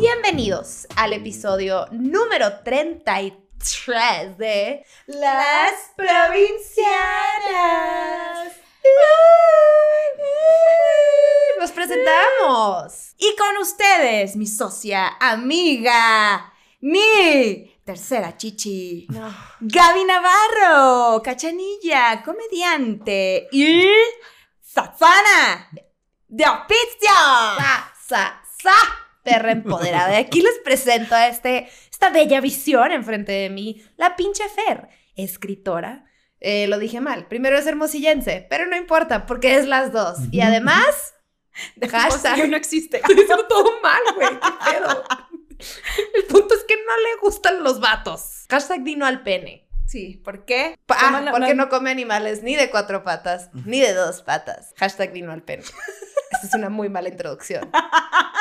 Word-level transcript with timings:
Bienvenidos 0.00 0.86
al 0.94 1.12
episodio 1.12 1.88
número 1.90 2.60
33 2.62 4.38
de 4.38 4.86
Las 5.06 5.90
Provincianas. 5.96 6.86
Nos 11.58 11.72
presentamos. 11.72 13.16
Y 13.18 13.34
con 13.34 13.56
ustedes, 13.56 14.36
mi 14.36 14.46
socia, 14.46 15.16
amiga, 15.18 16.52
mi 16.80 17.76
tercera 17.84 18.36
chichi, 18.36 19.08
No. 19.10 19.34
Gaby 19.58 20.04
Navarro, 20.04 21.20
cachanilla, 21.24 22.22
comediante 22.22 23.48
y 23.50 23.84
Safana 24.62 25.68
de 26.28 26.44
Oficio. 26.44 27.10
Sa, 27.58 27.92
sa, 28.06 28.42
sa, 28.62 29.07
perra 29.28 29.52
empoderada. 29.52 30.12
Y 30.12 30.24
aquí 30.24 30.40
les 30.40 30.58
presento 30.64 31.14
a 31.14 31.28
este, 31.28 31.68
esta 31.90 32.10
bella 32.10 32.40
visión 32.40 32.92
enfrente 32.92 33.32
de 33.32 33.50
mí, 33.50 33.82
la 33.96 34.16
pinche 34.16 34.44
Fer, 34.48 34.88
escritora. 35.16 36.04
Eh, 36.40 36.66
lo 36.68 36.78
dije 36.78 37.00
mal. 37.00 37.26
Primero 37.26 37.58
es 37.58 37.66
hermosillense, 37.66 38.46
pero 38.48 38.66
no 38.66 38.76
importa 38.76 39.26
porque 39.26 39.56
es 39.56 39.66
las 39.66 39.92
dos. 39.92 40.18
Y 40.30 40.40
además, 40.40 41.14
hashtag. 41.90 42.48
No 42.48 42.56
existe. 42.56 42.96
Estoy 43.02 43.16
diciendo 43.16 43.46
todo 43.48 43.80
mal, 43.82 44.00
güey. 44.14 44.28
¿Qué 44.28 44.70
pedo? 44.70 45.04
El 46.14 46.24
punto 46.24 46.54
es 46.54 46.64
que 46.64 46.76
no 46.76 46.96
le 46.96 47.20
gustan 47.20 47.62
los 47.62 47.80
vatos. 47.80 48.46
Hashtag 48.48 48.84
dino 48.84 49.06
al 49.06 49.22
pene. 49.22 49.67
Sí, 49.88 50.20
¿por 50.22 50.44
qué? 50.44 50.78
Pa- 50.86 50.98
¿Cómo 51.00 51.16
Ah, 51.16 51.20
no- 51.22 51.30
porque 51.32 51.54
no- 51.54 51.64
no 51.64 51.68
come 51.70 51.90
animales 51.90 52.42
ni 52.42 52.54
de 52.56 52.70
cuatro 52.70 53.02
patas, 53.04 53.48
ni 53.64 53.80
de 53.80 53.94
dos 53.94 54.20
patas. 54.22 54.74
Hashtag 54.76 55.12
vino 55.12 55.32
al 55.32 55.42
pene. 55.42 55.62
Esta 56.30 56.46
es 56.46 56.54
una 56.54 56.68
muy 56.68 56.90
mala 56.90 57.08
introducción. 57.08 57.70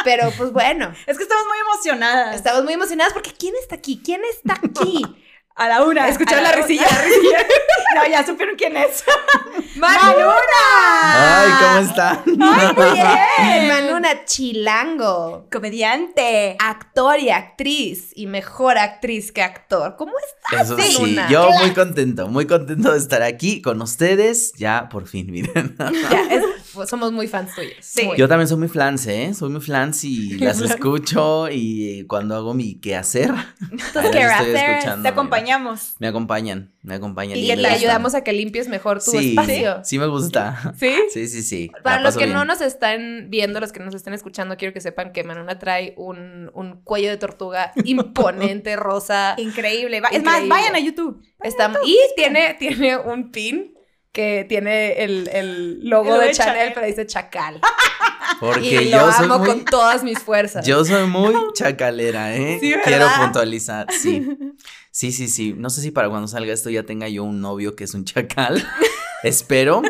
Pero 0.03 0.29
pues 0.37 0.51
bueno, 0.51 0.93
Es 1.05 1.17
que 1.17 1.23
estamos 1.23 1.45
muy 1.47 1.57
emocionadas. 1.59 2.35
estamos 2.35 2.63
muy 2.65 2.73
emocionadas 2.73 3.13
porque 3.13 3.31
¿quién 3.33 3.53
está 3.61 3.75
aquí? 3.75 4.01
¿Quién 4.03 4.21
está 4.29 4.53
aquí? 4.61 5.03
A 5.57 5.67
la 5.67 5.83
una. 5.83 6.07
¿Escucharon 6.07 6.43
la 6.43 6.51
risilla? 6.51 6.83
la 6.89 7.01
risilla. 7.01 7.37
no, 7.95 8.07
ya 8.09 8.25
supieron 8.25 8.55
quién 8.55 8.77
es. 8.77 9.03
¡Manuna! 9.75 10.31
Ay, 11.13 11.51
¿cómo 11.59 11.89
están? 11.89 12.23
¡Ay, 12.41 12.67
muy 12.75 12.91
bien! 12.91 13.67
Manuna 13.67 14.25
Chilango. 14.25 15.47
Comediante. 15.51 16.55
Actor 16.59 17.19
y 17.19 17.29
actriz. 17.29 18.11
Y 18.15 18.27
mejor 18.27 18.77
actriz 18.77 19.31
que 19.31 19.41
actor. 19.41 19.95
¿Cómo 19.97 20.13
estás, 20.19 20.67
Eso 20.69 20.77
sí, 20.79 21.17
yo 21.29 21.49
muy 21.59 21.71
contento, 21.71 22.27
muy 22.27 22.45
contento 22.45 22.91
de 22.91 22.97
estar 22.99 23.21
aquí 23.23 23.61
con 23.61 23.81
ustedes. 23.81 24.53
Ya, 24.57 24.89
por 24.89 25.07
fin, 25.07 25.31
miren. 25.31 25.75
Ya, 26.11 26.21
es- 26.35 26.43
pues, 26.73 26.89
somos 26.89 27.11
muy 27.11 27.27
fans 27.27 27.55
tuyos. 27.55 27.73
Sí. 27.81 28.05
Muy. 28.05 28.17
Yo 28.17 28.27
también 28.27 28.47
soy 28.47 28.57
muy 28.57 28.67
flans, 28.67 29.07
¿eh? 29.07 29.33
Soy 29.33 29.49
muy 29.49 29.61
flans 29.61 30.03
y 30.03 30.37
las 30.37 30.61
escucho 30.61 31.47
y 31.49 32.05
cuando 32.05 32.35
hago 32.35 32.53
mi 32.53 32.79
quehacer, 32.79 33.31
ahí 33.31 33.39
las 33.71 33.91
qué 33.93 33.99
estoy 33.99 34.21
hacer, 34.21 34.69
escuchando, 34.71 35.09
Te. 35.09 35.15
Acompañamos. 35.51 35.95
Me 35.99 36.07
acompañan, 36.07 36.73
me 36.81 36.95
acompañan. 36.95 37.37
Y 37.37 37.47
que 37.47 37.55
te 37.55 37.61
les 37.61 37.71
ayudamos 37.73 38.15
a 38.15 38.23
que 38.23 38.33
limpies 38.33 38.67
mejor 38.67 39.03
tu 39.03 39.11
sí, 39.11 39.29
espacio. 39.29 39.81
Sí, 39.83 39.97
me 39.99 40.07
gusta. 40.07 40.73
¿Sí? 40.79 40.93
Sí, 41.11 41.27
sí, 41.27 41.43
sí. 41.43 41.71
Para 41.83 42.01
los 42.01 42.15
que 42.17 42.25
bien. 42.25 42.35
no 42.35 42.45
nos 42.45 42.61
están 42.61 43.27
viendo, 43.29 43.59
los 43.59 43.71
que 43.71 43.79
nos 43.79 43.95
están 43.95 44.13
escuchando, 44.13 44.57
quiero 44.57 44.73
que 44.73 44.81
sepan 44.81 45.11
que 45.13 45.23
Manuna 45.23 45.59
trae 45.59 45.93
un, 45.97 46.51
un 46.53 46.81
cuello 46.83 47.09
de 47.09 47.17
tortuga 47.17 47.71
imponente, 47.83 48.75
rosa. 48.75 49.35
Increíble. 49.37 50.01
Va- 50.01 50.09
Es 50.11 50.23
más, 50.23 50.47
vayan 50.47 50.75
a 50.75 50.79
YouTube. 50.79 51.21
Está- 51.41 51.71
y 51.85 51.97
tiene, 52.15 52.55
tiene 52.59 52.97
un 52.97 53.31
pin 53.31 53.73
que 54.11 54.45
tiene 54.49 55.03
el, 55.03 55.29
el 55.31 55.87
logo 55.87 56.05
El 56.05 56.09
logo 56.09 56.19
de 56.21 56.27
de 56.27 56.33
Chanel, 56.33 56.55
Chanel. 56.55 56.71
pero 56.73 56.87
dice 56.87 57.05
Chacal. 57.05 57.61
Porque 58.39 58.81
y 58.83 58.85
lo 58.89 58.97
yo 58.97 59.11
soy 59.11 59.25
amo 59.25 59.39
muy... 59.39 59.47
con 59.47 59.65
todas 59.65 60.03
mis 60.03 60.19
fuerzas. 60.19 60.65
Yo 60.65 60.83
soy 60.83 61.07
muy 61.07 61.33
chacalera, 61.53 62.35
¿eh? 62.35 62.57
Sí. 62.59 62.73
Quiero 62.83 63.07
puntualizar, 63.19 63.87
sí. 63.91 64.27
Sí, 64.97 65.11
sí, 65.11 65.27
sí. 65.27 65.53
No 65.55 65.69
sé 65.69 65.81
si 65.83 65.91
para 65.91 66.09
cuando 66.09 66.27
salga 66.27 66.51
esto 66.51 66.71
ya 66.71 66.81
tenga 66.81 67.07
yo 67.07 67.23
un 67.23 67.39
novio 67.39 67.75
que 67.75 67.83
es 67.83 67.93
un 67.93 68.03
chacal. 68.03 68.67
Espero. 69.23 69.83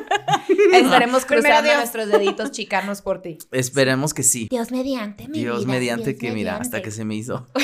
Estaremos 0.73 1.23
Primero 1.23 1.44
cruzando 1.47 1.63
Dios. 1.63 1.78
nuestros 1.78 2.07
deditos 2.09 2.51
chicanos 2.51 3.01
por 3.01 3.22
ti. 3.22 3.38
Esperemos 3.53 4.13
que 4.13 4.23
sí. 4.23 4.50
Dios 4.51 4.69
mediante, 4.69 5.29
mi 5.29 5.40
Dios 5.40 5.59
vida, 5.59 5.72
mediante 5.72 6.09
Dios 6.12 6.19
que 6.19 6.31
mira, 6.31 6.57
hasta 6.57 6.81
que 6.81 6.91
se 6.91 7.06
me 7.06 7.16
hizo. 7.16 7.47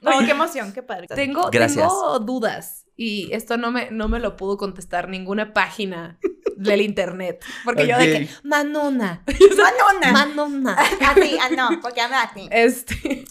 No, 0.00 0.18
qué 0.24 0.30
emoción, 0.30 0.72
qué 0.72 0.82
padre. 0.82 1.08
Tengo, 1.08 1.50
Gracias. 1.52 1.86
tengo 1.86 2.18
dudas 2.20 2.86
y 2.96 3.28
esto 3.32 3.58
no 3.58 3.70
me, 3.70 3.90
no 3.90 4.08
me 4.08 4.18
lo 4.18 4.36
pudo 4.38 4.56
contestar 4.56 5.10
ninguna 5.10 5.52
página 5.52 6.18
del 6.56 6.80
internet. 6.80 7.44
Porque 7.66 7.86
yo 7.86 7.98
de 7.98 8.06
que, 8.06 8.28
Manona, 8.44 9.22
Manona. 9.26 10.12
Manona. 10.12 10.72
A 11.06 11.14
ti, 11.14 11.36
ah, 11.38 11.50
no, 11.54 11.80
porque 11.82 12.00
a 12.00 12.30
ti. 12.32 12.48
Este, 12.50 13.26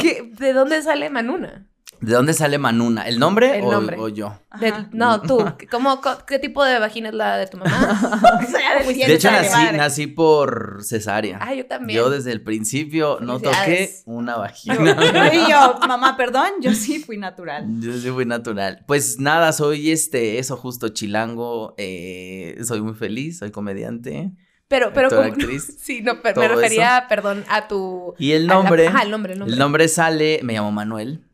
¿qué- 0.00 0.32
¿de 0.36 0.52
dónde 0.52 0.82
sale 0.82 1.08
Manuna? 1.08 1.67
¿De 2.00 2.12
dónde 2.14 2.32
sale 2.32 2.58
Manuna? 2.58 3.08
¿El 3.08 3.18
nombre, 3.18 3.58
El 3.58 3.64
o, 3.64 3.72
nombre. 3.72 3.96
o 3.98 4.08
yo? 4.08 4.38
De- 4.60 4.72
no, 4.92 5.20
tú. 5.22 5.38
¿Cómo, 5.70 6.00
co- 6.00 6.24
¿Qué 6.26 6.38
tipo 6.38 6.64
de 6.64 6.78
vagina 6.78 7.08
es 7.08 7.14
la 7.14 7.36
de 7.36 7.46
tu 7.46 7.56
mamá? 7.58 8.20
O 8.42 8.50
sea, 8.50 8.82
de 8.84 8.94
De 8.94 9.14
hecho, 9.14 9.30
nací, 9.76 10.06
por 10.06 10.78
cesárea. 10.84 11.38
Ah, 11.40 11.54
yo 11.54 11.66
también. 11.66 11.96
Yo 11.98 12.10
desde 12.10 12.32
el 12.32 12.42
principio 12.42 13.18
no 13.20 13.40
toqué 13.40 13.90
una 14.06 14.34
Yo, 14.36 14.38
vagina. 14.40 15.34
y 15.34 15.50
yo, 15.50 15.78
mamá, 15.86 16.16
perdón, 16.16 16.48
yo 16.60 16.72
sí 16.72 16.98
fui 17.00 17.16
natural. 17.18 17.66
Yo 17.80 17.92
sí 17.94 18.10
fui 18.10 18.24
natural. 18.26 18.84
Pues 18.86 19.18
nada, 19.18 19.52
soy 19.52 19.90
este, 19.90 20.38
eso 20.38 20.56
justo 20.56 20.88
chilango. 20.90 21.74
eh, 21.78 22.58
soy 22.64 22.80
muy 22.80 22.94
feliz, 22.94 23.38
soy 23.38 23.50
comediante. 23.50 24.30
pero, 24.68 24.92
pero 24.92 25.08
como- 25.08 25.22
actriz, 25.22 25.76
Sí, 25.80 26.00
no, 26.02 26.20
pero 26.22 26.40
me 26.40 26.48
refería, 26.48 27.06
perdón, 27.08 27.44
a 27.48 27.66
tu. 27.68 28.14
Y 28.18 28.32
el 28.32 28.48
a 28.50 28.54
nombre. 28.54 28.86
ajá, 28.88 29.02
el 29.02 29.10
nombre, 29.10 29.32
el 29.32 29.38
nombre. 29.38 29.52
El 29.54 29.58
nombre 29.58 29.88
sale, 29.88 30.40
me 30.42 30.52
llamo 30.54 30.70
Manuel. 30.72 31.24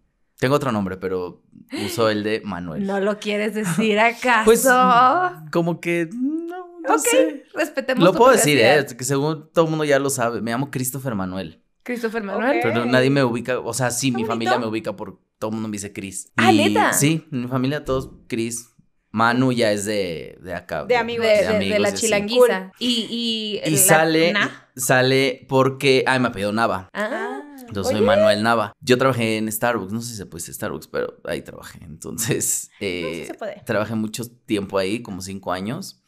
Tengo 0.44 0.56
otro 0.56 0.72
nombre, 0.72 0.96
pero 0.96 1.42
uso 1.86 2.08
el 2.10 2.22
de 2.22 2.42
Manuel. 2.44 2.86
¿No 2.86 3.00
lo 3.00 3.18
quieres 3.18 3.54
decir 3.54 3.98
acaso? 3.98 4.44
Pues, 4.44 4.66
Como 5.50 5.80
que 5.80 6.08
no, 6.12 6.80
no 6.86 6.94
ok, 6.94 7.00
sé. 7.00 7.44
respetemos 7.54 8.04
Lo 8.04 8.12
tu 8.12 8.18
puedo 8.18 8.32
decir, 8.32 8.58
eh, 8.60 8.84
que 8.96 9.04
según 9.04 9.50
todo 9.52 9.64
el 9.64 9.70
mundo 9.70 9.84
ya 9.84 9.98
lo 9.98 10.10
sabe. 10.10 10.40
Me 10.40 10.50
llamo 10.50 10.70
Christopher 10.70 11.14
Manuel. 11.14 11.60
Christopher 11.82 12.22
Manuel. 12.22 12.60
Pero 12.62 12.84
nadie 12.86 13.10
me 13.10 13.22
ubica, 13.24 13.58
o 13.58 13.74
sea, 13.74 13.90
sí, 13.90 14.06
mi 14.10 14.22
bonito. 14.22 14.28
familia 14.28 14.58
me 14.58 14.66
ubica 14.66 14.96
por 14.96 15.18
todo 15.38 15.50
el 15.50 15.54
mundo 15.56 15.68
me 15.68 15.72
dice 15.72 15.92
Chris. 15.92 16.30
Ah, 16.36 16.50
Y- 16.52 16.56
¿neta? 16.56 16.92
Sí, 16.94 17.26
en 17.32 17.42
mi 17.42 17.48
familia 17.48 17.84
todos 17.84 18.10
Chris. 18.26 18.70
Manu 19.10 19.52
ya 19.52 19.70
es 19.70 19.84
de, 19.84 20.38
de 20.42 20.54
acá. 20.54 20.84
De 20.86 20.96
amigos. 20.96 21.24
De, 21.26 21.32
de- 21.32 21.42
de 21.42 21.56
amigos 21.56 21.78
la 21.78 21.88
y 21.90 21.92
así. 21.92 22.00
chilanguiza. 22.06 22.72
Y, 22.80 23.06
y, 23.64 23.68
Y 23.68 23.70
la- 23.70 23.76
sale, 23.78 24.32
na- 24.32 24.68
sale 24.74 25.46
porque, 25.48 26.02
ay, 26.06 26.18
me 26.18 26.28
apellido 26.28 26.50
Nava. 26.52 26.88
Ah, 26.92 27.33
Entonces 27.74 27.90
soy 27.90 28.06
oye. 28.06 28.06
Manuel 28.06 28.42
Nava. 28.44 28.72
Yo 28.80 28.96
trabajé 28.96 29.36
en 29.36 29.50
Starbucks, 29.50 29.92
no 29.92 30.00
sé 30.00 30.10
si 30.10 30.16
se 30.16 30.26
puede 30.26 30.42
decir 30.42 30.54
Starbucks, 30.54 30.86
pero 30.86 31.20
ahí 31.24 31.42
trabajé. 31.42 31.84
Entonces, 31.84 32.70
eh, 32.80 33.22
sí 33.22 33.26
se 33.26 33.34
puede. 33.34 33.62
trabajé 33.66 33.96
mucho 33.96 34.24
tiempo 34.46 34.78
ahí, 34.78 35.02
como 35.02 35.20
cinco 35.20 35.52
años. 35.52 36.00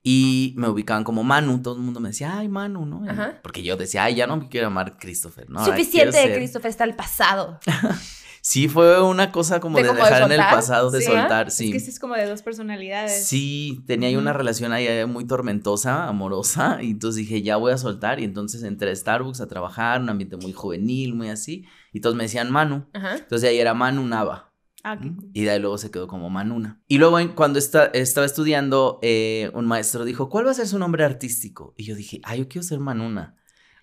Y 0.00 0.54
me 0.56 0.68
ubicaban 0.68 1.02
como 1.02 1.24
Manu. 1.24 1.60
Todo 1.60 1.74
el 1.74 1.82
mundo 1.82 1.98
me 1.98 2.10
decía, 2.10 2.38
ay, 2.38 2.48
Manu, 2.48 2.86
¿no? 2.86 3.04
Ajá. 3.10 3.40
Porque 3.42 3.64
yo 3.64 3.76
decía, 3.76 4.04
ay, 4.04 4.14
ya 4.14 4.28
no 4.28 4.36
me 4.36 4.48
quiero 4.48 4.68
llamar 4.68 4.96
Christopher, 4.96 5.50
¿no? 5.50 5.64
Suficiente 5.64 6.16
de 6.16 6.34
Christopher 6.36 6.70
está 6.70 6.84
el 6.84 6.94
pasado. 6.94 7.58
Sí, 8.40 8.68
fue 8.68 9.02
una 9.02 9.30
cosa 9.32 9.60
como 9.60 9.76
¿De 9.76 9.82
de, 9.82 9.88
como 9.90 10.00
de 10.04 10.08
dejar 10.10 10.22
en 10.22 10.32
el 10.32 10.38
pasado, 10.40 10.90
de 10.90 11.00
Sí. 11.00 11.06
soltar, 11.06 11.48
Es 11.48 11.54
sí. 11.54 11.72
que 11.72 11.80
sí 11.80 11.90
es 11.90 11.98
como 11.98 12.14
de 12.14 12.26
dos 12.26 12.42
personalidades. 12.42 13.26
Sí, 13.26 13.82
tenía 13.86 14.08
ahí 14.08 14.16
una 14.16 14.32
relación 14.32 14.72
ahí 14.72 15.04
muy 15.06 15.26
tormentosa, 15.26 16.06
amorosa, 16.08 16.78
y 16.82 16.90
entonces 16.92 17.16
dije, 17.26 17.42
ya 17.42 17.56
voy 17.56 17.72
a 17.72 17.78
soltar, 17.78 18.20
y 18.20 18.24
entonces 18.24 18.62
entré 18.62 18.90
a 18.90 18.96
Starbucks 18.96 19.40
a 19.40 19.48
trabajar, 19.48 20.00
un 20.00 20.08
ambiente 20.08 20.36
muy 20.36 20.52
juvenil, 20.52 21.14
muy 21.14 21.28
así, 21.28 21.64
y 21.92 22.00
todos 22.00 22.16
me 22.16 22.24
decían 22.24 22.50
Manu, 22.50 22.86
Ajá. 22.92 23.14
entonces 23.16 23.42
de 23.42 23.48
ahí 23.48 23.58
era 23.58 23.74
Manu 23.74 24.06
Nava, 24.06 24.52
Ah, 24.84 24.96
y 25.34 25.42
de 25.42 25.50
ahí 25.50 25.58
luego 25.58 25.76
se 25.76 25.90
quedó 25.90 26.06
como 26.06 26.30
Manuna. 26.30 26.80
Y 26.86 26.98
luego 26.98 27.18
cuando 27.34 27.58
esta- 27.58 27.86
estaba 27.86 28.24
estudiando, 28.24 29.00
eh, 29.02 29.50
un 29.52 29.66
maestro 29.66 30.04
dijo, 30.04 30.28
¿cuál 30.28 30.46
va 30.46 30.52
a 30.52 30.54
ser 30.54 30.68
su 30.68 30.78
nombre 30.78 31.04
artístico? 31.04 31.74
Y 31.76 31.82
yo 31.84 31.96
dije, 31.96 32.20
ah, 32.22 32.36
yo 32.36 32.46
quiero 32.48 32.62
ser 32.62 32.78
Manuna. 32.78 33.34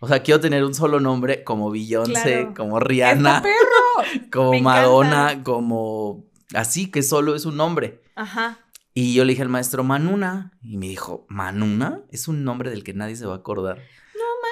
O 0.06 0.08
sea, 0.08 0.22
quiero 0.22 0.40
tener 0.40 0.64
un 0.64 0.74
solo 0.76 1.00
nombre 1.00 1.44
como 1.44 1.72
Beyoncé, 1.72 2.14
Claro. 2.14 2.54
como 2.56 2.78
¡Está 2.78 2.88
Rihanna, 2.88 3.44
como 4.32 4.52
me 4.52 4.58
encanta. 4.60 4.80
Madonna, 4.82 5.44
como 5.44 6.26
así, 6.54 6.92
que 6.92 7.02
solo 7.02 7.36
es 7.36 7.46
un 7.46 7.58
nombre. 7.58 8.02
Ajá. 8.16 8.60
Y 8.94 9.14
yo 9.16 9.26
le 9.26 9.32
dije 9.34 9.42
al 9.42 9.50
maestro 9.50 9.84
Manuna 9.84 10.52
y 10.62 10.78
me 10.78 10.88
dijo, 10.88 11.26
¿Manuna? 11.28 12.02
Es 12.12 12.28
un 12.28 12.44
nombre 12.44 12.70
del 12.70 12.84
que 12.84 12.94
nadie 12.94 13.16
se 13.16 13.26
va 13.26 13.34
a 13.34 13.38
acordar. 13.38 13.80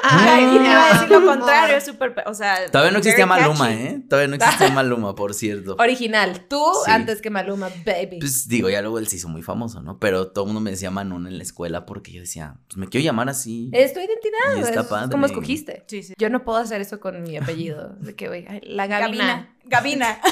Ay, 0.06 0.44
y 0.56 0.58
te 0.60 0.66
iba 0.66 0.86
a 0.90 0.94
decir 0.94 1.10
lo 1.10 1.26
contrario, 1.26 1.78
es 1.78 1.86
súper, 1.86 2.14
pe- 2.14 2.24
o 2.26 2.34
sea... 2.34 2.70
Todavía 2.70 2.92
no 2.92 2.98
existía 2.98 3.26
Maluma, 3.26 3.68
catchy. 3.70 3.82
¿eh? 3.84 4.02
Todavía 4.10 4.28
no 4.28 4.36
existía 4.36 4.70
Maluma, 4.74 5.16
por 5.16 5.34
cierto. 5.34 5.76
Original. 5.80 6.46
Tú 6.50 6.62
Sí. 6.86 6.92
antes 6.92 7.22
que 7.22 7.30
Maluma, 7.30 7.70
baby. 7.86 8.20
Pues 8.20 8.48
digo, 8.50 8.70
ya 8.70 8.82
luego 8.82 9.00
él 9.00 9.08
se 9.08 9.16
hizo 9.16 9.30
muy 9.30 9.42
famoso, 9.44 9.82
¿no? 9.82 10.00
Pero 10.00 10.28
todo 10.28 10.44
el 10.44 10.48
mundo 10.48 10.60
me 10.62 10.72
decía 10.72 10.92
Manuna 10.92 11.30
en 11.30 11.38
la 11.38 11.44
escuela 11.44 11.86
porque 11.86 12.12
yo 12.12 12.20
decía, 12.22 12.58
pues 12.68 12.76
me 12.78 12.88
quiero 12.90 13.04
llamar 13.06 13.30
así. 13.30 13.70
es 13.72 13.94
tu 13.94 14.00
identidad. 14.02 14.58
Y 14.58 14.60
está 14.60 14.82
es 14.82 14.88
padre. 14.88 15.10
como 15.12 15.26
escogiste. 15.26 15.86
Sí, 15.88 16.04
sí. 16.04 16.14
Yo 16.18 16.30
no 16.30 16.44
puedo 16.44 16.58
hacer 16.60 16.82
eso 16.82 17.00
con 17.00 17.22
mi 17.24 17.38
apellido. 17.38 17.96
De 18.00 18.14
que, 18.16 18.28
güey, 18.28 18.46
la 18.64 18.88
Gabina. 18.88 19.56
Gabina. 19.66 20.18
Gabina. 20.18 20.20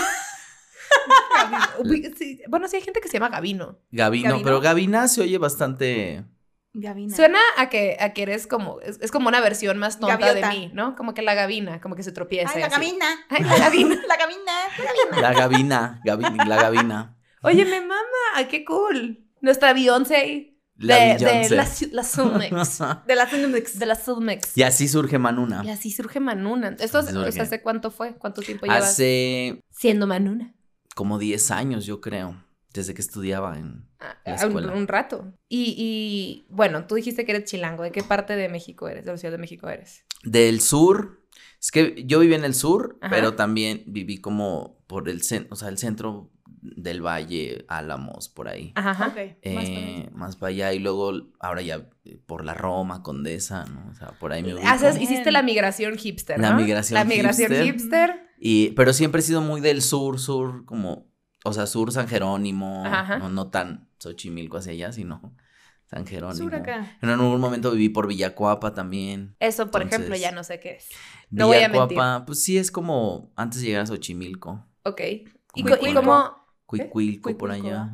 Sí, 2.18 2.42
Bueno, 2.50 2.68
sí 2.68 2.76
hay 2.78 2.82
gente 2.82 3.00
que 3.02 3.08
se 3.08 3.14
llama 3.14 3.30
Gabino. 3.30 3.80
Gabino, 3.92 4.30
Gabino. 4.30 4.44
pero 4.44 4.62
Gabina 4.62 5.08
se 5.08 5.22
oye 5.22 5.38
bastante 5.38 6.24
Gavina. 6.74 7.16
Suena 7.16 7.40
a 7.58 7.70
que, 7.70 7.98
a 8.00 8.14
que 8.14 8.22
eres 8.24 8.48
como, 8.48 8.80
es, 8.82 8.98
es 9.02 9.12
como 9.12 9.28
una 9.28 9.42
versión 9.42 9.78
más 9.78 10.00
tonta 10.00 10.18
Gaviota. 10.18 10.50
de 10.50 10.56
mí, 10.56 10.72
¿no? 10.74 10.96
Como 10.96 11.14
que 11.14 11.22
la 11.22 11.34
gavina, 11.34 11.82
como 11.82 11.96
que 11.96 12.04
se 12.04 12.12
tropieza. 12.14 12.52
Ay, 12.56 12.62
la 12.62 12.70
gavina. 12.70 13.06
Ay, 13.30 13.44
la 13.44 13.58
gavina. 13.58 14.02
La 14.08 14.18
gavina. 14.18 15.22
La 15.22 15.34
gavina, 15.34 16.02
gavi- 16.06 16.48
la 16.48 16.56
gavina. 16.56 17.18
Oye, 17.44 17.66
me 17.66 17.82
mama, 17.82 18.02
ay, 18.36 18.46
qué 18.46 18.64
cool. 18.64 19.26
Nuestra 19.42 19.74
Beyoncé 19.74 20.56
La 20.78 20.96
de, 20.96 21.14
Beyoncé. 21.16 21.50
de 21.50 21.56
la, 21.56 21.64
la. 21.64 23.04
De 23.06 23.16
la 23.16 23.26
Cinemax. 23.28 23.80
De 23.80 23.86
la 23.86 23.96
Soulmix. 23.96 24.58
Y 24.58 24.64
así 24.64 24.88
surge 24.88 25.18
Manuna. 25.20 25.64
Y 25.66 25.70
así 25.72 25.92
surge 25.92 26.20
Manuna. 26.22 26.76
¿Esto 26.80 27.02
surge. 27.04 27.42
hace 27.42 27.62
cuánto 27.62 27.92
fue? 27.92 28.16
¿Cuánto 28.16 28.42
tiempo 28.42 28.66
llevas 28.66 28.84
Hace 28.92 29.62
siendo 29.72 30.08
Manuna? 30.08 30.54
como 30.96 31.18
10 31.20 31.52
años, 31.52 31.86
yo 31.86 32.00
creo, 32.02 32.36
desde 32.74 32.94
que 32.94 33.02
estudiaba 33.02 33.58
en... 33.58 33.86
Ah, 34.00 34.18
La 34.26 34.34
un, 34.34 34.40
escuela. 34.48 34.74
un 34.74 34.88
rato. 34.88 35.34
Y, 35.50 35.76
y, 35.78 36.46
bueno, 36.50 36.86
tú 36.88 36.96
dijiste 36.96 37.26
que 37.26 37.32
eres 37.34 37.46
chilango. 37.50 37.84
¿De 37.84 37.92
qué 37.92 38.04
parte 38.04 38.36
de 38.36 38.50
México 38.50 38.88
eres? 38.88 39.06
De 39.06 39.12
la 39.12 39.18
Ciudad 39.18 39.34
de 39.34 39.38
México 39.38 39.68
eres. 39.70 40.06
Del 40.24 40.62
sur. 40.62 41.22
Es 41.60 41.72
que 41.72 42.04
yo 42.08 42.20
viví 42.20 42.34
en 42.34 42.44
el 42.44 42.56
sur, 42.56 42.98
Ajá. 43.02 43.14
pero 43.14 43.36
también 43.36 43.84
viví 43.88 44.20
como 44.20 44.84
por 44.88 45.10
el 45.10 45.22
centro, 45.22 45.50
o 45.54 45.56
sea, 45.56 45.70
el 45.70 45.78
centro 45.78 46.32
del 46.62 47.02
valle, 47.06 47.66
Álamos, 47.68 48.30
por 48.30 48.48
ahí. 48.48 48.72
Ajá. 48.76 48.92
ajá. 48.92 49.08
Ok. 49.10 49.18
Eh, 49.42 49.54
más 49.56 49.70
para 49.70 50.18
más 50.18 50.36
para 50.38 50.50
allá 50.50 50.74
y 50.74 50.80
luego 50.80 51.12
ahora 51.40 51.62
ya 51.62 51.88
eh, 52.06 52.20
por 52.26 52.44
la 52.46 52.54
Roma, 52.56 53.04
Condesa, 53.04 53.66
¿no? 53.66 53.90
O 53.92 53.94
sea, 53.96 54.10
por 54.20 54.32
ahí 54.34 54.42
me 54.44 54.54
ubico. 54.56 54.68
Haces- 54.68 54.98
Bien. 54.98 55.04
hiciste 55.04 55.32
la 55.32 55.44
migración 55.44 55.98
hipster, 55.98 56.40
La 56.40 56.52
¿no? 56.52 56.58
migración 56.58 56.96
La 57.00 57.06
migración 57.06 57.52
hipster. 57.52 57.66
hipster. 57.74 58.30
Y, 58.40 58.72
pero 58.72 58.92
siempre 58.94 59.20
he 59.20 59.24
sido 59.24 59.42
muy 59.42 59.62
del 59.62 59.82
sur, 59.84 60.20
sur, 60.20 60.66
como, 60.66 61.11
o 61.44 61.54
sea, 61.54 61.66
sur 61.68 61.92
San 61.92 62.08
Jerónimo, 62.08 62.84
Ajá, 62.86 63.18
no, 63.20 63.30
no 63.30 63.50
tan 63.50 63.88
Xochimilco 64.00 64.58
hacia 64.58 64.72
allá, 64.74 64.92
sino 64.92 65.36
San 65.88 66.06
Jerónimo. 66.08 66.38
Sur 66.44 66.56
acá. 66.56 66.98
En 67.02 67.10
algún 67.10 67.40
momento 67.40 67.72
viví 67.72 67.90
por 67.90 68.08
Villacuapa 68.08 68.74
también. 68.74 69.36
Eso, 69.40 69.70
por 69.72 69.82
ejemplo, 69.82 70.16
ya 70.16 70.32
no 70.32 70.44
sé 70.44 70.60
qué 70.60 70.76
es. 70.78 70.88
No 71.30 71.48
voy 71.48 71.58
a 71.58 71.70
mentir. 71.70 71.90
Villacuapa, 71.90 72.26
pues 72.26 72.44
sí, 72.44 72.58
es 72.58 72.72
como 72.72 73.32
antes 73.36 73.62
de 73.62 73.68
llegar 73.68 73.84
a 73.84 73.86
Xochimilco. 73.88 74.66
Ok. 74.84 75.02
¿Y, 75.02 75.30
y 75.56 75.94
cómo? 75.94 76.42
Cuicuilco 76.66 77.38
por 77.38 77.52
allá. 77.52 77.92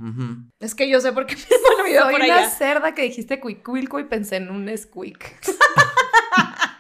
Es 0.59 0.75
que 0.75 0.87
yo 0.87 1.01
sé 1.01 1.11
por 1.11 1.25
qué 1.25 1.35
me 1.35 1.41
he 1.49 1.81
olvidado 1.81 2.05
Soy 2.05 2.13
por 2.15 2.23
una 2.23 2.35
allá. 2.35 2.49
cerda 2.49 2.93
que 2.93 3.01
dijiste 3.01 3.39
cuicuilco 3.39 3.99
y 3.99 4.03
pensé 4.03 4.35
en 4.35 4.51
un 4.51 4.69
squeak. 4.77 5.39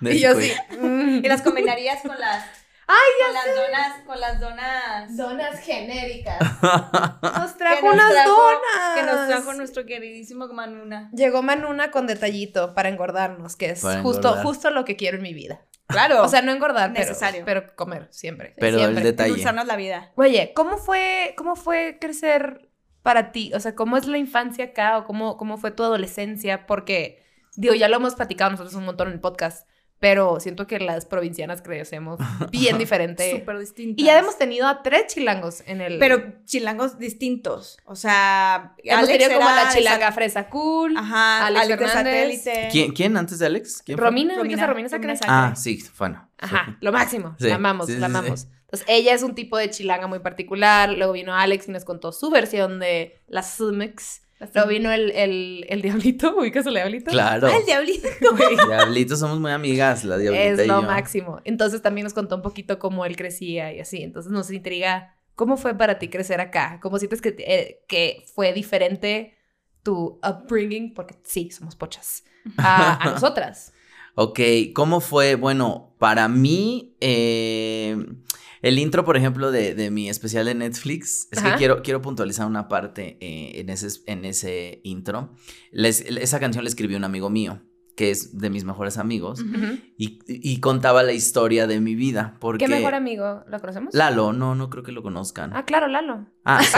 Y 0.01 0.19
yo 0.19 0.39
sí. 0.39 0.51
mm. 0.79 1.21
Y 1.25 1.27
las 1.27 1.41
combinarías 1.41 2.01
con 2.03 2.17
las. 2.19 2.45
Ay, 2.87 3.25
con 3.25 3.33
las 3.33 3.55
donas. 3.55 4.01
Con 4.05 4.19
las 4.21 4.39
donas. 4.39 5.17
Donas 5.17 5.59
genéricas. 5.59 6.39
Nos 7.21 7.57
trajo 7.57 7.85
nos 7.87 7.93
unas 7.95 8.11
trajo- 8.13 8.29
donas. 8.31 8.95
Que 8.95 9.03
nos 9.03 9.27
trajo 9.27 9.53
nuestro 9.53 9.85
queridísimo 9.85 10.47
Manuna. 10.47 11.09
Llegó 11.13 11.41
Manuna 11.43 11.91
con 11.91 12.07
detallito 12.07 12.73
para 12.73 12.89
engordarnos, 12.89 13.55
que 13.57 13.71
es 13.71 13.81
Para 13.81 14.01
justo, 14.01 14.27
engordar. 14.29 14.45
justo 14.45 14.69
lo 14.71 14.85
que 14.85 14.95
quiero 14.95 15.17
en 15.17 15.23
mi 15.23 15.33
vida. 15.33 15.61
Claro. 15.87 16.23
O 16.23 16.27
sea, 16.29 16.41
no 16.41 16.51
engordar, 16.51 16.91
pero, 16.93 17.05
Necesario. 17.07 17.43
pero 17.45 17.75
comer, 17.75 18.07
siempre. 18.11 18.53
Pero 18.57 18.77
el 18.77 18.83
siempre. 18.83 19.03
detalle. 19.03 19.29
Endulzarnos 19.29 19.65
la 19.67 19.75
vida. 19.75 20.11
Oye, 20.15 20.53
¿cómo 20.55 20.77
fue, 20.77 21.33
cómo 21.37 21.55
fue 21.55 21.97
crecer 21.99 22.69
para 23.03 23.31
ti? 23.31 23.51
O 23.53 23.59
sea, 23.59 23.75
¿cómo 23.75 23.97
es 23.97 24.05
la 24.07 24.17
infancia 24.17 24.65
acá 24.65 24.97
o 24.97 25.05
cómo, 25.05 25.37
cómo 25.37 25.57
fue 25.57 25.71
tu 25.71 25.83
adolescencia? 25.83 26.65
Porque, 26.67 27.23
digo, 27.55 27.73
ya 27.73 27.87
lo 27.89 27.97
hemos 27.97 28.15
platicado 28.15 28.51
nosotros 28.51 28.75
un 28.75 28.85
montón 28.85 29.07
en 29.09 29.13
el 29.15 29.19
podcast, 29.21 29.67
pero 29.99 30.39
siento 30.39 30.67
que 30.67 30.79
las 30.79 31.05
provincianas 31.05 31.61
crecemos 31.61 32.19
bien 32.51 32.77
diferente. 32.79 33.31
Súper 33.31 33.59
distintas. 33.59 34.01
y 34.01 34.05
ya 34.05 34.19
hemos 34.19 34.37
tenido 34.37 34.67
a 34.67 34.83
tres 34.83 35.07
chilangos 35.07 35.63
en 35.65 35.81
el... 35.81 35.97
Pero 35.97 36.35
chilangos 36.45 36.99
distintos. 36.99 37.77
O 37.85 37.95
sea, 37.95 38.75
hemos 38.83 39.09
Alex 39.09 39.19
tenido 39.19 39.39
como 39.39 39.49
la 39.49 39.69
chilanga 39.73 40.11
fresa 40.11 40.49
cool. 40.49 40.95
Ajá, 40.95 41.47
Alex 41.47 41.65
Alex, 41.65 41.91
satélite. 41.91 42.69
¿Quién, 42.71 42.91
quién 42.91 43.17
antes 43.17 43.39
de 43.39 43.45
Alex? 43.47 43.81
¿Quién 43.83 43.97
fue? 43.97 44.05
Romina, 44.05 44.35
Romina, 44.35 44.41
¿ubicas 44.41 44.63
a 44.63 44.67
Romina 44.67 44.89
Romina? 44.89 45.19
Ah, 45.27 45.55
sí, 45.55 45.83
bueno. 45.97 46.29
Ajá, 46.37 46.77
lo 46.81 46.91
máximo. 46.91 47.35
Sí, 47.39 47.47
la 47.47 47.55
amamos, 47.55 47.87
sí, 47.87 47.93
sí, 47.93 47.99
la 47.99 48.07
sí. 48.07 48.15
amamos. 48.15 48.47
Entonces, 48.61 48.85
ella 48.89 49.13
es 49.13 49.23
un 49.23 49.33
tipo 49.33 49.57
de 49.57 49.69
chilanga 49.69 50.07
muy 50.07 50.19
particular. 50.19 50.91
Luego 50.91 51.13
vino 51.13 51.33
Alex 51.33 51.69
y 51.69 51.71
nos 51.71 51.85
contó 51.85 52.11
su 52.11 52.29
versión 52.29 52.79
de 52.79 53.19
la 53.27 53.41
Sumix. 53.41 54.21
Luego 54.53 54.69
vino 54.69 54.91
el, 54.91 55.11
el, 55.11 55.65
el 55.69 55.81
Diablito. 55.81 56.35
¿Ubicas 56.39 56.67
al 56.67 56.73
Diablito? 56.75 57.11
Claro. 57.11 57.47
Ah, 57.47 57.57
el 57.57 57.65
diablito. 57.65 58.07
Diablitos 58.67 59.19
somos 59.19 59.39
muy 59.39 59.51
amigas, 59.51 60.03
la 60.03 60.17
diablita 60.17 60.45
Es 60.61 60.65
y 60.65 60.67
lo 60.67 60.81
yo. 60.81 60.87
máximo. 60.87 61.41
Entonces, 61.43 61.81
también 61.81 62.03
nos 62.03 62.13
contó 62.13 62.35
un 62.35 62.41
poquito 62.41 62.77
cómo 62.79 63.05
él 63.05 63.15
crecía 63.15 63.73
y 63.73 63.79
así. 63.79 64.03
Entonces, 64.03 64.31
nos 64.31 64.51
intriga. 64.51 65.15
¿Cómo 65.35 65.57
fue 65.57 65.75
para 65.77 65.99
ti 65.99 66.07
crecer 66.09 66.39
acá? 66.41 66.79
¿Cómo 66.81 66.97
sientes 66.99 67.21
que, 67.21 67.35
eh, 67.39 67.83
que 67.87 68.23
fue 68.33 68.53
diferente 68.53 69.35
tu 69.83 70.19
upbringing? 70.23 70.93
Porque 70.93 71.15
sí, 71.23 71.49
somos 71.51 71.75
pochas. 71.75 72.23
A, 72.57 73.03
a 73.03 73.11
nosotras. 73.13 73.73
Ok, 74.15 74.39
¿cómo 74.73 74.99
fue? 74.99 75.35
Bueno, 75.35 75.95
para 75.99 76.27
mí, 76.27 76.95
eh, 77.01 77.95
el 78.61 78.79
intro, 78.79 79.03
por 79.05 79.17
ejemplo, 79.17 79.51
de, 79.51 79.75
de 79.75 79.91
mi 79.91 80.09
especial 80.09 80.45
de 80.45 80.55
Netflix, 80.55 81.27
es 81.31 81.39
Ajá. 81.39 81.51
que 81.51 81.57
quiero, 81.57 81.81
quiero 81.83 82.01
puntualizar 82.01 82.47
una 82.47 82.67
parte 82.67 83.17
eh, 83.21 83.59
en, 83.59 83.69
ese, 83.69 83.87
en 84.05 84.25
ese 84.25 84.81
intro. 84.83 85.33
Les- 85.71 86.01
esa 86.01 86.39
canción 86.39 86.63
la 86.63 86.69
escribió 86.69 86.97
un 86.97 87.03
amigo 87.03 87.29
mío, 87.29 87.61
que 87.95 88.11
es 88.11 88.37
de 88.37 88.49
mis 88.49 88.63
mejores 88.63 88.97
amigos, 88.97 89.43
y, 89.97 90.19
y 90.27 90.59
contaba 90.59 91.01
la 91.03 91.13
historia 91.13 91.65
de 91.67 91.79
mi 91.81 91.95
vida. 91.95 92.37
Porque 92.39 92.65
¿Qué 92.65 92.71
mejor 92.71 92.93
amigo? 92.93 93.43
¿Lo 93.47 93.59
conocemos? 93.59 93.93
Lalo, 93.93 94.33
no, 94.33 94.53
no 94.55 94.69
creo 94.69 94.83
que 94.83 94.91
lo 94.91 95.01
conozcan. 95.01 95.51
Ah, 95.55 95.65
claro, 95.65 95.87
Lalo. 95.87 96.27
Ah, 96.45 96.61
sí. 96.63 96.77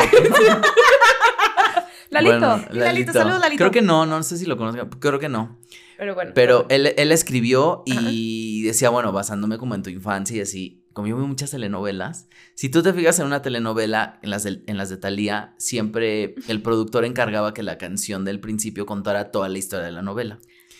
Lalito. 2.09 2.39
Bueno, 2.39 2.65
Lalito, 2.71 3.13
saludos, 3.13 3.39
Lalito. 3.39 3.59
Creo 3.59 3.71
que 3.71 3.81
no, 3.81 4.05
no 4.05 4.23
sé 4.23 4.37
si 4.37 4.45
lo 4.45 4.57
conozcan, 4.57 4.89
creo 4.99 5.19
que 5.19 5.29
no. 5.29 5.59
Pero 5.97 6.15
bueno. 6.15 6.31
Pero 6.33 6.65
él, 6.69 6.93
él 6.97 7.11
escribió 7.11 7.83
y 7.85 8.63
decía, 8.63 8.89
bueno, 8.89 9.11
basándome 9.11 9.57
como 9.57 9.75
en 9.75 9.83
tu 9.83 9.89
infancia 9.89 10.37
y 10.37 10.41
así, 10.41 10.78
como 10.93 11.07
yo 11.07 11.17
veo 11.17 11.27
muchas 11.27 11.51
telenovelas, 11.51 12.27
si 12.55 12.69
tú 12.69 12.81
te 12.81 12.93
fijas 12.93 13.19
en 13.19 13.25
una 13.25 13.41
telenovela, 13.41 14.19
en 14.21 14.29
las 14.29 14.43
de, 14.43 14.61
en 14.67 14.77
las 14.77 14.89
de 14.89 14.97
Thalía, 14.97 15.53
siempre 15.57 16.35
el 16.47 16.61
productor 16.61 17.05
encargaba 17.05 17.53
que 17.53 17.63
la 17.63 17.77
canción 17.77 18.25
del 18.25 18.39
principio 18.39 18.85
contara 18.85 19.31
toda 19.31 19.49
la 19.49 19.57
historia 19.57 19.85
de 19.85 19.91
la 19.91 20.01
novela. 20.01 20.39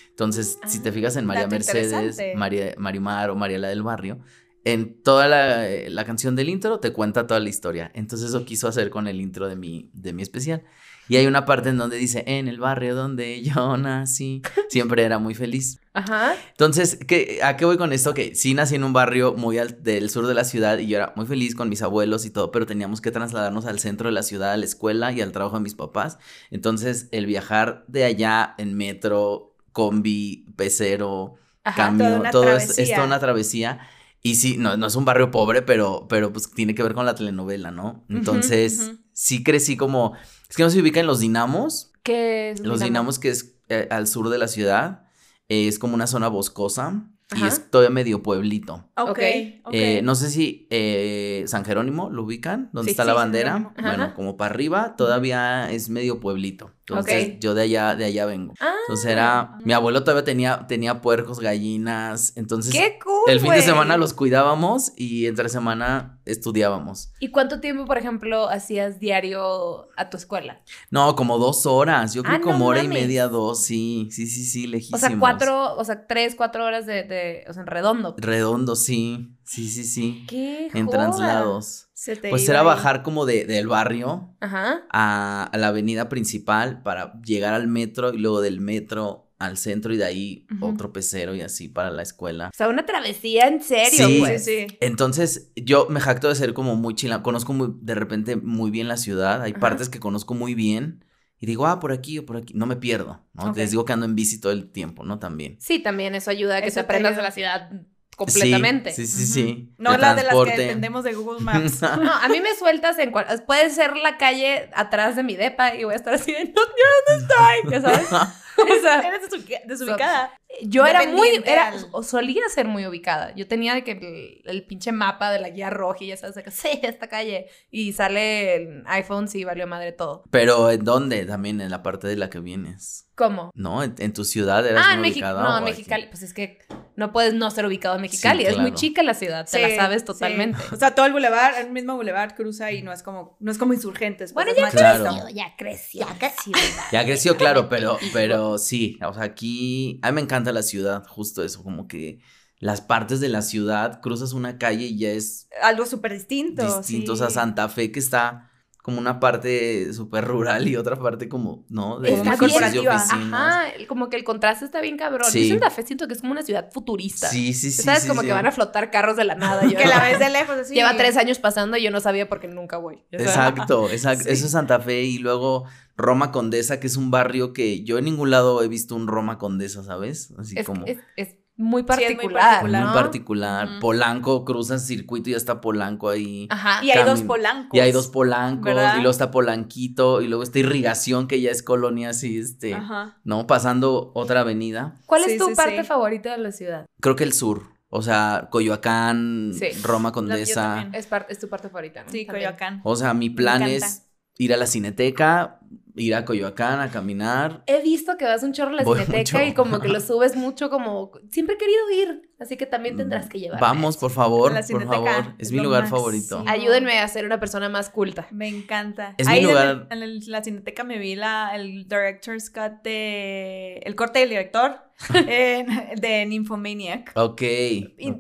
Entonces, 0.10 0.60
si 0.68 0.82
te 0.82 0.92
fijas 0.92 1.16
en 1.16 1.26
María 1.26 1.48
Mercedes. 1.48 2.18
María, 2.36 2.74
Marimar 2.78 3.30
o 3.30 3.36
Mariela 3.36 3.70
del 3.70 3.84
Barrio, 3.84 4.20
en 4.66 5.02
toda 5.02 5.28
la, 5.28 5.66
la 5.88 6.06
canción 6.06 6.36
del 6.36 6.50
intro 6.50 6.80
te 6.80 6.92
cuenta 6.92 7.26
toda 7.26 7.40
la 7.40 7.50
historia. 7.50 7.92
Entonces 7.94 8.30
eso 8.30 8.44
quiso 8.44 8.68
hacer 8.68 8.90
con 8.90 9.08
el 9.08 9.22
intro 9.22 9.48
de 9.48 9.56
mi, 9.56 9.90
de 9.94 10.12
mi 10.12 10.22
especial. 10.22 10.64
Y 11.10 11.18
hay 11.18 11.26
una 11.28 11.44
parte 11.46 11.70
en 11.70 11.78
donde 11.78 11.98
dice, 11.98 12.24
en 12.28 12.48
el 12.48 12.60
barrio 12.60 12.96
donde 12.96 13.42
yo 13.44 13.76
nací, 13.78 14.42
siempre 14.70 15.04
era 15.04 15.20
muy 15.20 15.34
feliz. 15.36 15.80
Ajá. 15.94 16.36
Entonces, 16.52 16.98
¿qué, 17.08 17.40
¿a 17.44 17.58
qué 17.58 17.66
voy 17.66 17.78
con 17.78 17.92
esto? 17.92 18.14
Que 18.14 18.36
sí 18.36 18.54
nací 18.54 18.76
en 18.76 18.84
un 18.84 18.94
barrio 18.94 19.34
muy 19.34 19.58
al- 19.58 19.84
del 19.84 20.10
sur 20.10 20.28
de 20.28 20.34
la 20.36 20.44
ciudad 20.46 20.78
y 20.78 20.88
yo 20.88 20.98
era 20.98 21.12
muy 21.16 21.26
feliz 21.26 21.56
con 21.56 21.68
mis 21.68 21.82
abuelos 21.82 22.26
y 22.26 22.30
todo, 22.30 22.52
pero 22.52 22.66
teníamos 22.66 23.02
que 23.02 23.12
trasladarnos 23.12 23.66
al 23.66 23.80
centro 23.80 24.08
de 24.08 24.14
la 24.14 24.24
ciudad, 24.24 24.54
a 24.54 24.58
la 24.58 24.66
escuela 24.66 25.12
y 25.12 25.20
al 25.22 25.32
trabajo 25.32 25.58
de 25.58 25.64
mis 25.64 25.76
papás. 25.76 26.20
Entonces, 26.52 27.10
el 27.12 27.26
viajar 27.26 27.84
de 27.88 28.04
allá 28.06 28.54
en 28.58 28.76
metro, 28.76 29.56
combi, 29.72 30.46
pecero, 30.56 31.36
Ajá. 31.64 31.90
una 31.90 32.30
todo 32.32 32.56
es, 32.56 32.76
toda 32.76 33.06
una 33.06 33.20
travesía. 33.20 33.80
Y 34.22 34.36
sí, 34.36 34.58
no, 34.58 34.76
no 34.78 34.88
es 34.88 34.96
un 34.96 35.06
barrio 35.06 35.32
pobre, 35.32 35.62
pero, 35.62 36.06
pero 36.10 36.32
pues 36.34 36.52
tiene 36.52 36.76
que 36.76 36.84
ver 36.84 36.94
con 36.94 37.06
la 37.06 37.16
telenovela, 37.16 37.72
¿no? 37.72 38.04
Entonces, 38.10 38.92
sí 39.14 39.44
crecí 39.44 39.76
como... 39.78 40.14
Es 40.50 40.56
que 40.56 40.64
no 40.64 40.70
se 40.70 40.82
ubica 40.82 41.00
en 41.00 41.08
los 41.08 41.20
dinamos, 41.20 41.92
¿Qué 42.04 42.52
es? 42.52 42.60
los 42.62 42.80
dinamos 42.80 43.20
que 43.20 43.30
es 43.30 43.56
eh, 43.70 43.88
al 43.92 44.08
sur 44.08 44.30
de 44.30 44.38
la 44.40 44.48
ciudad, 44.48 45.04
eh, 45.48 45.68
es 45.68 45.78
como 45.78 45.94
una 45.94 46.08
zona 46.08 46.28
boscosa 46.28 47.04
y 47.32 47.38
Ajá. 47.38 47.48
es 47.50 47.70
todavía 47.70 47.92
medio 47.92 48.24
pueblito. 48.24 48.90
Ok. 48.98 49.10
Ok. 49.10 49.20
ok. 49.66 49.74
Eh, 49.74 50.02
no 50.04 50.16
sé 50.16 50.32
si 50.32 50.68
eh, 50.72 51.44
San 51.48 51.64
Jerónimo 51.64 52.10
lo 52.10 52.24
ubican, 52.24 52.72
donde 52.74 52.90
Sí, 52.90 52.92
está 52.92 53.04
sí, 53.04 53.08
la 53.08 53.14
bandera. 53.14 53.74
Bueno, 53.80 54.14
como 54.16 54.38
para 54.38 54.52
arriba 54.54 54.96
todavía 54.98 55.72
es 55.72 55.90
medio 55.90 56.20
pueblito. 56.20 56.72
Entonces 56.90 57.40
yo 57.40 57.54
de 57.54 57.62
allá, 57.64 57.96
de 57.96 58.06
allá 58.06 58.26
vengo. 58.26 58.54
Ah, 58.60 58.74
Entonces 58.88 59.12
era, 59.12 59.58
mi 59.64 59.74
abuelo 59.74 60.04
todavía 60.04 60.24
tenía, 60.24 60.66
tenía 60.68 61.02
puercos, 61.02 61.40
gallinas, 61.40 62.34
entonces 62.36 62.74
¡Qué 62.74 62.98
cool! 63.04 63.14
el 63.28 63.40
fin 63.40 63.52
de 63.52 63.62
semana 63.62 63.98
los 63.98 64.14
cuidábamos 64.14 64.92
y 64.96 65.28
entre 65.28 65.50
semana 65.50 66.20
estudiábamos. 66.26 67.12
¿Y 67.20 67.30
cuánto 67.30 67.60
tiempo, 67.60 67.86
por 67.86 67.98
ejemplo, 67.98 68.50
hacías 68.50 69.00
diario 69.00 69.90
a 69.98 70.10
tu 70.10 70.18
escuela? 70.18 70.62
No, 70.92 71.16
como 71.16 71.38
dos 71.38 71.66
horas, 71.66 72.14
yo 72.14 72.24
creo 72.24 72.38
Ah, 72.38 72.42
como 72.42 72.60
no 72.60 72.66
hora 72.68 72.84
y 72.84 72.88
media, 72.88 73.28
dos, 73.28 73.64
sí, 73.64 74.08
sí, 74.12 74.28
sí, 74.28 74.44
sí, 74.44 74.66
O 74.68 74.70
lejísimos. 74.70 75.00
sea, 75.02 75.18
cuatro, 75.20 75.76
o 75.76 75.84
sea, 75.84 76.08
tres, 76.08 76.36
cuatro 76.36 76.66
horas 76.66 76.86
de, 76.86 77.04
de 77.04 77.46
o 77.48 77.54
sea, 77.54 77.62
en 77.62 77.68
redondo. 77.68 78.16
Redondo, 78.18 78.76
sí, 78.76 79.36
sí, 79.50 79.68
sí, 79.70 79.84
sí, 79.84 80.26
¡Qué 80.28 80.68
en 80.74 80.86
joda! 80.86 80.98
traslados. 80.98 81.90
Se 81.94 82.16
te 82.16 82.30
Pues 82.30 82.44
iba 82.44 82.52
era 82.54 82.60
ahí. 82.62 82.66
bajar 82.68 83.04
como 83.04 83.26
de, 83.26 83.46
del 83.46 83.68
barrio 83.68 84.36
Ajá. 84.40 84.84
a, 84.92 85.44
a 85.52 85.58
la 85.58 85.68
avenida 85.70 86.08
principal 86.08 86.82
para 86.84 87.20
llegar 87.24 87.54
al 87.54 87.68
metro 87.68 88.14
y 88.14 88.18
luego 88.20 88.42
del 88.42 88.62
metro 88.62 89.26
al 89.40 89.58
centro 89.58 89.94
y 89.94 89.98
de 89.98 90.04
ahí 90.04 90.48
otro 90.62 90.92
pecero 90.92 91.34
y 91.34 91.40
así 91.42 91.70
para 91.70 91.92
la 91.92 92.02
escuela. 92.02 92.50
O 92.54 92.58
sea, 92.58 92.68
una 92.68 92.86
travesía 92.86 93.48
en 93.48 93.62
serio, 93.64 94.08
Sí. 94.08 94.18
pues. 94.20 94.44
Sí, 94.44 94.66
sí. 94.70 94.78
Entonces, 94.82 95.52
yo 95.56 95.88
me 95.90 96.02
jacto 96.02 96.28
de 96.28 96.36
ser 96.36 96.54
como 96.54 96.76
muy 96.76 96.94
chila, 96.94 97.24
conozco 97.24 97.54
muy, 97.54 97.70
de 97.82 97.96
repente 97.96 98.36
muy 98.36 98.70
bien 98.70 98.88
la 98.90 98.98
ciudad, 98.98 99.42
hay 99.42 99.52
Ajá. 99.52 99.60
partes 99.62 99.88
que 99.88 100.00
conozco 100.02 100.34
muy 100.34 100.56
bien 100.56 101.06
y 101.40 101.46
digo, 101.46 101.68
ah, 101.68 101.80
por 101.80 101.94
aquí 101.94 102.20
o 102.20 102.26
por 102.26 102.36
aquí, 102.36 102.54
no 102.54 102.66
me 102.66 102.76
pierdo. 102.76 103.26
Les 103.56 103.72
digo 103.72 103.86
que 103.86 103.94
ando 103.94 104.06
en 104.06 104.16
bici 104.16 104.42
todo 104.42 104.52
el 104.52 104.72
tiempo, 104.74 105.06
¿no? 105.06 105.20
También. 105.20 105.56
Sí, 105.62 105.80
también 105.80 106.16
eso 106.16 106.30
ayuda 106.32 106.58
a 106.58 106.62
que 106.62 106.68
Eso 106.68 106.76
te 106.76 106.80
aprendas 106.82 107.16
de 107.16 107.22
la 107.22 107.32
ciudad 107.32 107.72
completamente. 108.20 108.92
Sí, 108.92 109.08
sí, 109.08 109.26
sí. 109.26 109.34
sí. 109.34 109.70
No 109.78 109.94
De 109.94 109.98
la 109.98 110.14
de 110.14 110.24
las 110.24 110.36
que 110.36 110.58
dependemos 110.58 111.04
de 111.06 111.14
Google 111.14 111.40
Maps. 111.40 111.82
No, 112.00 112.12
a 112.12 112.28
mí 112.28 112.42
me 112.42 112.54
sueltas 112.56 113.00
en 113.00 113.12
cual... 113.12 113.26
Puede 113.48 113.70
ser 113.70 113.96
la 113.96 114.18
calle 114.18 114.70
atrás 114.76 115.16
de 115.16 115.24
mi 115.24 115.36
depa 115.36 115.74
y 115.74 115.86
voy 115.86 115.94
a 115.94 115.96
estar 115.96 116.14
así 116.14 116.32
de, 116.32 116.46
no, 116.46 116.62
yo 116.62 116.86
dónde 117.08 117.26
estoy, 117.26 117.72
ya 117.72 117.82
sabes. 117.82 118.10
O 118.80 118.82
sea, 118.82 119.00
Eres 119.02 119.22
desubica- 119.30 119.62
desubicada. 119.66 120.32
yo 120.64 120.86
era 120.86 121.06
muy, 121.08 121.42
era, 121.46 121.74
o 121.92 122.04
solía 122.04 122.42
ser 122.54 122.68
muy 122.68 122.86
ubicada. 122.86 123.34
Yo 123.36 123.48
tenía 123.48 123.74
de 123.74 123.84
que 123.84 123.92
el, 123.92 124.42
el 124.50 124.66
pinche 124.66 124.92
mapa 124.92 125.32
de 125.32 125.40
la 125.40 125.50
guía 125.50 125.70
roja 125.70 126.04
y 126.04 126.08
ya 126.08 126.18
sabes, 126.18 126.44
que, 126.44 126.52
sí, 126.52 126.80
esta 126.84 127.08
calle. 127.08 127.48
Y 127.72 127.94
sale 127.94 128.56
el 128.56 128.84
iPhone, 128.88 129.28
sí, 129.28 129.44
valió 129.44 129.68
madre 129.68 129.92
todo. 129.92 130.24
Pero 130.32 130.70
¿en 130.72 130.84
dónde? 130.84 131.26
También 131.26 131.62
en 131.62 131.70
la 131.70 131.84
parte 131.84 132.08
de 132.08 132.16
la 132.16 132.30
que 132.30 132.40
vienes. 132.40 133.06
¿Cómo? 133.16 133.52
¿No? 133.54 133.84
¿En, 133.84 133.96
en 134.00 134.14
tu 134.14 134.24
ciudad 134.24 134.66
eras 134.66 134.86
Ah, 134.88 134.94
en 134.94 135.00
muy 135.02 135.12
ubicada 135.12 135.44
No, 135.44 135.50
en 135.58 135.64
aquí? 135.64 135.72
Mexicali. 135.72 136.08
Pues 136.08 136.24
es 136.24 136.34
que 136.34 136.60
no 136.96 137.12
puedes 137.12 137.34
no 137.34 137.52
ser 137.52 137.66
ubicado 137.66 137.96
en 137.96 138.02
Mexicali. 138.04 138.44
Sí, 138.46 138.50
Es 138.52 138.58
muy 138.58 138.74
chica 138.74 139.04
la 139.04 139.14
ciudad, 139.14 139.46
te 139.46 139.58
Sí, 139.58 139.62
la 139.62 139.76
sabes 139.76 140.02
sí. 140.02 140.06
totalmente. 140.06 140.58
O 140.72 140.78
sea, 140.78 140.96
todo 140.96 141.06
el 141.06 141.12
bulevar, 141.12 141.54
el 141.60 141.70
mismo 141.72 141.96
bulevar 141.98 142.34
cruza 142.36 142.72
y 142.72 142.82
no 142.82 142.94
es 142.94 143.04
como, 143.04 143.36
no 143.42 143.52
es 143.52 143.58
como 143.58 143.74
insurgentes. 143.74 144.32
pues, 144.32 144.46
Bueno, 144.46 144.58
ya 144.58 144.70
Claro. 144.72 145.04
chiquito. 145.10 145.28
ya 145.30 145.54
creció. 145.58 146.08
Ya 146.08 146.18
creció. 146.18 146.54
Ya 146.94 147.04
creció, 147.04 147.36
claro, 147.36 147.68
pero, 147.68 147.98
pero 148.14 148.49
sí, 148.58 148.98
o 149.06 149.14
sea, 149.14 149.24
aquí, 149.24 150.00
a 150.02 150.12
mí 150.12 150.16
me 150.16 150.22
encanta 150.22 150.52
la 150.52 150.64
ciudad, 150.64 151.06
justo 151.08 151.44
eso, 151.44 151.64
como 151.64 151.88
que 151.88 152.20
las 152.60 152.82
partes 152.82 153.20
de 153.20 153.30
la 153.30 153.42
ciudad, 153.42 154.02
cruzas 154.02 154.34
una 154.34 154.58
calle 154.58 154.86
y 154.88 154.98
ya 154.98 155.10
es 155.12 155.48
Algo 155.62 155.86
súper 155.86 156.14
distinto. 156.14 156.66
distinto, 156.66 157.14
o 157.14 157.16
sí. 157.16 157.20
sea, 157.20 157.30
Santa 157.30 157.70
Fe 157.70 157.92
que 157.92 158.00
está 158.00 158.49
como 158.82 158.98
una 158.98 159.20
parte 159.20 159.94
súper 159.94 160.26
rural 160.26 160.68
y 160.68 160.78
otra 160.78 160.98
parte 160.98 161.28
como, 161.28 161.66
¿no? 161.70 162.00
De 162.00 162.14
Está 162.14 162.38
corporativa. 162.38 162.96
Ajá, 162.96 163.66
como 163.88 164.10
que 164.10 164.16
el 164.16 164.24
contraste 164.24 164.64
está 164.64 164.80
bien 164.80 164.98
cabrón. 164.98 165.30
Sí. 165.30 165.50
Yo 165.50 165.56
Santa 165.56 165.70
Fe 165.70 165.84
siento 165.84 166.08
que 166.08 166.14
es 166.14 166.22
como 166.22 166.32
una 166.32 166.44
ciudad 166.44 166.70
futurista. 166.72 167.28
Sí, 167.28 167.54
sí, 167.54 167.72
sí. 167.72 167.84
¿Sabes? 167.84 168.04
sí, 168.04 168.08
como 168.08 168.22
sí. 168.22 168.28
que 168.28 168.34
van 168.34 168.46
a 168.46 168.52
flotar 168.52 168.90
carros 168.90 169.18
de 169.18 169.26
la 169.26 169.36
nada. 169.36 169.64
Yo 169.66 169.78
Que 169.78 169.86
la 169.86 170.02
ves 170.02 170.20
de 170.20 170.30
lejos 170.30 170.58
así. 170.58 170.74
Lleva 170.74 170.96
tres 170.96 171.18
años 171.18 171.40
pasando 171.40 171.78
y 171.78 171.84
yo 171.84 171.92
no 171.92 172.00
sabía 172.00 172.30
porque 172.30 172.48
nunca 172.48 172.78
voy. 172.78 173.04
Exacto, 173.12 173.90
exacto. 173.92 174.24
Sí. 174.24 174.30
Eso 174.32 174.46
es 174.46 174.52
Santa 174.52 174.80
Fe 174.80 175.04
y 175.04 175.18
luego 175.18 175.66
Roma 175.98 176.32
Condesa, 176.32 176.80
que 176.80 176.88
es 176.88 176.96
un 176.96 177.12
barrio 177.12 177.52
que 177.52 177.84
yo 177.84 177.98
en 177.98 178.06
ningún 178.06 178.32
lado 178.32 178.64
he 178.64 178.70
visto 178.70 178.96
un 178.96 179.08
Roma 179.08 179.38
Condesa, 179.38 179.84
¿sabes? 179.84 180.34
Así 180.38 180.58
Es, 180.58 180.66
como... 180.66 180.86
es, 180.86 181.00
es 181.18 181.36
muy 181.60 181.82
muy 181.82 181.84
particular. 181.84 182.64
Muy 182.64 182.72
¿no? 182.72 182.94
particular. 182.94 183.68
Polanco, 183.82 184.46
cruzas 184.46 184.88
circuito 184.88 185.30
y 185.30 185.34
ya 185.34 185.38
está 185.38 185.60
Polanco 185.62 186.10
ahí. 186.10 186.48
Ajá. 186.50 186.84
Y 186.84 186.92
hay 186.92 187.04
dos 187.06 187.22
polancos. 187.22 187.78
Y 187.78 187.82
hay 187.82 187.92
dos 187.92 188.08
Polancos, 188.08 188.64
¿verdad? 188.64 188.94
y 188.94 188.98
luego 189.02 189.12
está 189.12 189.30
Polanquito, 189.30 190.22
y 190.22 190.28
luego 190.28 190.42
está 190.44 190.60
Irrigación, 190.60 191.28
que 191.28 191.42
ya 191.42 191.52
es 191.52 191.62
colonia 191.62 192.10
así, 192.10 192.40
este, 192.40 192.74
Ajá. 192.74 193.18
¿no? 193.26 193.46
Pasando 193.46 194.12
otra 194.16 194.40
avenida. 194.42 194.96
¿Cuál 195.06 195.24
Sí, 195.26 195.32
es 195.34 195.38
tu 195.38 195.48
sí, 195.48 195.56
parte 195.56 195.82
sí. 195.82 195.88
favorita 195.88 196.32
de 196.32 196.38
la 196.38 196.52
ciudad? 196.52 196.86
Creo 197.02 197.16
que 197.18 197.26
el 197.26 197.34
sur, 197.34 197.64
o 197.90 198.02
sea, 198.02 198.48
Coyoacán, 198.52 199.52
Sí. 199.54 199.68
Roma 199.84 200.12
Condesa. 200.12 200.76
también. 200.76 200.96
Es, 200.96 201.08
par- 201.08 201.28
es 201.30 201.40
tu 201.40 201.50
parte 201.50 201.70
favorita, 201.70 202.04
¿no? 202.04 202.12
Sí, 202.12 202.26
También. 202.26 202.46
Coyoacán. 202.52 202.82
O 202.86 202.96
sea, 202.96 203.14
mi 203.14 203.30
plan 203.30 203.64
es 203.64 204.06
ir 204.38 204.54
a 204.54 204.58
la 204.58 204.66
cineteca, 204.68 205.60
ir 206.00 206.16
a 206.16 206.26
Coyoacán 206.26 206.80
a 206.80 206.90
caminar. 206.90 207.64
He 207.68 207.82
visto 207.82 208.18
que 208.18 208.26
vas 208.26 208.44
un 208.44 208.54
chorro 208.54 208.72
a 208.72 208.74
la 208.74 208.84
cineteca 208.84 209.46
y 209.46 209.54
como 209.54 209.80
que 209.80 209.88
lo 209.88 210.00
subes 210.02 210.36
mucho 210.36 210.70
como... 210.70 211.12
Siempre 211.30 211.56
he 211.56 211.58
querido 211.58 211.92
ir, 211.92 212.29
así 212.40 212.58
que 212.58 212.66
también 212.66 212.96
tendrás 212.98 213.28
que 213.30 213.40
llevarme. 213.40 213.62
Vamos, 213.62 213.98
por 213.98 214.12
favor, 214.12 214.54
por 214.54 214.64
Cineteca, 214.64 214.92
favor. 214.94 215.34
Es 215.38 215.48
es 215.48 215.52
mi 215.52 215.60
lugar 215.60 215.82
máximo. 215.82 216.00
favorito. 216.00 216.44
Ayúdenme 216.48 217.00
a 217.00 217.08
ser 217.08 217.26
una 217.26 217.40
persona 217.40 217.70
más 217.70 217.90
culta. 217.90 218.28
Me 218.32 218.48
encanta. 218.48 219.16
Es 219.18 219.28
mi 219.28 219.34
Ahí 219.34 219.40
en 219.40 219.46
lugar- 219.48 219.68
el- 219.92 219.98
En, 219.98 220.04
el- 220.04 220.20
la 220.28 220.44
cineteca 220.44 220.84
me 220.84 220.98
vi 220.98 221.16
la, 221.16 221.52
el 221.56 221.88
director's 221.88 222.50
cut 222.50 222.82
de... 222.84 223.78
El 223.84 223.96
corte 223.96 224.20
del 224.20 224.30
director 224.30 224.78
en- 225.14 225.68
de 226.00 226.26
Nymphomaniac. 226.26 227.12
Ok. 227.16 227.42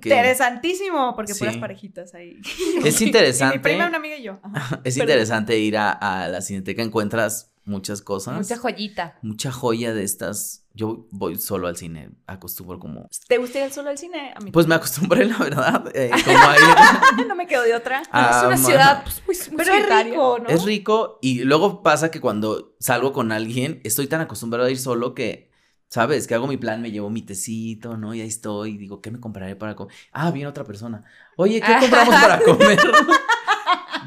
Interesantísimo, 0.03 1.13
porque 1.15 1.33
puras 1.35 1.55
Sí. 1.55 1.59
parejitas 1.59 2.13
ahí. 2.15 2.37
Es 2.85 3.01
Y 3.01 3.05
interesante. 3.05 3.57
mi 3.57 3.63
prima, 3.63 3.87
una 3.87 3.97
amiga 3.97 4.15
y 4.17 4.23
yo. 4.23 4.39
Ajá. 4.43 4.81
Es 4.83 4.95
Perdón. 4.95 5.09
interesante 5.09 5.57
ir 5.59 5.77
a, 5.77 5.91
a 5.91 6.27
la 6.29 6.41
cineteca, 6.41 6.81
encuentras 6.81 7.51
muchas 7.65 8.01
cosas. 8.01 8.35
Mucha 8.37 8.57
joyita. 8.57 9.17
mucha 9.21 9.51
joya 9.51 9.93
de 9.93 10.03
estas. 10.03 10.65
Yo 10.73 11.07
voy 11.11 11.35
solo 11.37 11.67
al 11.67 11.75
cine, 11.75 12.11
acostumbro 12.27 12.79
como... 12.79 13.09
¿Te 13.27 13.37
gusta 13.37 13.65
ir 13.65 13.71
solo 13.71 13.89
al 13.89 13.97
cine? 13.97 14.33
A 14.35 14.39
mí 14.39 14.51
Pues 14.51 14.67
me 14.67 14.75
acostumbré, 14.75 15.25
la 15.25 15.37
verdad, 15.37 15.91
eh, 15.93 16.11
como 16.25 16.37
a 16.37 16.55
ir 17.19 17.27
no 17.27 17.35
me 17.35 17.47
quedo 17.47 17.63
de 17.63 17.73
otra. 17.75 18.03
a- 18.11 18.39
es 18.39 18.45
una 18.45 18.57
ciudad 18.57 19.03
pues, 19.25 19.49
muy, 19.49 19.57
muy 19.57 19.65
Pero 19.65 19.73
es 19.77 20.05
rico, 20.05 20.39
¿no? 20.39 20.47
Es 20.49 20.63
rico 20.63 21.19
y 21.21 21.43
luego 21.43 21.81
pasa 21.83 22.11
que 22.11 22.21
cuando 22.21 22.75
salgo 22.79 23.11
con 23.13 23.31
alguien, 23.31 23.81
estoy 23.83 24.07
tan 24.07 24.21
acostumbrado 24.21 24.67
a 24.67 24.71
ir 24.71 24.77
solo 24.79 25.13
que, 25.15 25.49
¿sabes? 25.89 26.27
Que 26.27 26.35
hago 26.35 26.47
mi 26.47 26.57
plan, 26.57 26.81
me 26.81 26.91
llevo 26.91 27.09
mi 27.09 27.23
tecito, 27.23 27.97
¿no? 27.97 28.13
Y 28.13 28.21
ahí 28.21 28.27
estoy, 28.27 28.77
digo, 28.77 29.01
¿qué 29.01 29.09
me 29.11 29.19
compraré 29.19 29.55
para 29.55 29.75
comer? 29.75 29.93
Ah, 30.13 30.29
viene 30.31 30.47
otra 30.47 30.63
persona. 30.63 31.03
Oye, 31.35 31.59
¿qué 31.61 31.75
compramos 31.79 32.15
para 32.15 32.39
comer? 32.41 32.79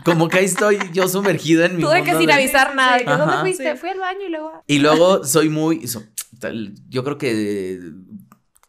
Como 0.04 0.28
que 0.28 0.38
ahí 0.38 0.46
estoy 0.46 0.78
yo 0.92 1.06
sumergido 1.06 1.64
en 1.64 1.76
mi 1.76 1.82
Tuve 1.82 2.02
que 2.02 2.16
sin 2.16 2.26
de- 2.26 2.32
avisar 2.32 2.74
nada. 2.74 2.98
sí. 2.98 3.04
¿De 3.04 3.16
¿Dónde 3.16 3.36
fuiste? 3.38 3.72
Sí. 3.72 3.78
Fui 3.78 3.90
al 3.90 3.98
baño 4.00 4.20
y 4.26 4.30
luego... 4.30 4.64
Y 4.66 4.78
luego 4.80 5.24
soy 5.24 5.48
muy. 5.48 5.86
so- 5.86 6.02
tal- 6.42 6.74
yo 6.90 7.04
creo 7.04 7.16
que 7.18 7.80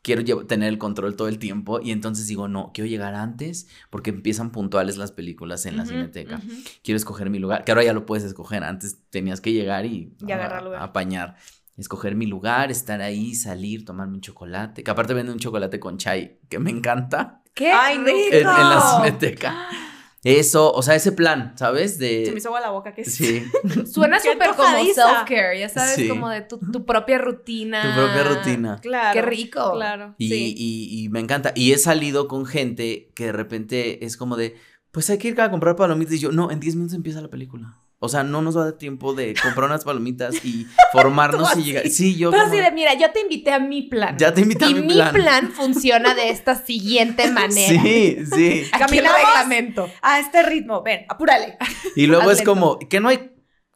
quiero 0.01 0.46
tener 0.46 0.70
el 0.70 0.77
control 0.77 1.15
todo 1.15 1.27
el 1.27 1.39
tiempo. 1.39 1.80
Y 1.82 1.92
entonces 1.92 2.27
digo, 2.27 2.48
no, 2.48 2.72
quiero 2.74 2.88
llegar 2.89 3.15
antes 3.15 3.68
porque 3.89 4.12
empiezan 4.12 4.51
puntuales 4.51 4.98
las 4.98 5.12
películas 5.12 5.65
en 5.65 5.77
la 5.77 5.86
cineteca. 5.86 6.42
Quiero 6.84 6.98
escoger 6.98 7.30
mi 7.30 7.39
lugar, 7.39 7.63
que 7.65 7.72
ahora 7.72 7.84
ya 7.84 7.94
lo 7.94 8.06
puedes 8.06 8.24
escoger. 8.25 8.63
Antes 8.63 9.00
tenías 9.10 9.42
que 9.42 9.51
llegar 9.53 9.86
y, 9.86 10.13
Y 10.25 10.32
agarrar 10.32 10.63
lugar. 10.63 10.82
apañar. 10.84 11.36
Escoger 11.75 12.15
mi 12.15 12.27
lugar, 12.27 12.70
estar 12.70 13.01
ahí, 13.01 13.34
salir, 13.34 13.84
tomarme 13.86 14.13
un 14.15 14.22
chocolate. 14.22 14.84
Que 14.84 14.92
aparte 14.92 15.13
venden 15.15 15.34
un 15.34 15.39
chocolate 15.39 15.80
con 15.80 15.98
chai 15.98 16.38
que 16.50 16.60
me 16.60 16.70
encanta 16.70 17.42
¡Qué 17.56 17.72
Ay, 17.72 17.98
no. 17.98 18.06
rico! 18.06 18.18
en, 18.32 18.38
en 18.39 18.44
la 18.46 18.82
cineteca. 18.98 19.68
Eso, 20.24 20.72
o 20.72 20.82
sea, 20.82 20.96
ese 20.96 21.12
plan, 21.12 21.53
¿sabes? 21.58 21.98
De. 22.00 22.24
Se 22.25 22.32
me 22.32 22.38
hizo 22.38 22.48
agua 22.50 22.62
la 22.62 22.70
boca, 22.70 22.94
que 22.94 23.01
es. 23.01 23.13
Sí, 23.13 23.44
Suena 23.92 24.20
súper 24.20 24.51
como 24.56 24.77
self-care, 24.77 25.60
ya 25.60 25.70
sabes, 25.70 25.96
Sí. 25.96 26.08
como 26.08 26.30
de 26.30 26.42
tu, 26.42 26.58
tu 26.60 26.86
propia 26.86 27.18
rutina. 27.18 27.82
tu 27.82 28.01
propia 28.01 28.24
rutina. 28.24 28.80
Claro. 28.82 29.13
Qué 29.13 29.22
rico. 29.22 29.74
Claro. 29.74 30.15
Y, 30.18 30.30
sí. 30.30 30.56
y- 30.58 31.03
y 31.03 31.10
me 31.10 31.20
encanta. 31.20 31.51
Y 31.56 31.74
he 31.74 31.77
salido 31.77 32.27
con 32.27 32.46
gente 32.46 33.12
que 33.15 33.25
de 33.25 33.32
repente 33.34 34.06
es 34.06 34.15
como 34.18 34.38
de, 34.38 34.56
pues 34.92 35.10
hay 35.10 35.18
que 35.18 35.27
ir 35.27 35.42
a 35.42 35.51
comprar 35.51 35.75
palomitas. 35.75 36.13
Y 36.13 36.20
yo, 36.20 36.32
no, 36.32 36.51
en 36.51 36.60
10 36.60 36.75
minutos 36.75 36.96
empieza 36.96 37.20
la 37.22 37.30
película. 37.30 37.77
O 38.03 38.10
sea, 38.10 38.24
no 38.24 38.41
nos 38.41 38.57
va 38.57 38.62
a 38.62 38.65
dar 38.65 38.74
tiempo 38.74 39.13
de 39.13 39.33
comprar 39.41 39.69
unas 39.69 39.83
palomitas 39.86 40.43
y 40.43 40.67
formarnos 40.91 41.55
y 41.57 41.63
llegar. 41.63 41.88
Sí, 41.88 42.17
yo. 42.17 42.31
Pero 42.31 42.43
como- 42.43 42.53
así 42.53 42.62
de, 42.63 42.72
mira, 42.72 42.93
yo 42.95 43.12
te 43.12 43.22
invité 43.22 43.51
a 43.53 43.60
mi 43.60 43.83
plan. 43.83 44.17
Ya 44.17 44.33
te 44.33 44.41
invité 44.41 44.65
a 44.65 44.69
y 44.69 44.74
mi 44.74 44.81
mi 44.81 44.93
plan. 44.93 45.13
plan. 45.13 45.51
funciona 45.51 46.13
de 46.13 46.29
esta 46.29 46.55
siguiente 46.55 47.31
manera. 47.31 47.81
Sí, 47.81 48.17
sí. 48.33 48.63
¿Caminamos? 48.77 49.17
reglamento. 49.19 49.89
A 50.01 50.19
este 50.19 50.43
ritmo, 50.43 50.81
ven, 50.83 51.05
apúrale. 51.07 51.57
Y 51.95 52.07
luego 52.07 52.29
es 52.31 52.41
como, 52.41 52.77
que 52.79 53.00
no 53.00 53.10
hay 53.10 53.31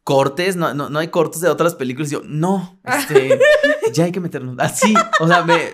cortes, 0.07 0.55
no, 0.55 0.73
no, 0.73 0.89
no 0.89 0.99
hay 0.99 1.09
cortes 1.09 1.41
de 1.41 1.49
otras 1.49 1.75
películas. 1.75 2.09
Y 2.09 2.13
yo, 2.13 2.21
no, 2.23 2.79
este, 2.85 3.37
ya 3.91 4.05
hay 4.05 4.13
que 4.13 4.21
meternos. 4.21 4.55
Así, 4.57 4.93
o 5.19 5.27
sea, 5.27 5.43
me, 5.43 5.73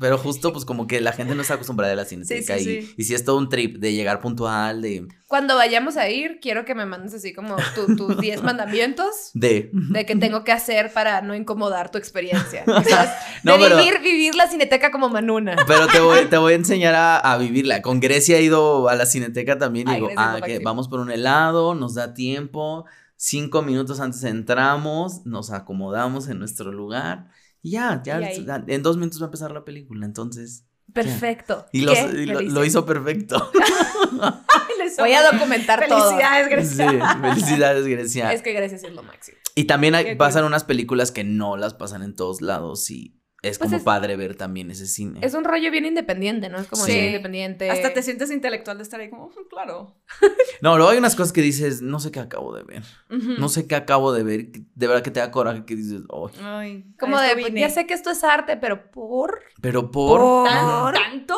pero 0.00 0.18
justo 0.18 0.52
pues 0.52 0.64
como 0.64 0.88
que 0.88 1.00
la 1.00 1.12
gente 1.12 1.36
no 1.36 1.42
está 1.42 1.54
acostumbrada 1.54 1.92
a 1.92 1.96
la 1.96 2.04
cineteca. 2.04 2.58
sí, 2.58 2.60
y, 2.78 2.82
sí. 2.82 2.94
y 2.96 3.04
si 3.04 3.14
es 3.14 3.24
todo 3.24 3.38
un 3.38 3.48
trip 3.48 3.76
de 3.78 3.92
llegar 3.92 4.18
puntual, 4.20 4.82
de, 4.82 5.06
Cuando 5.28 5.54
vayamos 5.54 5.96
a 5.96 6.08
ir, 6.08 6.40
quiero 6.42 6.64
que 6.64 6.74
me 6.74 6.86
mandes 6.86 7.14
así 7.14 7.32
como 7.32 7.54
tu- 7.76 7.94
tus 7.94 8.18
10 8.20 8.42
mandamientos 8.42 9.30
de. 9.34 9.70
de 9.72 10.04
qué 10.06 10.16
tengo 10.16 10.42
que 10.42 10.50
hacer 10.50 10.92
para 10.92 11.22
no 11.22 11.36
incomodar 11.36 11.92
tu 11.92 11.98
experiencia. 11.98 12.64
¿sabes? 12.66 13.10
No, 13.44 13.58
de 13.58 13.58
pero- 13.60 13.76
vivir, 13.76 14.00
vivir 14.02 14.34
la 14.34 14.48
cineteca 14.48 14.90
como 14.90 15.08
Manuna. 15.08 15.54
Pero 15.68 15.86
te 15.86 16.00
voy, 16.00 16.24
te 16.24 16.36
voy 16.36 16.54
a 16.54 16.56
enseñar 16.56 16.96
a, 16.96 17.16
a 17.18 17.38
vivirla. 17.38 17.80
Con 17.80 18.00
Grecia 18.00 18.38
he 18.38 18.42
ido 18.42 18.88
a 18.88 18.96
la 18.96 19.06
cineteca 19.06 19.56
también 19.56 19.86
y 19.86 19.92
Ay, 19.92 19.96
digo, 20.00 20.10
ah, 20.16 20.40
que 20.44 20.58
vamos 20.58 20.88
por 20.88 20.98
un 20.98 21.12
helado, 21.12 21.76
nos 21.76 21.94
da 21.94 22.12
tiempo, 22.12 22.84
cinco 23.18 23.60
minutos 23.62 24.00
antes 24.00 24.24
entramos, 24.24 25.26
nos 25.26 25.50
acomodamos 25.50 26.28
en 26.28 26.38
nuestro 26.38 26.72
lugar 26.72 27.28
y 27.60 27.72
ya, 27.72 28.00
ya, 28.04 28.20
Y 28.32 28.46
en 28.68 28.82
dos 28.82 28.96
minutos 28.96 29.20
va 29.20 29.24
a 29.24 29.28
empezar 29.28 29.50
la 29.52 29.64
película, 29.64 30.06
entonces. 30.06 30.64
Perfecto. 30.94 31.66
Y, 31.72 31.82
lo, 31.82 31.92
Qué 31.92 32.00
y 32.00 32.26
lo- 32.26 32.38
delicia. 32.38 32.54
lo 32.54 32.64
hizo 32.64 32.86
perfecto. 32.86 33.50
Voy 34.98 35.12
a 35.12 35.22
documentar 35.32 35.86
todo. 35.86 36.08
Felicidades, 36.10 36.68
Sí, 36.70 36.76
Grecia. 36.76 37.18
felicidades, 37.20 37.86
Grecia. 37.86 38.32
Es 38.32 38.42
que 38.42 38.52
gracias 38.52 38.84
es 38.84 38.92
lo 38.92 39.02
máximo. 39.02 39.36
Y 39.54 39.64
también 39.64 39.94
hay- 39.94 40.14
pasan 40.16 40.44
unas 40.44 40.64
películas 40.64 41.12
que 41.12 41.24
no 41.24 41.56
las 41.56 41.74
pasan 41.74 42.02
en 42.02 42.14
todos 42.16 42.40
lados 42.40 42.90
y 42.90 43.17
es 43.42 43.58
Pues 43.58 43.68
como 43.68 43.76
es- 43.76 43.82
padre 43.84 44.16
ver 44.16 44.34
también 44.36 44.70
ese 44.70 44.86
cine. 44.86 45.20
Es 45.22 45.34
un 45.34 45.44
rollo 45.44 45.70
bien 45.70 45.84
independiente, 45.86 46.48
¿no? 46.48 46.58
Es 46.58 46.66
como 46.66 46.84
Sí. 46.84 46.92
bien 46.92 47.04
independiente. 47.06 47.70
Hasta 47.70 47.92
te 47.92 48.02
sientes 48.02 48.30
intelectual 48.32 48.78
de 48.78 48.82
estar 48.82 48.98
ahí 49.00 49.10
como, 49.10 49.26
"Oh, 49.26 49.48
claro. 49.48 49.94
No, 50.60 50.76
luego 50.76 50.90
hay 50.90 50.98
unas 50.98 51.14
cosas 51.14 51.32
que 51.32 51.40
dices, 51.40 51.80
no 51.82 52.00
sé 52.00 52.10
qué 52.10 52.18
acabo 52.20 52.54
de 52.54 52.64
ver. 52.64 52.82
No 53.08 53.48
sé 53.48 53.66
qué 53.68 53.76
acabo 53.76 54.12
de 54.12 54.22
ver. 54.24 54.46
De 54.74 54.86
verdad 54.88 55.02
que 55.02 55.10
te 55.12 55.20
da 55.20 55.30
coraje 55.30 55.64
que 55.64 55.76
dices, 55.76 56.02
"Ay, 56.10 56.42
Ay, 56.44 56.84
Como 56.98 57.18
de, 57.20 57.34
vine. 57.36 57.60
ya 57.60 57.70
sé 57.70 57.86
que 57.86 57.94
esto 57.94 58.10
es 58.10 58.24
arte, 58.24 58.56
pero 58.56 58.90
por... 58.90 59.40
pero 59.60 59.90
por. 59.90 60.48
¿Tan- 60.48 60.66
Por- 60.82 60.94
¿Tanto? 60.94 61.36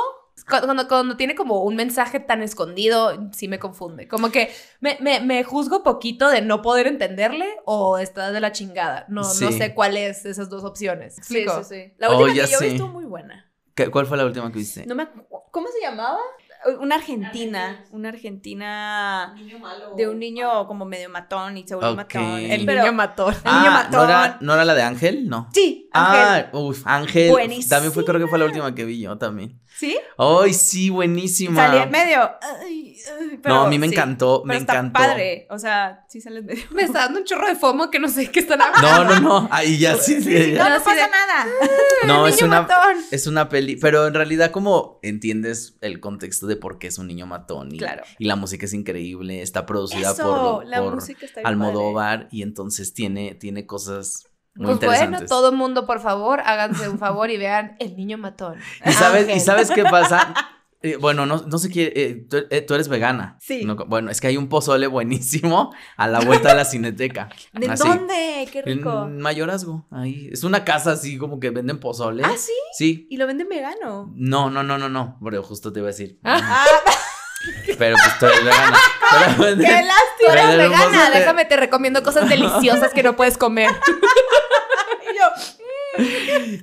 Cuando, 0.51 0.89
cuando, 0.89 1.17
tiene 1.17 1.35
como 1.35 1.63
un 1.63 1.77
mensaje 1.77 2.21
tan 2.21 2.43
escondido, 2.43 3.31
sí 3.33 3.49
me 3.49 3.59
confunde. 3.59 4.09
Como 4.09 4.31
que 4.31 4.53
me, 4.81 4.99
me, 5.01 5.21
me 5.21 5.43
juzgo 5.45 5.83
poquito 5.83 6.29
de 6.29 6.43
no 6.43 6.61
poder 6.61 6.87
entenderle 6.87 7.47
o 7.65 7.97
está 7.99 8.33
de 8.33 8.41
la 8.41 8.53
chingada. 8.53 9.07
No, 9.09 9.23
no 9.23 9.25
Sí. 9.29 9.53
sé 9.53 9.73
cuál 9.75 9.97
es 9.97 10.25
esas 10.27 10.51
dos 10.51 10.65
opciones. 10.65 11.15
Sí, 11.15 11.21
¿Explico? 11.21 11.65
sí, 11.65 11.75
sí. 11.75 11.95
La 11.99 12.09
Oh, 12.11 12.19
última 12.19 12.35
ya 12.35 12.45
que 12.47 12.53
yo 12.53 12.61
vi 12.61 12.67
estuvo 12.67 12.89
muy 12.89 13.05
buena. 13.05 13.51
¿Qué- 13.75 13.91
¿Cuál 13.91 14.05
fue 14.07 14.17
la 14.19 14.27
última 14.27 14.51
que 14.53 14.59
viste? 14.59 14.85
No 14.87 14.95
me 14.95 15.09
¿Cómo 15.53 15.67
se 15.69 15.81
llamaba? 15.81 16.19
Una 16.79 16.97
argentina. 16.97 17.85
Una 17.91 18.11
argentina 18.11 19.35
de 19.97 20.09
un 20.09 20.19
niño 20.19 20.67
como 20.67 20.85
medio 20.85 21.09
matón 21.09 21.57
y 21.57 21.67
se 21.67 21.75
vuelve 21.75 21.93
Ok. 21.93 21.97
matón. 22.15 22.39
El 22.39 22.67
Pero- 22.67 22.83
niño 22.83 22.93
matón. 22.93 23.35
El 23.35 23.41
niño 23.45 23.71
Ah, 23.71 23.89
¿no 23.91 23.99
matón. 23.99 24.11
era, 24.11 24.39
¿no 24.43 24.53
era 24.55 24.65
la 24.67 24.75
de 24.75 24.83
Ángel? 24.83 25.29
No. 25.29 25.49
Sí, 25.55 25.89
Ah, 25.93 26.35
Ángel. 26.35 26.51
uff, 26.53 26.83
Ángel. 26.87 27.31
Buenísima. 27.31 27.77
También 27.77 27.93
fue, 27.95 28.05
creo 28.05 28.21
que 28.21 28.27
fue 28.27 28.39
la 28.39 28.45
última 28.45 28.75
que 28.75 28.85
vi 28.85 29.01
yo 29.01 29.17
también. 29.19 29.59
¿Sí? 29.77 29.97
Ay, 30.19 30.53
sí, 30.53 30.91
buenísima. 30.91 31.67
Salí 31.69 31.79
en 31.83 31.91
medio. 31.91 32.21
ay, 32.43 32.97
ay, 33.19 33.39
pero 33.43 33.55
no, 33.55 33.61
a 33.63 33.69
mí 33.69 33.79
me 33.79 33.89
sí. 33.89 33.95
encantó, 33.95 34.43
me 34.45 34.53
Pero 34.55 34.61
está 34.61 34.73
encantó. 34.75 34.99
padre. 34.99 35.47
O 35.49 35.59
sea, 35.59 36.05
sí 36.09 36.21
sale 36.21 36.41
en 36.41 36.47
medio. 36.47 36.65
Me 36.73 36.83
está 36.83 37.01
dando 37.01 37.21
un 37.21 37.25
chorro 37.25 37.47
de 37.47 37.57
fomo 37.57 37.91
que 37.91 37.99
no 37.99 38.09
sé 38.09 38.31
qué 38.31 38.41
están 38.41 38.61
hablando. 38.61 39.05
No, 39.05 39.21
no, 39.21 39.41
no. 39.41 39.49
Ahí 39.51 39.79
ya 39.79 39.97
sí. 39.97 40.21
sí, 40.21 40.53
No, 40.53 40.69
no 40.69 40.77
pasa 40.85 40.95
de- 41.07 41.11
nada. 41.11 41.47
No, 42.07 42.27
es 42.27 42.35
niño 42.37 42.47
una, 42.49 42.63
matón. 42.63 42.97
es 43.11 43.27
una 43.27 43.49
peli, 43.49 43.77
pero 43.77 44.07
en 44.07 44.15
realidad 44.15 44.51
como 44.51 44.99
entiendes 45.03 45.77
el 45.81 46.01
contexto 46.01 46.47
de 46.47 46.57
por 46.57 46.79
qué 46.79 46.89
es 46.89 46.99
un 46.99 47.07
niño 47.07 47.27
matón 47.27 47.75
y, 47.75 47.79
Claro. 47.79 48.03
y 48.19 48.27
la 48.27 48.37
música 48.37 48.67
es 48.67 48.73
increíble, 48.75 49.43
está 49.43 49.67
producida 49.67 50.11
Eso, 50.13 50.57
por, 50.57 50.67
la 50.67 50.83
por 50.83 50.95
música 50.97 51.25
está 51.27 51.41
Almodóvar 51.45 52.29
y 52.31 52.43
entonces 52.43 52.93
tiene, 52.95 53.35
tiene 53.35 53.67
cosas 53.67 54.27
muy 54.55 54.77
Pues 54.77 55.01
bueno, 55.01 55.25
todo 55.27 55.53
mundo, 55.53 55.87
por 55.87 56.01
favor, 56.01 56.41
háganse 56.45 56.89
un 56.89 56.99
favor 56.99 57.31
y 57.31 57.37
vean 57.39 57.77
El 57.79 57.97
Niño 57.97 58.19
Matón. 58.19 58.57
¿Y 58.87 58.93
sabes, 58.93 59.23
¿Y 59.29 59.33
Ángel. 59.33 59.41
sabes 59.41 59.71
qué 59.71 59.85
pasa? 59.85 60.35
Eh, 60.83 60.97
bueno, 60.97 61.27
no, 61.27 61.37
no 61.47 61.59
sé 61.59 61.69
qué, 61.69 61.93
eh, 61.95 62.27
tú, 62.27 62.39
eh, 62.49 62.63
tú 62.63 62.73
eres 62.73 62.89
vegana. 62.89 63.37
Sí. 63.39 63.67
No, 63.67 63.77
bueno, 63.77 64.11
es 64.11 64.19
que 64.19 64.29
hay 64.29 64.39
un 64.39 64.49
pozole 64.49 64.87
buenísimo 64.87 65.75
a 65.99 66.09
la 66.09 66.21
vuelta 66.21 66.49
de 66.49 66.55
la 66.55 66.65
cineteca. 66.65 67.29
¿De 67.53 67.69
Así. 67.69 67.87
dónde? 67.87 68.49
Qué 68.51 68.63
rico. 68.63 69.03
En 69.05 69.21
Mayorazgo, 69.21 69.87
ahí. 69.91 70.31
Es 70.33 70.43
una 70.43 70.65
casa 70.65 70.93
así 70.93 71.19
como 71.19 71.39
que 71.39 71.51
venden 71.51 71.81
pozole. 71.81 72.23
¿Ah, 72.25 72.33
sí? 72.35 72.55
Sí. 72.73 73.07
Y 73.11 73.19
lo 73.19 73.27
venden 73.27 73.51
vegano. 73.51 74.11
No, 74.17 74.49
no, 74.49 74.63
no, 74.63 74.79
no, 74.79 74.89
no. 74.89 75.19
Pero 75.23 75.43
justo 75.43 75.71
te 75.71 75.81
iba 75.81 75.89
a 75.89 75.93
decir. 75.93 76.19
Ah, 76.25 76.65
Pero 77.79 77.97
pues 78.03 78.19
tú 78.19 78.25
eres 78.25 78.43
vegana. 78.43 78.79
Pero 79.37 79.57
qué 79.59 79.83
lástima. 79.83 80.57
vegana, 80.57 81.11
déjame 81.11 81.45
te 81.45 81.57
recomiendo 81.59 82.03
cosas 82.03 82.27
deliciosas 82.27 82.95
que 82.95 83.03
no 83.03 83.17
puedes 83.17 83.37
comer. 83.37 83.69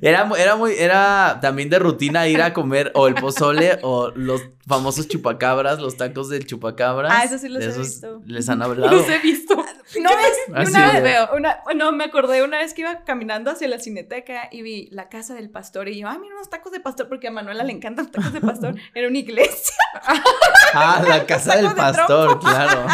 Era, 0.01 0.29
era 0.37 0.55
muy, 0.55 0.73
era 0.77 1.39
también 1.41 1.69
de 1.69 1.79
rutina 1.79 2.27
ir 2.27 2.41
a 2.41 2.53
comer 2.53 2.91
o 2.95 3.07
el 3.07 3.15
pozole 3.15 3.79
o 3.83 4.11
los 4.15 4.41
famosos 4.67 5.07
chupacabras, 5.07 5.79
los 5.79 5.95
tacos 5.97 6.29
del 6.29 6.45
chupacabras. 6.45 7.11
Ah, 7.15 7.23
esos 7.23 7.41
sí 7.41 7.49
los 7.49 7.63
he 7.63 7.77
visto. 7.77 8.21
Les 8.25 8.47
han 8.49 8.61
hablado. 8.63 8.91
Los 8.95 9.07
he 9.09 9.19
visto. 9.19 9.55
No 10.01 10.09
ves, 10.09 10.37
Ah, 10.53 10.63
una 10.67 10.89
sí, 10.89 10.95
vez 10.95 11.03
veo, 11.03 11.29
una, 11.35 11.59
no, 11.75 11.93
me 11.93 12.03
acordé 12.03 12.43
una 12.43 12.57
vez 12.57 12.73
que 12.73 12.81
iba 12.81 13.05
caminando 13.05 13.51
hacia 13.51 13.69
la 13.69 13.79
cineteca 13.79 14.49
y 14.51 14.61
vi 14.61 14.89
la 14.91 15.07
casa 15.07 15.33
del 15.33 15.49
pastor 15.49 15.87
y 15.87 15.99
yo, 16.01 16.09
ay, 16.09 16.17
mira 16.19 16.35
unos 16.35 16.49
tacos 16.49 16.73
de 16.73 16.81
pastor 16.81 17.07
porque 17.07 17.29
a 17.29 17.31
Manuela 17.31 17.63
le 17.63 17.71
encantan 17.71 18.05
los 18.05 18.11
tacos 18.11 18.33
de 18.33 18.41
pastor. 18.41 18.75
Era 18.93 19.07
una 19.07 19.17
iglesia. 19.17 19.75
Ah, 20.73 21.01
la 21.07 21.25
casa 21.25 21.55
del 21.55 21.69
de 21.69 21.75
pastor, 21.75 22.39
claro. 22.41 22.85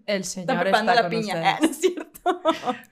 El 0.08 0.22
está 0.22 0.42
Señor 0.42 0.62
preparando 0.62 0.92
está 0.94 1.04
la 1.04 1.10
con 1.10 1.20
piña. 1.20 1.60
ustedes. 1.62 1.62
No 1.62 1.70
es 1.70 1.78
cierto. 1.80 2.08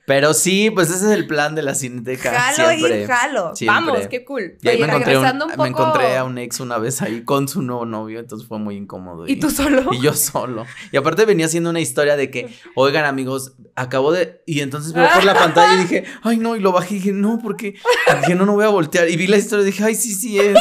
Pero 0.05 0.34
sí, 0.34 0.69
pues 0.69 0.89
ese 0.89 1.07
es 1.07 1.12
el 1.12 1.27
plan 1.27 1.55
de 1.55 1.62
la 1.62 1.75
cineteca. 1.75 2.31
Jalo 2.31 2.69
siempre. 2.69 3.01
y 3.03 3.05
jalo. 3.05 3.55
Siempre. 3.55 3.91
Vamos, 3.91 4.07
qué 4.07 4.24
cool. 4.24 4.57
Y 4.62 4.67
ahí 4.69 4.75
Oye, 4.77 4.86
me, 4.86 4.91
encontré 4.93 5.17
un- 5.17 5.25
un 5.25 5.38
me 5.39 5.45
poco- 5.55 5.65
encontré 5.65 6.15
a 6.17 6.24
un 6.24 6.38
ex 6.38 6.60
una 6.62 6.77
vez 6.77 7.01
ahí 7.01 7.24
con 7.25 7.50
su 7.50 7.62
nuevo 7.62 7.86
novio, 7.86 8.19
entonces 8.22 8.48
fue 8.48 8.60
muy 8.60 8.77
incómodo. 8.77 9.27
¿Y 9.27 9.36
tú 9.38 9.50
solo? 9.50 9.89
Y 9.93 10.01
yo 10.01 10.13
solo. 10.13 10.65
Y 10.93 10.95
aparte 10.98 11.25
venía 11.25 11.48
haciendo 11.48 11.69
una 11.69 11.81
historia 11.81 12.15
de 12.15 12.31
que, 12.31 12.50
oigan 12.75 13.03
amigos, 13.03 13.55
acabo 13.75 14.13
de... 14.13 14.41
Y 14.45 14.62
entonces 14.62 14.93
veo 14.93 15.07
por 15.13 15.24
la 15.25 15.34
pantalla 15.38 15.74
y 15.74 15.84
dije, 15.84 16.05
ay 16.24 16.38
no, 16.38 16.55
y 16.55 16.60
lo 16.62 16.72
bajé 16.72 16.95
y 16.95 16.98
dije, 17.00 17.12
no, 17.12 17.39
porque... 17.41 17.75
Dije, 18.22 18.36
no, 18.36 18.45
no 18.45 18.53
voy 18.53 18.63
a 18.65 18.69
voltear. 18.69 19.10
Y 19.10 19.17
vi 19.17 19.27
la 19.27 19.36
historia 19.38 19.63
y 19.63 19.65
dije, 19.65 19.84
ay, 19.84 19.95
sí, 19.95 20.13
sí 20.13 20.39
es. 20.39 20.57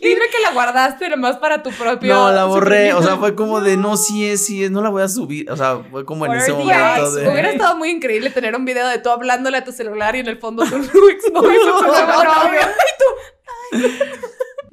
Dime 0.00 0.22
que 0.30 0.40
la 0.40 0.52
guardaste 0.52 1.08
nomás 1.10 1.36
para 1.36 1.62
tu 1.62 1.70
propio. 1.70 2.14
No, 2.14 2.32
la 2.32 2.44
borré. 2.44 2.94
O 2.94 3.02
sea, 3.02 3.16
fue 3.18 3.34
como 3.34 3.60
de, 3.60 3.76
no, 3.76 3.96
sí 3.96 4.26
es, 4.26 4.44
sí 4.46 4.64
es, 4.64 4.70
no 4.70 4.80
la 4.82 4.88
voy 4.88 5.02
a 5.02 5.08
subir. 5.08 5.50
O 5.50 5.56
sea, 5.56 5.82
fue 5.90 6.04
como 6.04 6.24
en 6.26 6.32
ese 6.32 6.52
momento 6.52 7.12
de... 7.14 7.28
Hubiera 7.28 7.50
estado 7.50 7.76
muy 7.76 7.90
increíble 7.90 8.30
tener 8.30 8.56
un 8.56 8.64
video 8.64 8.86
de 8.88 8.98
tú 8.98 9.10
hablándole 9.10 9.58
a 9.58 9.64
tu 9.64 9.72
celular 9.72 10.16
y 10.16 10.20
en 10.20 10.28
el 10.28 10.38
fondo 10.38 10.64
tu 10.64 10.76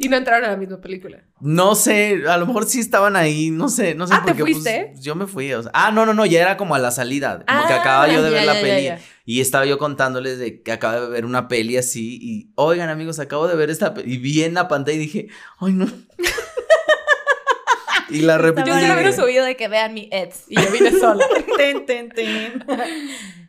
y 0.02 0.08
no 0.08 0.16
entraron 0.16 0.46
a 0.46 0.52
la 0.52 0.58
misma 0.58 0.80
película. 0.80 1.20
No 1.42 1.76
sé, 1.76 2.24
a 2.28 2.38
lo 2.38 2.48
mejor 2.48 2.66
sí 2.66 2.80
estaban 2.80 3.18
ahí, 3.18 3.52
no 3.52 3.68
sé, 3.68 3.96
no 3.96 4.08
sé 4.08 4.14
Ah, 4.16 4.22
por 4.22 4.32
¿te 4.32 4.38
qué. 4.38 4.44
pues, 4.44 4.54
fuiste? 4.54 4.94
yo 5.02 5.14
me 5.16 5.28
fui, 5.28 5.52
o 5.54 5.64
sea, 5.64 5.72
ah, 5.74 5.92
no, 5.92 6.06
no, 6.06 6.14
no, 6.14 6.26
ya 6.26 6.40
era 6.42 6.56
como 6.56 6.74
a 6.76 6.80
la 6.80 6.92
salida, 6.92 7.44
como 7.46 7.68
que 7.68 7.74
Ah, 7.74 7.82
acababa 7.82 8.08
yo 8.08 8.22
de 8.24 8.30
ya, 8.32 8.36
ver 8.38 8.46
ya, 8.46 8.46
la 8.46 8.54
ya, 8.56 8.62
peli 8.62 8.84
ya. 8.86 9.00
Y 9.32 9.42
estaba 9.42 9.64
yo 9.68 9.78
contándoles 9.78 10.40
de 10.40 10.64
que 10.64 10.72
acabo 10.72 11.02
de 11.02 11.10
ver 11.10 11.24
una 11.26 11.48
peli 11.48 11.78
así 11.78 12.18
y, 12.20 12.52
oigan 12.56 12.90
amigos, 12.90 13.20
acabo 13.20 13.48
de 13.48 13.56
ver 13.56 13.70
esta 13.70 13.94
peli 13.94 14.16
y 14.16 14.18
vi 14.18 14.42
en 14.44 14.56
la 14.56 14.68
pantalla 14.68 14.96
y 14.98 15.02
dije, 15.02 15.28
ay 15.60 15.74
no. 15.74 15.86
y 18.10 18.22
la 18.22 18.38
repetí. 18.40 18.70
Yo 18.70 18.80
sí 18.80 18.88
lo 18.88 18.94
hubiera 18.96 19.12
subido 19.12 19.46
de 19.46 19.56
que 19.56 19.68
vean 19.68 19.94
mi 19.94 20.10
ex 20.12 20.46
y 20.48 20.56
yo 20.56 20.72
vine 20.72 20.92
sola. 20.92 21.26
Ten, 21.58 21.86
ten, 21.86 22.10
ten. 22.10 22.64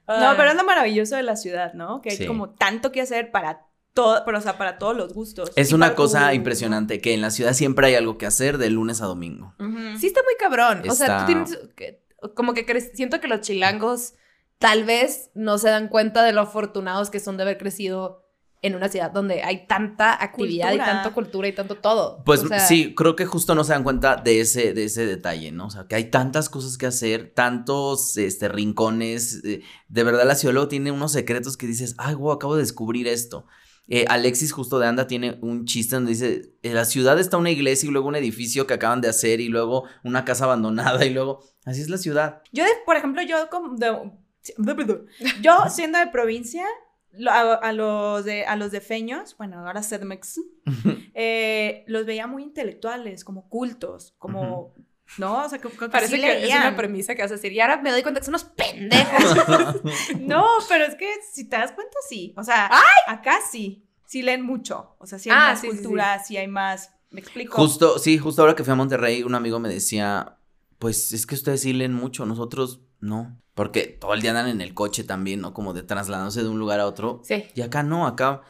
No, 0.06 0.34
pero 0.36 0.50
es 0.50 0.54
lo 0.56 0.64
maravilloso 0.64 1.16
de 1.16 1.22
la 1.22 1.36
ciudad, 1.36 1.72
¿no? 1.72 2.02
Que 2.02 2.10
hay 2.10 2.16
Sí. 2.18 2.26
como 2.26 2.50
tanto 2.50 2.92
que 2.92 3.00
hacer 3.00 3.30
para 3.30 3.66
todo, 3.94 4.22
pero, 4.26 4.38
o 4.38 4.40
sea, 4.42 4.58
para 4.58 4.76
todos 4.76 4.94
los 4.96 5.14
gustos. 5.14 5.50
Es 5.56 5.72
una 5.72 5.94
cosa 5.94 6.34
impresionante 6.34 7.00
que 7.00 7.14
en 7.14 7.22
la 7.22 7.30
ciudad 7.30 7.54
siempre 7.54 7.86
hay 7.86 7.94
algo 7.94 8.18
que 8.18 8.26
hacer 8.26 8.58
de 8.58 8.68
lunes 8.70 9.00
a 9.00 9.06
domingo. 9.06 9.54
Sí 9.98 10.08
está 10.08 10.20
muy 10.24 10.34
cabrón. 10.38 10.82
O 10.90 10.94
sea, 10.94 11.20
tú 11.20 11.26
tienes 11.26 11.58
que- 11.74 12.02
como 12.34 12.52
que 12.52 12.66
siento 12.94 13.18
que 13.20 13.28
los 13.28 13.40
chilangos 13.40 14.12
tal 14.60 14.84
vez 14.84 15.30
no 15.34 15.58
se 15.58 15.68
dan 15.70 15.88
cuenta 15.88 16.22
de 16.22 16.32
lo 16.32 16.42
afortunados 16.42 17.10
que 17.10 17.18
son 17.18 17.36
de 17.36 17.42
haber 17.42 17.58
crecido 17.58 18.24
en 18.62 18.74
una 18.74 18.90
ciudad 18.90 19.10
donde 19.10 19.42
hay 19.42 19.66
tanta 19.66 20.12
actividad 20.22 20.68
Cultura. 20.68 20.84
y 20.84 20.86
tanta 20.94 21.14
cultura 21.14 21.48
y 21.48 21.52
tanto 21.54 21.76
todo. 21.76 22.22
Pues 22.24 22.44
O 22.44 22.48
sea, 22.48 22.58
sí, 22.60 22.94
creo 22.94 23.16
que 23.16 23.24
justo 23.24 23.54
no 23.54 23.64
se 23.64 23.72
dan 23.72 23.82
cuenta 23.84 24.16
de 24.16 24.40
ese, 24.40 24.74
de 24.74 24.84
ese 24.84 25.06
detalle, 25.06 25.50
¿no? 25.50 25.68
O 25.68 25.70
sea, 25.70 25.86
que 25.88 25.94
hay 25.94 26.10
tantas 26.10 26.50
cosas 26.50 26.76
que 26.76 26.84
hacer, 26.84 27.32
tantos 27.34 28.18
este, 28.18 28.48
rincones. 28.50 29.42
eh, 29.44 29.62
de 29.88 30.04
verdad, 30.04 30.26
la 30.26 30.34
ciudad 30.34 30.52
luego 30.52 30.68
tiene 30.68 30.90
unos 30.92 31.12
secretos 31.12 31.56
que 31.56 31.66
dices, 31.66 31.94
ay, 31.96 32.14
wow, 32.16 32.32
acabo 32.32 32.54
de 32.54 32.60
descubrir 32.60 33.08
esto. 33.08 33.46
Eh, 33.88 34.04
Alexis 34.10 34.52
justo 34.52 34.78
de 34.78 34.86
Anda 34.88 35.06
tiene 35.06 35.38
un 35.40 35.64
chiste 35.64 35.96
donde 35.96 36.10
dice, 36.12 36.52
en 36.62 36.74
la 36.74 36.84
ciudad 36.84 37.18
está 37.18 37.38
una 37.38 37.50
iglesia 37.50 37.88
y 37.88 37.92
luego 37.92 38.08
un 38.08 38.14
edificio 38.16 38.66
que 38.66 38.74
acaban 38.74 39.00
de 39.00 39.08
hacer 39.08 39.40
y 39.40 39.48
luego 39.48 39.84
una 40.04 40.26
casa 40.26 40.44
abandonada 40.44 41.02
y 41.06 41.10
luego, 41.14 41.42
así 41.64 41.80
es 41.80 41.88
la 41.88 41.96
ciudad. 41.96 42.42
Yo, 42.52 42.62
de- 42.64 42.70
por 42.84 42.96
ejemplo, 42.96 43.22
yo 43.22 43.48
como 43.50 43.74
de- 43.76 44.12
yo 45.42 45.64
siendo 45.68 45.98
de 45.98 46.06
provincia, 46.08 46.64
lo- 47.12 47.30
a, 47.32 47.54
a 47.54 47.72
los 47.72 48.24
de 48.24 48.44
a 48.44 48.56
los 48.56 48.70
de 48.72 48.80
feños, 48.80 49.36
bueno, 49.36 49.66
ahora 49.66 49.82
CDMX, 49.82 50.40
eh, 51.14 51.84
los 51.86 52.06
veía 52.06 52.26
muy 52.26 52.42
intelectuales, 52.42 53.24
como 53.24 53.48
cultos, 53.48 54.14
como 54.18 54.74
no, 55.18 55.44
o 55.44 55.48
sea, 55.48 55.58
que, 55.58 55.68
que 55.68 55.88
Parece 55.88 56.14
sí 56.16 56.20
que 56.22 56.32
es 56.36 56.42
leían. 56.42 56.60
una 56.68 56.76
premisa 56.76 57.16
que 57.16 57.22
vas 57.22 57.32
a 57.32 57.34
decir. 57.34 57.52
Y 57.52 57.58
ahora 57.60 57.80
me 57.82 57.90
doy 57.90 58.02
cuenta 58.02 58.20
que 58.20 58.26
son 58.26 58.34
unos 58.34 58.44
pendejos. 58.44 59.82
No, 60.20 60.46
pero 60.68 60.84
es 60.84 60.94
que 60.94 61.08
si 61.32 61.48
te 61.48 61.56
das 61.56 61.72
cuenta 61.72 61.96
sí, 62.08 62.32
o 62.36 62.44
sea, 62.44 62.70
acá 63.08 63.38
sí, 63.50 63.84
sí 64.06 64.22
leen 64.22 64.42
mucho, 64.42 64.94
o 64.98 65.06
sea, 65.06 65.18
sí 65.18 65.28
hay 65.30 65.36
Ah, 65.36 65.46
más 65.50 65.60
sí, 65.60 65.66
sí, 65.68 65.72
cultura, 65.76 66.22
sí 66.22 66.36
hay 66.36 66.46
más, 66.46 66.94
me 67.10 67.20
explico. 67.20 67.56
Justo, 67.56 67.98
sí, 67.98 68.18
justo 68.18 68.42
ahora 68.42 68.54
que 68.54 68.62
fui 68.62 68.72
a 68.72 68.76
Monterrey, 68.76 69.24
un 69.24 69.34
amigo 69.34 69.58
me 69.58 69.68
decía, 69.68 70.38
pues 70.78 71.12
es 71.12 71.26
que 71.26 71.34
ustedes 71.34 71.62
sí 71.62 71.72
leen 71.72 71.92
mucho, 71.92 72.24
nosotros 72.24 72.80
no. 73.00 73.36
Porque 73.54 73.86
todo 74.00 74.14
el 74.14 74.22
día 74.22 74.30
andan 74.30 74.48
en 74.48 74.60
el 74.62 74.72
coche 74.72 75.04
también, 75.04 75.40
¿no? 75.40 75.52
Como 75.52 75.74
de 75.74 75.82
trasladándose 75.82 76.42
de 76.42 76.48
un 76.48 76.58
lugar 76.58 76.80
a 76.80 76.86
otro. 76.86 77.20
Sí. 77.24 77.44
Y 77.54 77.60
acá 77.60 77.82
no, 77.82 78.06
acá, 78.06 78.40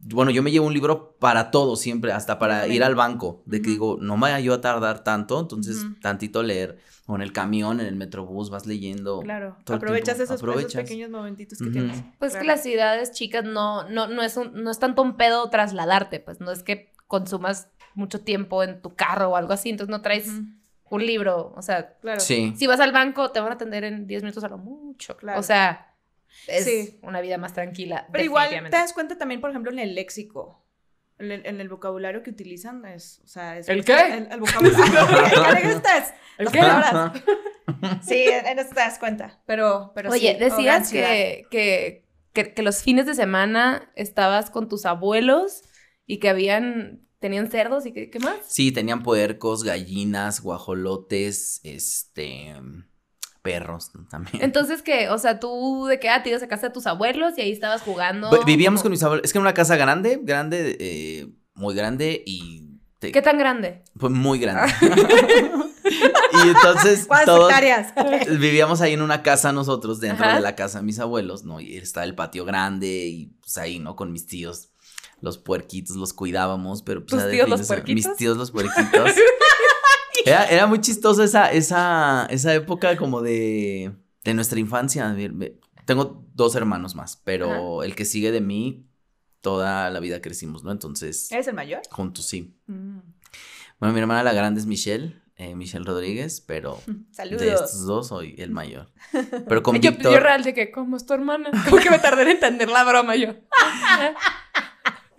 bueno, 0.00 0.30
yo 0.30 0.42
me 0.42 0.50
llevo 0.50 0.66
un 0.66 0.74
libro 0.74 1.16
para 1.18 1.50
todo 1.50 1.74
siempre, 1.76 2.12
hasta 2.12 2.38
para 2.38 2.66
ir 2.68 2.84
al 2.84 2.94
banco, 2.94 3.42
de 3.46 3.62
que 3.62 3.70
digo, 3.70 3.96
no 4.00 4.16
me 4.16 4.22
vaya 4.22 4.40
yo 4.40 4.52
a 4.54 4.60
tardar 4.60 5.02
tanto, 5.04 5.40
entonces 5.40 5.86
tantito 6.02 6.42
leer, 6.42 6.78
o 7.06 7.14
en 7.16 7.22
el 7.22 7.32
camión, 7.32 7.80
en 7.80 7.86
el 7.86 7.96
metrobús, 7.96 8.50
vas 8.50 8.66
leyendo. 8.66 9.20
Claro, 9.20 9.56
aprovechas 9.66 10.16
esos, 10.16 10.24
esos 10.34 10.42
aprovechas. 10.42 10.82
pequeños 10.82 11.08
momentitos 11.10 11.58
que 11.58 11.70
tienes. 11.70 12.02
Pues 12.18 12.32
Claro. 12.32 12.42
que 12.42 12.46
las 12.48 12.62
ciudades 12.62 13.12
chicas 13.12 13.44
no, 13.44 13.88
no, 13.88 14.06
no, 14.08 14.22
es 14.22 14.36
un- 14.36 14.52
no 14.62 14.70
es 14.70 14.78
tanto 14.78 15.00
un 15.02 15.16
pedo 15.16 15.48
trasladarte, 15.48 16.20
pues 16.20 16.40
no 16.40 16.50
es 16.50 16.62
que 16.62 16.92
consumas 17.06 17.68
mucho 17.94 18.20
tiempo 18.20 18.62
en 18.62 18.82
tu 18.82 18.94
carro 18.94 19.30
o 19.30 19.36
algo 19.36 19.52
así, 19.54 19.70
entonces 19.70 19.90
no 19.90 20.02
traes 20.02 20.28
un 20.90 21.04
libro, 21.06 21.52
o 21.56 21.62
sea, 21.62 21.94
Claro. 22.00 22.20
Sí. 22.20 22.54
si 22.56 22.66
vas 22.66 22.80
al 22.80 22.92
banco 22.92 23.30
te 23.32 23.40
van 23.40 23.50
a 23.50 23.54
atender 23.54 23.84
en 23.84 24.06
10 24.06 24.22
minutos 24.22 24.42
a 24.44 24.48
lo 24.48 24.58
mucho, 24.58 25.16
Claro. 25.16 25.40
o 25.40 25.42
sea, 25.42 25.94
es 26.46 26.64
Sí. 26.64 26.98
una 27.02 27.20
vida 27.20 27.38
más 27.38 27.52
tranquila. 27.54 28.06
Pero 28.12 28.24
igual 28.24 28.48
te 28.50 28.70
das 28.76 28.92
cuenta 28.92 29.16
también, 29.18 29.40
por 29.40 29.50
ejemplo, 29.50 29.70
en 29.72 29.78
el 29.78 29.94
léxico. 29.94 30.64
En 31.20 31.32
el, 31.32 31.44
en 31.46 31.60
el 31.60 31.68
vocabulario 31.68 32.22
que 32.22 32.30
utilizan 32.30 32.84
es, 32.84 33.20
o 33.24 33.26
sea, 33.26 33.58
es 33.58 33.68
¿El 33.68 33.84
qué? 33.84 33.92
El, 34.18 34.28
el 34.30 34.38
vocabulario. 34.38 34.78
¿Qué 35.58 35.62
le 35.66 35.72
gustas? 35.74 36.14
¿El 36.38 36.44
Las 36.44 36.52
qué? 36.54 36.60
palabras. 36.60 37.12
Sí, 38.02 38.22
en 38.28 38.58
eso 38.60 38.68
te 38.68 38.76
das 38.80 39.00
cuenta. 39.00 39.40
Pero, 39.44 39.90
pero 39.96 40.10
Oye, 40.12 40.34
sí, 40.34 40.38
decías 40.38 40.92
que, 40.92 41.44
que, 41.50 42.04
que 42.54 42.62
los 42.62 42.82
fines 42.84 43.06
de 43.06 43.14
semana 43.14 43.90
estabas 43.96 44.50
con 44.50 44.68
tus 44.68 44.86
abuelos 44.86 45.62
y 46.06 46.18
que 46.20 46.28
habían, 46.28 47.00
tenían 47.20 47.50
cerdos 47.50 47.84
y 47.86 47.92
¿qué 47.92 48.18
más? 48.20 48.36
Sí, 48.48 48.72
tenían 48.72 49.02
puercos, 49.02 49.64
gallinas, 49.64 50.40
guajolotes, 50.42 51.60
este, 51.64 52.54
perros 53.42 53.90
también. 54.10 54.42
Entonces, 54.42 54.82
que, 54.82 55.08
o 55.10 55.18
sea, 55.18 55.40
tú 55.40 55.86
de 55.86 55.98
qué 56.00 56.08
ah, 56.08 56.22
te 56.22 56.30
ibas 56.30 56.42
a 56.42 56.48
casa 56.48 56.68
de 56.68 56.72
tus 56.72 56.86
abuelos 56.86 57.34
y 57.36 57.40
ahí 57.40 57.52
estabas 57.52 57.82
jugando. 57.82 58.30
Vi- 58.30 58.38
Vivíamos 58.46 58.82
con 58.82 58.90
mis 58.90 59.02
abuelos. 59.02 59.24
Es 59.24 59.32
que 59.32 59.38
era 59.38 59.42
una 59.42 59.54
casa 59.54 59.76
grande, 59.76 60.20
grande, 60.22 60.76
eh, 60.80 61.28
muy 61.54 61.74
grande 61.74 62.22
y. 62.26 62.66
te- 62.98 63.12
¿Qué 63.12 63.22
tan 63.22 63.38
grande? 63.38 63.82
Pues 63.98 64.12
muy 64.12 64.38
grande. 64.38 64.72
y 66.44 66.48
entonces 66.48 67.06
¿Cuántas 67.06 67.26
todos 67.26 67.50
hectáreas? 67.50 67.92
vivíamos 68.38 68.80
ahí 68.80 68.92
en 68.92 69.02
una 69.02 69.22
casa 69.22 69.52
nosotros, 69.52 70.00
dentro 70.00 70.26
Ajá. 70.26 70.36
de 70.36 70.42
la 70.42 70.54
casa 70.54 70.78
de 70.80 70.84
mis 70.84 70.98
abuelos, 70.98 71.44
¿no? 71.44 71.60
Y 71.60 71.76
estaba 71.76 72.04
el 72.04 72.14
patio 72.14 72.44
grande 72.44 73.06
y 73.06 73.26
pues 73.40 73.56
ahí, 73.58 73.78
¿no? 73.78 73.96
Con 73.96 74.12
mis 74.12 74.26
tíos. 74.26 74.70
Los 75.20 75.38
puerquitos 75.38 75.96
los 75.96 76.12
cuidábamos, 76.12 76.82
pero 76.82 77.04
pues 77.04 77.22
¿Tus 77.22 77.30
tíos 77.30 77.48
los 77.48 77.66
puerquitos? 77.66 78.08
Mis 78.08 78.16
tíos 78.16 78.36
los 78.36 78.50
puerquitos. 78.50 79.14
Era, 80.24 80.46
era 80.46 80.66
muy 80.66 80.80
chistoso 80.80 81.22
esa, 81.22 81.50
esa, 81.50 82.26
esa 82.30 82.54
época 82.54 82.96
como 82.96 83.22
de, 83.22 83.92
de 84.24 84.34
nuestra 84.34 84.58
infancia. 84.58 85.16
Tengo 85.84 86.24
dos 86.34 86.54
hermanos 86.54 86.94
más, 86.94 87.20
pero 87.24 87.82
el 87.82 87.94
que 87.94 88.04
sigue 88.04 88.30
de 88.30 88.40
mí, 88.40 88.86
toda 89.40 89.90
la 89.90 90.00
vida 90.00 90.20
crecimos, 90.20 90.64
¿no? 90.64 90.70
Entonces, 90.70 91.30
¿Eres 91.32 91.48
el 91.48 91.54
mayor? 91.54 91.80
juntos 91.90 92.26
sí. 92.26 92.54
Mm. 92.66 92.98
Bueno, 93.78 93.94
mi 93.94 94.00
hermana 94.00 94.22
la 94.22 94.32
grande 94.32 94.60
es 94.60 94.66
Michelle, 94.66 95.20
eh, 95.36 95.54
Michelle 95.54 95.84
Rodríguez, 95.84 96.40
pero 96.40 96.80
de 97.16 97.52
estos 97.52 97.86
dos 97.86 98.08
soy 98.08 98.34
el 98.38 98.50
mayor. 98.50 98.90
Pero 99.48 99.62
con 99.62 99.76
yo, 99.80 99.92
Víctor, 99.92 100.12
yo 100.12 100.20
real 100.20 100.42
de 100.42 100.52
que, 100.52 100.70
¿cómo 100.70 100.96
es 100.96 101.06
tu 101.06 101.14
hermana? 101.14 101.50
Como 101.70 101.80
que 101.80 101.90
me 101.90 101.98
tardé 101.98 102.22
en 102.22 102.28
entender 102.28 102.68
la 102.68 102.84
broma 102.84 103.14
yo. 103.16 103.34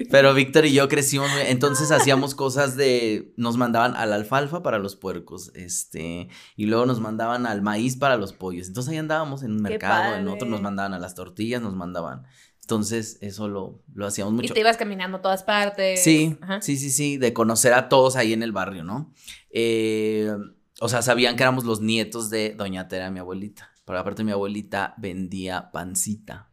Pero 0.09 0.33
Víctor 0.33 0.65
y 0.65 0.73
yo 0.73 0.87
crecimos, 0.89 1.29
entonces 1.45 1.91
hacíamos 1.91 2.35
cosas 2.35 2.75
de, 2.75 3.33
nos 3.37 3.57
mandaban 3.57 3.95
a 3.95 4.05
la 4.05 4.15
alfalfa 4.15 4.63
para 4.63 4.79
los 4.79 4.95
puercos, 4.95 5.51
este, 5.55 6.29
y 6.55 6.65
luego 6.65 6.85
nos 6.85 6.99
mandaban 6.99 7.45
al 7.45 7.61
maíz 7.61 7.97
para 7.97 8.17
los 8.17 8.33
pollos. 8.33 8.67
Entonces 8.67 8.91
ahí 8.91 8.97
andábamos 8.97 9.43
en 9.43 9.51
un 9.51 9.61
mercado, 9.61 10.15
en 10.15 10.27
otro 10.27 10.47
nos 10.47 10.61
mandaban 10.61 10.93
a 10.93 10.99
las 10.99 11.15
tortillas, 11.15 11.61
nos 11.61 11.75
mandaban. 11.75 12.23
Entonces 12.61 13.17
eso 13.21 13.47
lo, 13.47 13.81
lo 13.95 14.05
hacíamos 14.05 14.33
Y 14.33 14.35
mucho. 14.35 14.53
te 14.53 14.59
ibas 14.59 14.77
caminando 14.77 15.17
a 15.17 15.21
todas 15.21 15.41
partes. 15.43 16.03
Sí, 16.03 16.37
Ajá. 16.41 16.61
sí, 16.61 16.77
sí, 16.77 16.91
sí, 16.91 17.17
de 17.17 17.33
conocer 17.33 17.73
a 17.73 17.89
todos 17.89 18.15
ahí 18.15 18.31
en 18.31 18.43
el 18.43 18.51
barrio, 18.51 18.83
¿no? 18.83 19.11
Eh, 19.49 20.31
o 20.79 20.87
sea, 20.87 21.01
sabían 21.01 21.35
que 21.35 21.43
éramos 21.43 21.63
los 21.65 21.81
nietos 21.81 22.29
de 22.29 22.53
Doña 22.53 22.87
Tera, 22.87 23.09
mi 23.09 23.19
abuelita. 23.19 23.71
Pero 23.85 23.97
aparte 23.99 24.23
mi 24.23 24.31
abuelita 24.31 24.93
vendía 24.97 25.71
pancita. 25.71 26.48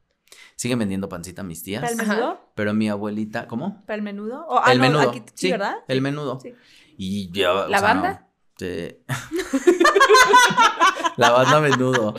Siguen 0.56 0.78
vendiendo 0.78 1.08
pancita 1.08 1.42
mis 1.42 1.62
tías. 1.62 1.82
¿Para 1.82 1.92
el 1.92 1.98
menudo? 1.98 2.40
Pero 2.54 2.72
mi 2.74 2.88
abuelita, 2.88 3.46
¿cómo? 3.46 3.82
¿Para 3.86 3.96
el 3.96 4.02
menudo? 4.02 4.46
O- 4.48 4.58
ah, 4.64 4.72
el 4.72 4.78
no, 4.78 4.84
menudo. 4.84 5.10
aquí- 5.10 5.22
sí, 5.34 5.50
¿verdad? 5.50 5.76
El 5.88 6.00
menudo. 6.00 6.40
Sí. 6.40 6.54
Y 6.96 7.30
yo. 7.30 7.66
o 7.66 7.68
¿La 7.68 7.78
sea, 7.80 7.88
banda? 7.88 8.12
no, 8.12 8.26
te- 8.56 9.02
La 11.16 11.30
banda 11.30 11.60
menudo. 11.60 12.14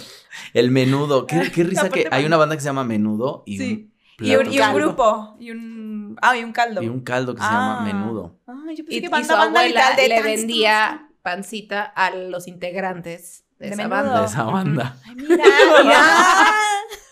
El 0.53 0.71
menudo. 0.71 1.25
Qué, 1.27 1.51
qué 1.51 1.63
risa 1.63 1.89
que 1.89 2.07
hay 2.11 2.25
una 2.25 2.37
banda 2.37 2.55
que 2.55 2.61
se 2.61 2.65
llama 2.67 2.83
Menudo 2.83 3.43
y 3.45 3.57
Sí. 3.57 3.91
un 4.19 4.25
Y 4.25 4.35
un, 4.35 4.51
y 4.53 4.57
grupo. 4.73 5.35
Y 5.39 5.51
un. 5.51 6.17
Ah, 6.21 6.35
y 6.37 6.43
un 6.43 6.51
caldo. 6.51 6.81
y 6.81 6.87
un 6.87 7.01
caldo 7.01 7.35
que 7.35 7.41
se 7.41 7.47
Ah. 7.47 7.51
llama 7.51 7.81
Menudo. 7.81 8.39
Ay, 8.47 8.75
yo 8.75 8.83
pensé 8.85 8.97
Y, 8.97 9.01
que 9.01 9.07
y 9.07 9.09
banda, 9.09 9.27
su 9.27 9.33
banda 9.33 9.59
abuela 9.59 9.91
de 9.95 10.07
le 10.07 10.21
vendía 10.23 11.09
pancita 11.21 11.83
a 11.83 12.09
los 12.11 12.47
integrantes 12.47 13.45
de, 13.59 13.67
De 13.67 13.73
esa 13.73 13.83
menudo. 13.87 13.95
banda. 13.97 14.19
De 14.21 14.25
esa 14.25 14.43
banda. 14.43 14.97
Ay, 15.05 15.15
mira, 15.15 15.37
mira. 15.83 16.05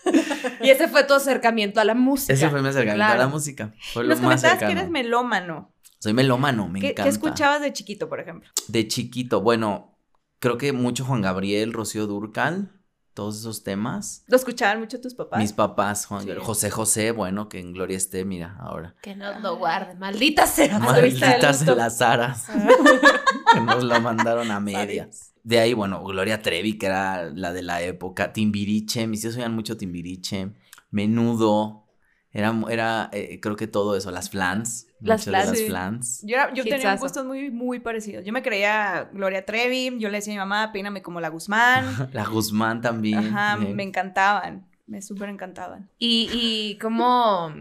Y 0.62 0.70
ese 0.70 0.88
fue 0.88 1.04
tu 1.04 1.14
acercamiento 1.14 1.80
a 1.80 1.84
la 1.84 1.94
música. 1.94 2.32
Ese 2.32 2.48
fue 2.50 2.62
mi 2.62 2.68
acercamiento 2.68 3.12
a 3.12 3.16
la 3.16 3.28
música. 3.28 3.72
Fue 3.92 4.02
lo 4.04 4.10
Nos 4.10 4.18
más 4.20 4.24
comentabas 4.40 4.54
que 4.54 4.60
cercano. 4.66 4.80
eres 4.80 4.90
melómano. 4.90 5.72
Soy 5.98 6.12
melómano, 6.12 6.68
me 6.68 6.80
¿Qué, 6.80 6.86
encanta. 6.88 7.02
qué 7.04 7.08
escuchabas 7.08 7.60
de 7.60 7.72
chiquito, 7.72 8.08
por 8.08 8.20
ejemplo? 8.20 8.48
De 8.68 8.86
chiquito, 8.86 9.40
bueno, 9.40 9.98
creo 10.38 10.56
que 10.58 10.72
mucho 10.72 11.04
Juan 11.04 11.22
Gabriel, 11.22 11.72
Rocío 11.72 12.06
Durcal, 12.06 12.72
todos 13.14 13.38
esos 13.40 13.64
temas. 13.64 14.22
¿Lo 14.26 14.36
escuchaban 14.36 14.78
mucho 14.78 15.00
tus 15.00 15.14
papás? 15.14 15.38
Mis 15.40 15.52
papás, 15.54 16.04
Juan- 16.06 16.22
Sí. 16.24 16.30
José 16.38 16.70
José, 16.70 17.10
bueno, 17.12 17.48
que 17.48 17.58
en 17.60 17.72
gloria 17.72 17.96
esté, 17.96 18.24
mira, 18.26 18.56
ahora. 18.60 18.94
Que 19.02 19.16
nos 19.16 19.40
lo 19.40 19.56
guarde. 19.56 19.94
Maldita 19.94 20.46
sea. 20.46 20.78
Malditas 20.78 21.40
Tuviste 21.60 21.70
el 21.72 21.76
las 21.78 22.02
aras. 22.02 22.46
que 23.54 23.60
nos 23.60 23.82
lo 23.82 24.00
mandaron 24.00 24.50
a 24.50 24.60
medias. 24.60 25.32
De 25.46 25.60
ahí, 25.60 25.74
bueno, 25.74 26.02
Gloria 26.02 26.42
Trevi, 26.42 26.76
que 26.76 26.86
era 26.86 27.30
la 27.32 27.52
de 27.52 27.62
la 27.62 27.80
época. 27.80 28.32
Timbiriche, 28.32 29.06
mis 29.06 29.20
tíos 29.20 29.36
oían 29.36 29.54
mucho 29.54 29.76
Timbiriche. 29.76 30.48
Menudo. 30.90 31.84
Era, 32.32 32.52
era 32.68 33.10
eh, 33.12 33.38
creo 33.40 33.54
que 33.54 33.68
todo 33.68 33.96
eso. 33.96 34.10
Las 34.10 34.28
flans. 34.28 34.88
Las 35.00 35.22
flans. 35.24 35.46
Las 35.48 35.56
Sí. 35.58 35.66
flans. 35.66 36.20
Yo, 36.24 36.34
era- 36.34 36.52
yo 36.52 36.64
tenía 36.64 36.78
Hitsazo. 36.78 37.02
gustos 37.04 37.24
muy, 37.26 37.52
muy 37.52 37.78
parecidos. 37.78 38.24
Yo 38.24 38.32
me 38.32 38.42
creía 38.42 39.08
Gloria 39.12 39.44
Trevi, 39.46 39.96
yo 40.00 40.08
le 40.08 40.18
decía 40.18 40.32
a 40.32 40.34
mi 40.34 40.38
mamá, 40.38 40.72
peíname 40.72 41.00
como 41.00 41.20
la 41.20 41.28
Guzmán. 41.28 41.84
La 42.12 42.26
Guzmán 42.26 42.80
también. 42.80 43.18
Ajá, 43.18 43.56
me 43.56 43.84
encantaban, 43.84 44.66
me 44.88 45.00
súper 45.00 45.28
encantaban. 45.28 45.88
Y, 45.98 46.28
y 46.32 46.78
como, 46.78 47.54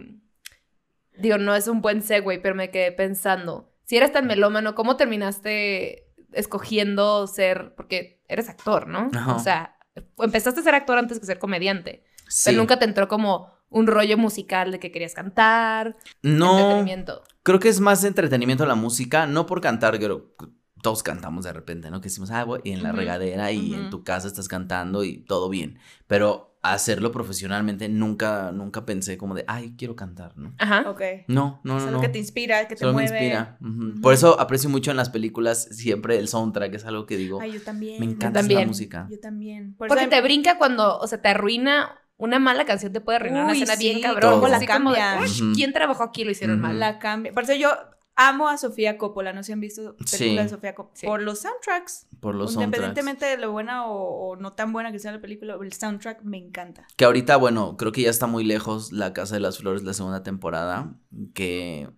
digo, 1.19 1.37
no 1.37 1.55
es 1.55 1.67
un 1.67 1.81
buen 1.81 2.01
segue, 2.01 2.39
pero 2.39 2.55
me 2.55 2.71
quedé 2.71 2.91
pensando, 2.91 3.71
si 3.83 3.97
eres 3.97 4.11
tan 4.11 4.25
melómano, 4.25 4.73
¿cómo 4.75 4.97
terminaste 4.97 6.04
escogiendo 6.35 7.27
ser, 7.27 7.73
porque 7.75 8.21
eres 8.27 8.49
actor, 8.49 8.87
¿no? 8.87 9.09
Ajá. 9.13 9.35
O 9.35 9.39
sea, 9.39 9.77
empezaste 10.19 10.59
a 10.59 10.63
ser 10.63 10.75
actor 10.75 10.97
antes 10.97 11.19
que 11.19 11.25
ser 11.25 11.39
comediante, 11.39 12.03
Sí. 12.27 12.43
pero 12.49 12.57
nunca 12.57 12.77
te 12.79 12.85
entró 12.85 13.07
como 13.07 13.53
un 13.69 13.87
rollo 13.87 14.17
musical 14.17 14.71
de 14.71 14.79
que 14.79 14.91
querías 14.91 15.13
cantar, 15.13 15.97
No. 16.21 16.57
entretenimiento. 16.59 17.23
Creo 17.43 17.59
que 17.59 17.69
es 17.69 17.79
más 17.79 18.03
entretenimiento 18.03 18.65
la 18.65 18.75
música, 18.75 19.25
no 19.27 19.45
por 19.45 19.61
cantar, 19.61 19.97
pero 19.99 20.35
todos 20.85 21.01
cantamos 21.01 21.45
de 21.45 21.51
repente, 21.51 21.89
¿no? 21.89 21.99
Que 21.99 22.09
decimos, 22.09 22.29
ah, 22.29 22.43
voy 22.43 22.61
en 22.63 22.83
la 22.83 22.91
regadera 22.91 23.51
y 23.51 23.73
en 23.73 23.89
tu 23.89 24.03
casa 24.03 24.27
estás 24.27 24.47
cantando 24.47 25.03
y 25.03 25.17
todo 25.17 25.49
bien. 25.49 25.79
Pero 26.05 26.55
hacerlo 26.61 27.11
profesionalmente 27.11 27.89
nunca, 27.89 28.51
nunca 28.51 28.85
pensé 28.85 29.17
como 29.17 29.33
de, 29.33 29.45
ay, 29.47 29.73
quiero 29.77 29.95
cantar, 29.95 30.37
¿no? 30.37 30.53
Ajá. 30.59 30.87
Ok. 30.89 31.01
No, 31.27 31.59
no, 31.63 31.77
es 31.77 31.83
no. 31.83 31.87
algo 31.89 32.01
no. 32.01 32.01
que 32.01 32.09
te 32.09 32.19
inspira, 32.19 32.67
que 32.67 32.75
te 32.75 32.81
Solo 32.81 32.93
me 32.93 33.01
mueve. 33.03 33.17
inspira. 33.17 33.57
ujú. 33.61 33.87
Ujú. 33.93 34.01
Por 34.01 34.13
eso 34.13 34.39
aprecio 34.39 34.69
mucho 34.69 34.91
en 34.91 34.97
las 34.97 35.09
películas 35.09 35.63
siempre 35.71 36.19
el 36.19 36.27
soundtrack, 36.27 36.75
es 36.75 36.85
algo 36.85 37.07
que 37.07 37.17
digo, 37.17 37.41
Ay, 37.41 37.53
yo 37.53 37.61
también. 37.63 37.99
me 37.99 38.05
encanta 38.05 38.39
también. 38.41 38.59
la 38.61 38.67
música. 38.67 39.07
Yo 39.09 39.19
también. 39.19 39.73
Por 39.75 39.87
Porque 39.87 40.03
eso 40.03 40.09
te 40.11 40.21
brinca 40.21 40.57
cuando, 40.59 40.99
o 40.99 41.07
sea, 41.07 41.19
te 41.19 41.29
arruina, 41.29 41.99
una 42.17 42.37
mala 42.39 42.65
canción 42.65 42.93
te 42.93 43.01
puede 43.01 43.15
arruinar 43.17 43.43
una 43.45 43.53
escena 43.53 43.75
bien 43.75 44.01
cabrón. 44.01 44.35
cómo 44.35 44.47
la 44.47 44.57
así 44.57 44.67
como 44.67 44.91
de, 44.91 44.97
cambia. 44.99 45.23
"Ush, 45.25 45.41
Ujú. 45.41 45.53
¿quién 45.55 45.73
trabajó 45.73 46.03
aquí 46.03 46.21
y 46.21 46.25
lo 46.25 46.31
hicieron 46.31 46.61
mal? 46.61 46.79
la 46.79 46.99
cambia. 46.99 47.31
Por 47.33 47.43
eso 47.43 47.53
yo 47.55 47.69
amo 48.15 48.47
a 48.47 48.57
Sofía 48.57 48.97
Coppola. 48.97 49.33
No 49.33 49.41
sé 49.43 49.47
si 49.47 49.51
han 49.53 49.59
visto 49.59 49.81
películas 49.95 50.09
Sí. 50.11 50.35
de 50.35 50.49
Sofía 50.49 50.75
Coppola. 50.75 50.95
Sí. 50.95 51.05
Por 51.07 51.21
los 51.21 51.39
soundtracks. 51.39 52.07
Por 52.19 52.35
los 52.35 52.53
soundtracks. 52.53 52.65
Independientemente 52.77 53.25
de 53.25 53.37
lo 53.37 53.51
buena 53.51 53.85
o, 53.87 54.29
o 54.31 54.35
no 54.35 54.53
tan 54.53 54.71
buena 54.73 54.91
que 54.91 54.99
sea 54.99 55.11
la 55.11 55.21
película, 55.21 55.57
el 55.61 55.73
soundtrack 55.73 56.23
me 56.23 56.37
encanta. 56.37 56.87
Que 56.97 57.05
ahorita, 57.05 57.37
bueno, 57.37 57.77
creo 57.77 57.91
que 57.91 58.01
ya 58.03 58.09
está 58.09 58.27
muy 58.27 58.43
lejos 58.43 58.91
La 58.91 59.13
Casa 59.13 59.35
de 59.35 59.41
las 59.41 59.57
Flores, 59.57 59.83
la 59.83 59.93
segunda 59.93 60.23
temporada, 60.23 60.95
que 61.33 61.89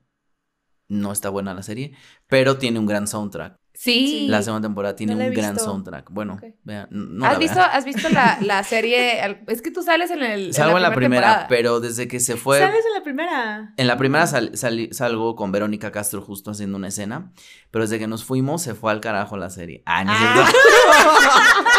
no 0.89 1.11
está 1.11 1.29
buena 1.29 1.53
la 1.53 1.63
serie, 1.63 1.93
pero 2.27 2.57
tiene 2.57 2.79
un 2.79 2.85
gran 2.85 3.07
soundtrack. 3.07 3.57
Sí. 3.79 4.25
La 4.27 4.41
segunda 4.41 4.67
temporada 4.67 4.95
tiene 4.95 5.13
No 5.13 5.23
un 5.25 5.31
gran 5.33 5.53
visto. 5.53 5.69
soundtrack. 5.69 6.09
Bueno, 6.09 6.33
Ok. 6.33 6.45
vean, 6.63 6.87
no 6.89 7.25
¿Has, 7.27 7.33
la 7.33 7.39
visto, 7.39 7.55
vean. 7.57 7.69
¿Has 7.73 7.85
visto 7.85 8.09
la, 8.09 8.37
la 8.41 8.63
serie? 8.63 9.37
Es 9.47 9.61
que 9.61 9.69
tú 9.69 9.83
sales 9.83 10.09
en 10.09 10.23
el. 10.23 10.51
Salgo 10.53 10.77
en 10.77 10.81
la 10.83 10.89
primera 10.93 10.97
primera, 11.09 11.27
temporada. 11.27 11.47
pero 11.47 11.79
desde 11.79 12.07
que 12.07 12.19
se 12.19 12.37
fue... 12.37 12.57
¿Sabes 12.59 12.83
en 12.87 12.93
la 12.95 13.03
primera? 13.03 13.73
En 13.77 13.85
la 13.87 13.97
primera 13.97 14.25
sal- 14.25 14.51
salgo 14.91 15.35
con 15.35 15.51
Verónica 15.51 15.91
Castro 15.91 16.21
justo 16.21 16.49
haciendo 16.49 16.75
una 16.75 16.87
escena, 16.87 17.31
pero 17.69 17.83
desde 17.85 17.99
que 17.99 18.07
nos 18.07 18.23
fuimos 18.25 18.63
se 18.63 18.73
fue 18.73 18.91
al 18.91 18.99
carajo 18.99 19.37
la 19.37 19.51
serie. 19.51 19.83
Ah, 19.85 20.03
no 20.03 20.11
Ah. 20.15 20.49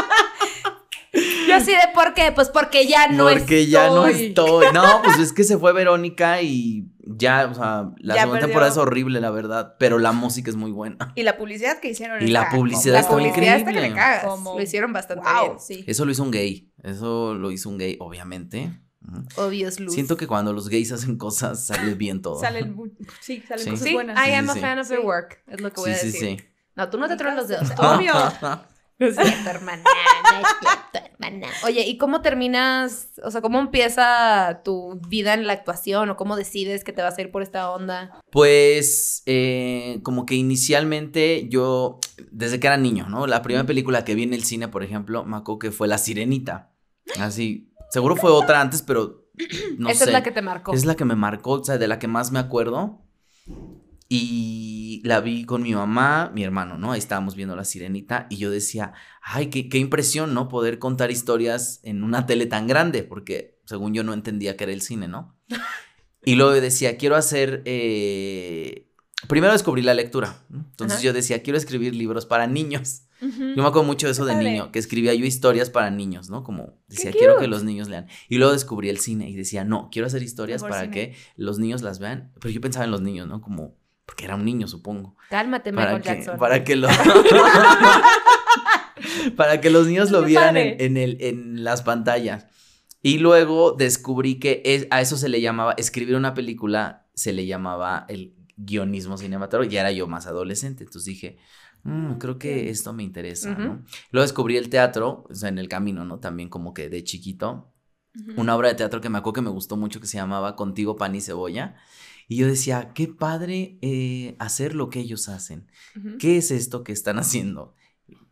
Yo 1.48 1.54
así 1.56 1.72
de 1.72 1.78
por 1.94 2.12
qué, 2.14 2.30
pues 2.32 2.50
porque 2.50 2.86
ya 2.86 3.08
no 3.08 3.24
Porque 3.24 3.66
ya 3.66 3.88
no 3.88 4.06
estoy. 4.06 4.26
estoy. 4.28 4.66
No, 4.74 5.00
pues 5.02 5.18
es 5.18 5.32
que 5.32 5.42
se 5.44 5.56
fue 5.56 5.72
Verónica 5.72 6.42
y 6.42 6.84
ya, 7.16 7.46
o 7.50 7.54
sea, 7.54 7.90
la 7.98 8.14
Ya 8.14 8.20
segunda 8.22 8.40
perdió. 8.40 8.46
temporada 8.48 8.70
es 8.70 8.76
horrible, 8.76 9.20
la 9.20 9.30
verdad, 9.30 9.76
pero 9.78 9.98
la 9.98 10.12
música 10.12 10.50
es 10.50 10.56
muy 10.56 10.70
buena. 10.70 10.96
Y 11.16 11.22
la 11.22 11.36
publicidad 11.36 11.78
que 11.80 11.88
hicieron. 11.90 12.22
Y 12.22 12.28
la 12.30 12.50
publicidad 12.50 12.94
La 12.94 13.00
está 13.00 13.10
como- 13.12 13.22
publicidad 13.24 13.56
está 13.56 13.70
que 13.70 13.76
increíble. 13.76 13.88
le 13.90 13.94
cagas. 13.94 14.24
Como- 14.24 14.54
Lo 14.56 14.62
hicieron 14.62 14.92
bastante 14.92 15.24
Wow, 15.24 15.42
bien. 15.46 15.60
sí. 15.60 15.84
Eso 15.86 16.04
lo 16.04 16.12
hizo 16.12 16.22
un 16.22 16.30
gay. 16.30 16.70
Eso 16.82 17.34
lo 17.34 17.50
hizo 17.50 17.68
un 17.68 17.78
gay, 17.78 17.96
obviamente. 18.00 18.78
Obvious 19.36 19.80
luz. 19.80 19.94
Siento 19.94 20.16
que 20.18 20.26
cuando 20.26 20.52
los 20.52 20.68
gays 20.68 20.92
hacen 20.92 21.16
cosas 21.16 21.64
sale 21.66 21.94
bien 21.94 22.20
todo. 22.20 22.38
Salen, 22.40 22.76
sí, 23.20 23.42
salen 23.48 23.64
Sí. 23.64 23.70
cosas 23.70 23.88
Sí, 23.88 23.94
buenas. 23.94 24.18
I 24.18 24.30
Sí, 24.30 24.34
am 24.34 24.44
sí, 24.44 24.50
a 24.50 24.54
sí. 24.54 24.60
fan 24.60 24.78
of 24.80 24.86
Sí. 24.86 24.94
their 24.94 25.06
work. 25.06 25.42
Es 25.46 25.60
lo 25.62 25.72
que 25.72 25.80
voy 25.80 25.90
Sí, 25.92 25.96
a 25.96 25.98
sí, 26.00 26.06
decir. 26.08 26.38
sí. 26.40 26.44
No, 26.76 26.90
tú 26.90 26.98
no 26.98 27.08
te 27.08 27.16
tronas 27.16 27.36
los 27.36 27.48
dedos. 27.48 27.70
Obvio. 27.78 28.12
No 28.98 29.06
es 29.08 29.16
cierto, 29.16 29.50
hermana. 29.50 29.82
No 29.82 30.38
es 30.38 30.46
cierto, 30.60 31.10
hermana. 31.12 31.46
Oye, 31.64 31.86
¿y 31.86 31.98
cómo 31.98 32.20
terminas? 32.20 33.12
O 33.24 33.30
sea, 33.30 33.40
¿cómo 33.40 33.58
empieza 33.60 34.62
tu 34.64 35.00
vida 35.08 35.34
en 35.34 35.46
la 35.46 35.52
actuación? 35.52 36.10
¿O 36.10 36.16
cómo 36.16 36.36
decides 36.36 36.84
que 36.84 36.92
te 36.92 37.02
vas 37.02 37.16
a 37.16 37.20
ir 37.20 37.30
por 37.30 37.42
esta 37.42 37.70
onda? 37.70 38.20
Pues, 38.30 39.22
eh, 39.26 40.00
como 40.02 40.26
que 40.26 40.34
inicialmente 40.34 41.46
yo, 41.48 42.00
desde 42.30 42.60
que 42.60 42.66
era 42.66 42.76
niño, 42.76 43.08
¿no? 43.08 43.26
La 43.26 43.42
primera 43.42 43.64
película 43.66 44.04
que 44.04 44.14
vi 44.14 44.24
en 44.24 44.34
el 44.34 44.44
cine, 44.44 44.68
por 44.68 44.82
ejemplo, 44.82 45.24
me 45.24 45.36
acuerdo 45.36 45.58
que 45.58 45.70
fue 45.70 45.88
La 45.88 45.98
Sirenita. 45.98 46.72
Así, 47.18 47.68
Seguro 47.90 48.16
fue 48.16 48.30
otra 48.30 48.60
antes, 48.60 48.82
pero 48.82 49.30
no 49.78 49.88
Esa 49.88 50.04
sé. 50.04 50.10
es 50.10 50.12
la 50.12 50.22
que 50.22 50.30
te 50.30 50.42
marcó. 50.42 50.72
Es 50.74 50.84
la 50.84 50.94
que 50.94 51.04
me 51.04 51.16
marcó, 51.16 51.52
o 51.52 51.64
sea, 51.64 51.78
de 51.78 51.88
la 51.88 51.98
que 51.98 52.06
más 52.08 52.32
me 52.32 52.38
acuerdo. 52.38 53.00
Y 54.08 55.02
la 55.04 55.20
vi 55.20 55.44
con 55.44 55.62
mi 55.62 55.74
mamá, 55.74 56.30
mi 56.34 56.42
hermano, 56.42 56.78
¿no? 56.78 56.92
Ahí 56.92 56.98
estábamos 56.98 57.34
viendo 57.36 57.54
la 57.56 57.64
sirenita 57.64 58.26
y 58.30 58.36
yo 58.38 58.50
decía, 58.50 58.94
ay, 59.22 59.48
qué, 59.48 59.68
qué 59.68 59.78
impresión, 59.78 60.32
¿no? 60.32 60.48
Poder 60.48 60.78
contar 60.78 61.10
historias 61.10 61.80
en 61.82 62.02
una 62.02 62.24
tele 62.24 62.46
tan 62.46 62.66
grande, 62.66 63.02
porque 63.02 63.58
según 63.66 63.92
yo 63.92 64.02
no 64.04 64.14
entendía 64.14 64.56
que 64.56 64.64
era 64.64 64.72
el 64.72 64.80
cine, 64.82 65.08
¿no? 65.08 65.36
Y 66.24 66.34
luego 66.34 66.50
decía, 66.52 66.98
quiero 66.98 67.16
hacer... 67.16 67.62
eh, 67.64 68.84
Primero 69.28 69.52
descubrí 69.52 69.82
la 69.82 69.94
lectura. 69.94 70.44
Entonces 70.52 70.98
Ajá. 70.98 71.04
yo 71.06 71.12
decía, 71.12 71.42
quiero 71.42 71.56
escribir 71.58 71.94
libros 71.94 72.26
para 72.26 72.46
niños. 72.46 73.02
Yo 73.20 73.62
me 73.62 73.62
acuerdo 73.66 73.82
mucho 73.84 74.06
de 74.06 74.12
eso 74.12 74.24
de 74.26 74.36
niño, 74.36 74.70
que 74.70 74.78
escribía 74.78 75.12
yo 75.14 75.24
historias 75.24 75.70
para 75.70 75.90
niños, 75.90 76.28
¿no? 76.28 76.44
Como 76.44 76.74
decía, 76.86 77.10
quiero 77.12 77.38
que 77.38 77.48
los 77.48 77.64
niños 77.64 77.88
lean. 77.88 78.06
Y 78.28 78.36
luego 78.38 78.52
descubrí 78.52 78.90
el 78.90 78.98
cine 78.98 79.28
y 79.30 79.34
decía, 79.36 79.64
no, 79.64 79.88
quiero 79.90 80.06
hacer 80.06 80.22
historias 80.22 80.62
Mejor 80.62 80.70
para 80.70 80.82
cine. 80.82 80.94
que 80.94 81.16
los 81.36 81.58
niños 81.58 81.82
las 81.82 81.98
vean. 81.98 82.32
Pero 82.40 82.50
yo 82.50 82.60
pensaba 82.60 82.84
en 82.84 82.90
los 82.90 83.00
niños, 83.00 83.26
¿no? 83.26 83.40
Como, 83.40 83.74
porque 84.08 84.24
era 84.24 84.36
un 84.36 84.44
niño, 84.46 84.66
supongo. 84.66 85.16
Cálmate, 85.28 85.70
Para 85.70 85.98
Michael 85.98 86.02
que, 86.02 86.08
Jackson. 86.24 86.38
para 86.38 86.64
que 86.64 86.76
lo... 86.76 86.88
para 89.36 89.60
que 89.60 89.70
los 89.70 89.86
niños 89.86 90.10
lo 90.10 90.22
vieran 90.22 90.56
en, 90.56 90.80
en 90.80 90.96
el, 90.96 91.18
en 91.20 91.64
las 91.64 91.82
pantallas. 91.82 92.46
Y 93.02 93.18
luego 93.18 93.72
descubrí 93.72 94.38
que 94.40 94.62
es- 94.64 94.86
a 94.90 95.00
eso 95.00 95.16
se 95.16 95.28
le 95.28 95.40
llamaba, 95.40 95.74
escribir 95.76 96.16
una 96.16 96.34
película, 96.34 97.06
se 97.14 97.32
le 97.32 97.46
llamaba 97.46 98.06
el 98.08 98.34
guionismo 98.56 99.16
cinematográfico. 99.18 99.72
Ya 99.74 99.80
era 99.82 99.92
yo 99.92 100.06
más 100.08 100.26
adolescente, 100.26 100.82
entonces 100.84 101.04
dije, 101.04 101.38
"Mm, 101.84 102.14
creo 102.14 102.38
que 102.38 102.70
esto 102.70 102.92
me 102.92 103.02
interesa. 103.04 103.50
¿no? 103.50 103.84
Luego 104.10 104.24
descubrí 104.26 104.56
el 104.56 104.68
teatro, 104.68 105.26
o 105.28 105.34
sea, 105.34 105.48
en 105.48 105.58
el 105.58 105.68
camino, 105.68 106.04
¿no? 106.04 106.18
También 106.18 106.48
como 106.48 106.74
que 106.74 106.88
de 106.88 107.04
chiquito. 107.04 107.72
Una 108.36 108.56
obra 108.56 108.68
de 108.68 108.74
teatro 108.74 109.00
que 109.00 109.08
me 109.10 109.18
acuerdo 109.18 109.34
que 109.34 109.42
me 109.42 109.50
gustó 109.50 109.76
mucho 109.76 110.00
que 110.00 110.08
se 110.08 110.16
llamaba 110.16 110.56
Contigo 110.56 110.96
Pan 110.96 111.14
y 111.14 111.20
Cebolla. 111.20 111.76
Y 112.28 112.36
yo 112.36 112.46
decía, 112.46 112.92
qué 112.94 113.08
padre 113.08 113.78
eh, 113.80 114.36
hacer 114.38 114.74
lo 114.74 114.90
que 114.90 115.00
ellos 115.00 115.28
hacen. 115.28 115.66
¿Qué 116.18 116.36
es 116.36 116.50
esto 116.50 116.84
que 116.84 116.92
están 116.92 117.18
haciendo? 117.18 117.74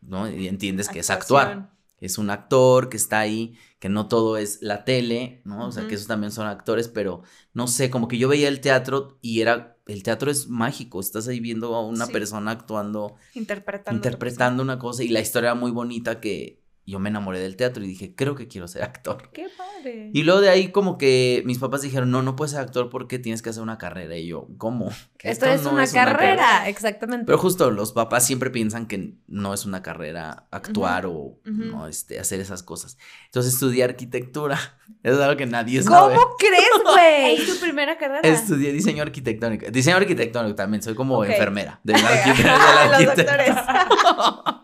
¿No? 0.03 0.31
Y 0.31 0.47
entiendes 0.49 0.89
que 0.89 1.01
es 1.01 1.11
actuar. 1.11 1.73
Es 1.99 2.19
un 2.19 2.29
actor 2.29 2.91
que 2.91 2.99
está 2.99 3.19
ahí, 3.21 3.57
que 3.79 3.89
no 3.89 4.07
todo 4.07 4.37
es 4.37 4.59
la 4.61 4.85
tele, 4.85 5.41
¿no? 5.47 5.67
O 5.67 5.73
sea, 5.73 5.89
que 5.89 5.95
esos 5.95 6.07
también 6.07 6.31
son 6.31 6.47
actores, 6.47 6.89
pero 6.89 7.23
no 7.55 7.67
sé, 7.69 7.89
como 7.89 8.07
que 8.07 8.19
yo 8.19 8.29
veía 8.29 8.49
el 8.49 8.61
teatro 8.61 9.19
y 9.23 9.41
era, 9.41 9.79
el 9.87 10.03
teatro 10.03 10.31
es 10.31 10.47
mágico, 10.47 11.01
estás 11.01 11.27
ahí 11.27 11.41
viendo 11.41 11.75
a 11.75 11.87
una 11.87 12.05
Sí. 12.05 12.13
persona 12.13 12.51
actuando, 12.51 13.17
Interpretando. 13.33 13.97
interpretando 13.97 14.63
una 14.63 14.79
cosa 14.79 15.05
y 15.05 15.09
la 15.09 15.21
historia 15.21 15.49
era 15.53 15.55
muy 15.55 15.71
bonita 15.71 16.21
que 16.21 16.63
yo 16.87 17.01
me 17.01 17.09
enamoré 17.09 17.41
del 17.41 17.57
teatro 17.57 17.83
y 17.83 17.89
dije, 17.89 18.15
creo 18.15 18.37
que 18.37 18.47
quiero 18.47 18.69
ser 18.69 18.85
actor. 18.85 19.31
Qué 19.33 19.49
padre. 19.57 20.11
Y 20.15 20.23
luego 20.23 20.41
de 20.41 20.51
ahí 20.51 20.71
como 20.71 20.99
que 20.99 21.43
mis 21.45 21.59
papás 21.59 21.83
dijeron, 21.83 22.13
no, 22.13 22.23
no 22.23 22.37
puedes 22.37 22.53
ser 22.53 22.61
actor 22.61 22.91
porque 22.91 23.19
tienes 23.19 23.43
que 23.43 23.51
hacer 23.51 23.63
una 23.63 23.77
carrera. 23.77 24.17
Y 24.17 24.29
yo, 24.29 24.47
¿cómo? 24.57 24.93
Esto, 25.19 25.47
es, 25.47 25.67
una, 25.67 25.85
carrera, 25.89 26.69
exactamente. 26.69 27.27
Pero 27.27 27.39
justo 27.39 27.73
los 27.73 27.91
papás 27.93 28.25
siempre 28.25 28.51
piensan 28.51 28.87
que 28.87 29.15
no 29.27 29.53
es 29.53 29.67
una 29.67 29.83
carrera 29.83 30.47
actuar 30.53 31.07
o 31.07 31.41
no 31.45 31.89
este, 31.89 32.21
hacer 32.21 32.39
esas 32.39 32.63
cosas. 32.63 32.97
Entonces 33.25 33.55
estudié 33.55 33.85
arquitectura. 33.85 34.59
Es 35.03 35.17
algo 35.19 35.37
que 35.37 35.47
nadie 35.47 35.83
sabe. 35.83 36.15
¿Cómo 36.17 36.37
crees, 36.37 36.65
güey? 36.85 37.35
Es 37.37 37.55
tu 37.55 37.61
primera 37.61 37.97
carrera. 37.99 38.21
Estudié 38.27 38.73
diseño 38.73 39.03
arquitectónico. 39.03 39.67
Diseño 39.71 39.97
arquitectónico 39.97 40.55
también. 40.55 40.83
Soy 40.83 40.95
como 40.95 41.25
enfermera 41.25 41.81
arquite- 41.85 41.85
del 41.85 42.03
Los 42.03 43.17
arquitecto. 43.17 44.61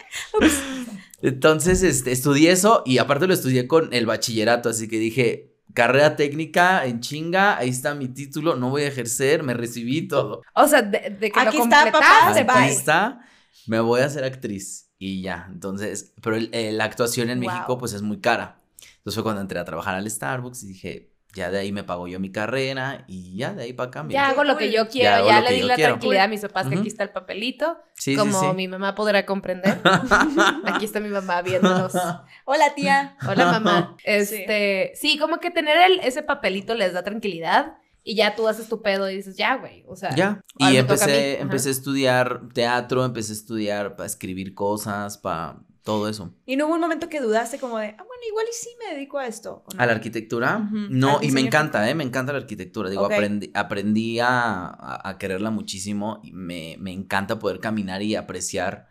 Entonces, 1.23 1.83
este, 1.83 2.13
estudié 2.13 2.51
eso 2.53 2.83
y 2.85 2.99
aparte 2.99 3.27
lo 3.27 3.35
estudié 3.35 3.67
con 3.67 3.93
el 3.95 4.07
bachillerato, 4.07 4.69
así 4.69 4.89
que 4.89 4.99
dije, 4.99 5.55
carrera 5.73 6.17
técnica 6.17 6.85
en 6.85 7.01
chinga, 7.01 7.57
ahí 7.57 7.69
está 7.71 7.95
mi 7.95 8.09
título, 8.09 8.57
no 8.57 8.71
voy 8.71 8.83
a 8.83 8.89
ejercer, 8.89 9.43
me 9.43 9.55
recibí 9.55 10.09
todo. 10.09 10.43
O 10.55 10.67
sea, 10.67 10.83
de, 10.83 11.17
de 11.19 11.31
que 11.31 11.41
Aquí 11.41 11.57
lo 11.59 11.65
está, 11.65 11.91
papá, 11.93 12.31
Aquí 12.31 12.43
bye. 12.45 12.69
está, 12.73 13.21
me 13.67 13.81
voy 13.81 14.01
a 14.01 14.07
hacer 14.07 14.25
actriz 14.25 14.91
y 14.99 15.23
ya. 15.23 15.49
Entonces, 15.53 16.13
pero 16.23 16.37
el- 16.37 16.51
eh, 16.53 16.73
la 16.73 16.85
actuación 16.85 17.31
en 17.31 17.41
Wow. 17.41 17.51
México 17.51 17.79
pues 17.79 17.93
es 17.93 18.03
muy 18.03 18.21
cara. 18.21 18.61
Entonces 18.99 19.15
fue 19.15 19.23
cuando 19.23 19.41
entré 19.41 19.59
a 19.61 19.65
trabajar 19.65 19.95
al 19.95 20.11
Starbucks 20.11 20.63
y 20.65 20.67
dije, 20.69 21.12
ya 21.35 21.51
de 21.51 21.59
ahí 21.61 21.73
me 21.73 21.83
pago 21.85 22.07
yo 22.09 22.21
mi 22.21 22.31
carrera 22.31 23.05
y 23.09 23.37
ya 23.37 23.55
de 23.55 23.63
ahí 23.65 23.73
para 23.73 23.89
acá. 23.89 24.07
Ya 24.09 24.29
hago 24.29 24.45
lo 24.45 24.57
que 24.57 24.71
yo 24.71 24.89
quiero, 24.89 25.27
ya, 25.27 25.41
le 25.41 25.49
que 25.49 25.55
di 25.55 25.63
la 25.63 25.75
quiero. 25.77 25.91
tranquilidad 25.93 26.25
a 26.25 26.29
mis 26.29 26.41
papás 26.43 26.67
que 26.67 26.75
Ujú. 26.75 26.81
aquí 26.81 26.89
está 26.89 27.03
el 27.05 27.11
papelito, 27.11 27.79
Sí, 27.95 28.17
como 28.17 28.39
sí. 28.41 28.47
mi 28.57 28.69
mamá 28.69 28.95
podrá 28.95 29.25
comprender. 29.27 29.81
aquí 30.65 30.85
está 30.85 31.01
mi 31.01 31.09
mamá 31.09 31.43
viéndonos. 31.43 31.93
Hola, 32.45 32.75
tía. 32.75 33.17
Hola 33.27 33.47
mamá. 33.53 33.97
Este, 34.05 34.93
sí, 34.95 35.19
como 35.19 35.39
que 35.39 35.51
tener 35.51 35.77
el- 35.79 36.01
ese 36.01 36.23
papelito 36.23 36.75
les 36.75 36.93
da 36.93 37.03
tranquilidad 37.03 37.75
y 38.05 38.15
ya 38.17 38.35
tú 38.35 38.49
haces 38.49 38.69
tu 38.69 38.83
pedo 38.83 39.09
y 39.09 39.17
dices, 39.17 39.37
ya, 39.37 39.57
güey, 39.57 39.85
o 39.87 39.95
sea. 39.97 40.15
Ya. 40.15 40.41
Y 40.59 40.65
toca 40.65 40.71
a 40.71 40.79
empecé, 40.81 41.41
empecé 41.41 41.69
a 41.69 41.73
estudiar 41.73 42.41
teatro, 42.53 43.05
empecé 43.05 43.33
a 43.33 43.37
estudiar 43.37 43.97
para 43.97 44.07
escribir 44.07 44.55
cosas, 44.55 45.19
para 45.19 45.61
todo 45.85 46.09
eso. 46.09 46.35
Y 46.45 46.57
no 46.57 46.67
hubo 46.67 46.75
un 46.75 46.81
momento 46.81 47.09
que 47.09 47.21
dudaste 47.21 47.59
como 47.59 47.79
de, 47.79 47.89
ah, 47.99 48.05
bueno, 48.05 48.12
igual 48.29 48.47
y 48.51 48.55
sí 48.55 48.71
me 48.79 48.95
dedico 48.95 49.19
a 49.19 49.27
esto. 49.27 49.65
¿A 49.77 49.87
la 49.87 49.93
arquitectura? 49.93 50.69
No, 50.71 51.19
al 51.19 51.25
y 51.25 51.31
me 51.31 51.41
encanta, 51.41 51.89
¿eh? 51.89 51.95
Me 51.95 52.05
encanta 52.05 52.33
la 52.33 52.39
arquitectura. 52.39 52.91
Digo, 52.91 53.05
aprendí, 53.05 53.51
aprendí 53.55 54.19
a, 54.21 55.17
quererla 55.19 55.51
muchísimo 55.51 56.21
y 56.23 56.33
me, 56.33 56.77
me 56.79 56.93
encanta 56.93 57.39
poder 57.39 57.61
caminar 57.61 58.03
y 58.03 58.15
apreciar 58.15 58.89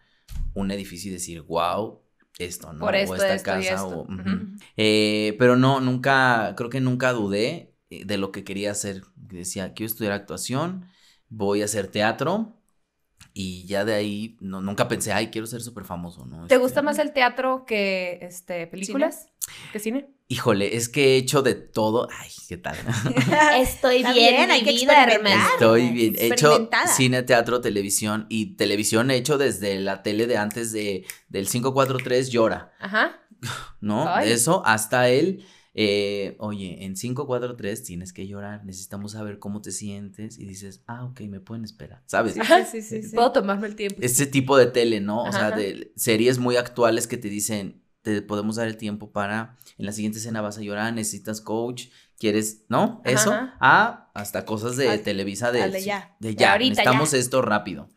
un 0.54 0.72
edificio 0.72 1.10
y 1.10 1.14
decir, 1.14 1.42
wow, 1.42 2.02
esto, 2.40 2.74
¿no? 2.74 2.80
Por 2.80 2.96
esto, 2.96 3.14
o 3.14 3.16
esta 3.16 3.36
esto 3.36 3.46
casa, 3.46 3.76
esto. 3.76 4.00
o... 4.02 4.08
Eh, 4.78 5.36
pero 5.40 5.56
no, 5.56 5.80
nunca, 5.80 6.54
creo 6.58 6.70
que 6.70 6.82
nunca 6.82 7.14
dudé 7.14 7.76
eh, 7.90 8.06
de 8.06 8.18
lo 8.18 8.32
que 8.32 8.44
quería 8.44 8.72
hacer. 8.72 9.04
Decía, 9.16 9.74
quiero 9.74 9.92
estudiar 9.92 10.14
actuación, 10.14 10.86
voy 11.30 11.62
a 11.62 11.66
hacer 11.66 11.88
teatro. 11.88 12.58
Y 13.34 13.66
ya 13.66 13.86
de 13.86 13.94
ahí 13.94 14.38
no, 14.42 14.62
nunca 14.62 14.88
pensé, 14.88 15.14
ay, 15.14 15.28
quiero 15.28 15.48
ser 15.48 15.62
súper 15.62 15.86
famoso, 15.86 16.26
¿no? 16.26 16.38
¿Te 16.48 16.56
Este, 16.56 16.58
gusta 16.58 16.82
más 16.82 17.00
el 17.00 17.14
teatro 17.14 17.66
que 17.66 18.20
este 18.22 18.68
películas? 18.68 19.28
¿Que 19.72 19.80
cine? 19.80 20.10
Híjole, 20.28 20.76
es 20.78 20.88
que 20.90 21.14
he 21.14 21.18
hecho 21.18 21.42
de 21.42 21.56
todo. 21.56 22.08
Ay, 22.20 22.30
¿qué 22.48 22.58
tal? 22.58 22.78
Estoy 23.58 24.04
bien, 24.14 24.50
hay 24.52 24.64
que 24.64 24.72
experimentar. 24.72 25.52
Estoy 25.54 25.90
bien. 25.90 26.16
He 26.18 26.28
hecho 26.28 26.70
cine, 26.96 27.24
teatro, 27.24 27.60
televisión. 27.62 28.28
Y 28.30 28.56
televisión 28.56 29.12
he 29.12 29.16
hecho 29.16 29.38
desde 29.38 29.80
la 29.80 30.04
tele 30.04 30.28
de 30.28 30.38
antes 30.38 30.72
de, 30.72 31.06
del 31.28 31.48
543 31.48 32.30
Llora, 32.32 32.74
Ajá. 32.80 33.20
¿no? 33.82 34.08
Ay. 34.08 34.32
Eso 34.32 34.62
hasta 34.66 35.10
el. 35.10 35.46
Eh, 35.74 36.36
oye, 36.40 36.84
en 36.84 36.96
543 36.96 37.84
tienes 37.84 38.12
que 38.14 38.28
llorar, 38.28 38.66
necesitamos 38.66 39.14
saber 39.14 39.40
cómo 39.40 39.62
te 39.62 39.72
sientes 39.72 40.38
y 40.38 40.46
dices, 40.46 40.84
ah, 40.88 41.06
ok, 41.06 41.22
me 41.22 41.40
pueden 41.40 41.64
esperar, 41.64 42.04
¿sabes? 42.08 42.34
Sí, 42.34 42.42
sí, 42.72 42.82
sí, 42.82 43.04
sí. 43.04 43.16
Puedo 43.16 43.32
tomarme 43.32 43.68
el 43.68 43.76
tiempo. 43.76 43.98
Ese 44.02 44.26
tipo 44.26 44.58
de 44.58 44.66
tele, 44.68 45.00
¿no? 45.00 45.24
O 45.24 45.28
Ajá, 45.28 45.50
sea, 45.50 45.52
de 45.58 45.94
series 45.96 46.40
muy 46.40 46.58
actuales 46.58 47.08
que 47.08 47.18
te 47.18 47.30
dicen, 47.30 47.84
te 48.02 48.22
podemos 48.22 48.56
dar 48.58 48.68
el 48.68 48.78
tiempo 48.78 49.12
para, 49.12 49.58
en 49.78 49.86
la 49.86 49.92
siguiente 49.92 50.18
escena 50.18 50.42
vas 50.42 50.58
a 50.58 50.62
llorar, 50.62 50.94
necesitas 50.94 51.40
coach, 51.40 51.86
quieres, 52.18 52.66
¿no? 52.68 53.02
Eso, 53.06 53.32
ajá. 53.32 53.58
a 53.60 54.12
hasta 54.14 54.44
cosas 54.46 54.76
de 54.76 54.90
Al- 54.90 55.02
Televisa 55.04 55.52
de, 55.52 55.70
de 55.70 55.84
ya. 55.84 56.16
de 56.20 56.30
De 56.30 56.36
ya, 56.36 56.52
ahorita, 56.54 56.70
necesitamos 56.70 57.12
ya. 57.12 57.18
esto 57.20 57.42
rápido. 57.42 57.90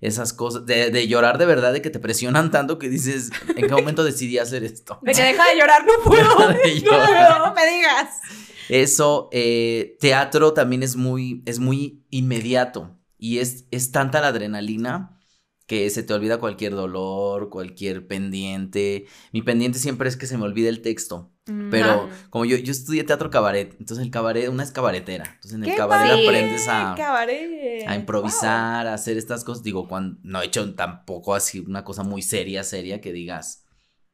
Esas 0.00 0.32
cosas, 0.32 0.66
de, 0.66 0.90
de 0.90 1.08
llorar 1.08 1.38
de 1.38 1.46
verdad, 1.46 1.72
de 1.72 1.80
que 1.80 1.90
te 1.90 1.98
presionan 1.98 2.50
tanto 2.50 2.78
que 2.78 2.88
dices, 2.88 3.30
¿en 3.56 3.66
qué 3.66 3.72
momento 3.72 4.04
decidí 4.04 4.38
hacer 4.38 4.62
esto? 4.62 4.98
De 5.02 5.12
que 5.12 5.22
deja 5.22 5.48
de 5.48 5.58
llorar, 5.58 5.84
no 5.86 5.92
puedo. 6.04 6.48
De 6.64 6.80
llorar. 6.80 7.38
No, 7.38 7.46
no 7.46 7.54
me 7.54 7.66
digas. 7.66 8.20
Eso, 8.68 9.28
eh, 9.32 9.96
teatro 10.00 10.52
también 10.52 10.82
es 10.82 10.96
muy, 10.96 11.42
es 11.46 11.58
muy 11.58 12.04
inmediato 12.10 12.98
y 13.16 13.38
es, 13.38 13.66
es 13.70 13.92
tanta 13.92 14.20
la 14.20 14.28
adrenalina 14.28 15.18
que 15.66 15.88
se 15.90 16.02
te 16.02 16.14
olvida 16.14 16.38
cualquier 16.38 16.74
dolor, 16.74 17.50
cualquier 17.50 18.06
pendiente. 18.06 19.06
Mi 19.32 19.42
pendiente 19.42 19.78
siempre 19.78 20.08
es 20.08 20.16
que 20.16 20.26
se 20.26 20.38
me 20.38 20.44
olvide 20.44 20.68
el 20.68 20.82
texto, 20.82 21.32
pero 21.70 21.90
Ajá. 21.90 22.08
como 22.30 22.44
yo, 22.44 22.56
yo 22.56 22.72
estudié 22.72 23.04
teatro 23.04 23.30
cabaret, 23.30 23.76
entonces 23.78 24.04
el 24.04 24.10
cabaret, 24.10 24.48
una 24.48 24.62
es 24.64 24.72
cabaretera, 24.72 25.24
entonces 25.26 25.52
en 25.54 25.62
el 25.64 25.70
¡Qué 25.70 25.76
cabaret 25.76 26.08
padre! 26.10 26.22
aprendes 26.28 26.66
a, 26.68 26.94
Cabaret. 26.96 27.86
a 27.86 27.94
improvisar, 27.94 28.86
a 28.86 28.94
hacer 28.94 29.16
estas 29.16 29.44
cosas. 29.44 29.62
Digo, 29.62 29.86
cuando 29.88 30.18
no 30.22 30.42
he 30.42 30.46
hecho 30.46 30.74
tampoco 30.74 31.34
así 31.34 31.60
una 31.60 31.84
cosa 31.84 32.02
muy 32.02 32.22
seria, 32.22 32.64
seria 32.64 33.00
que 33.00 33.12
digas. 33.12 33.62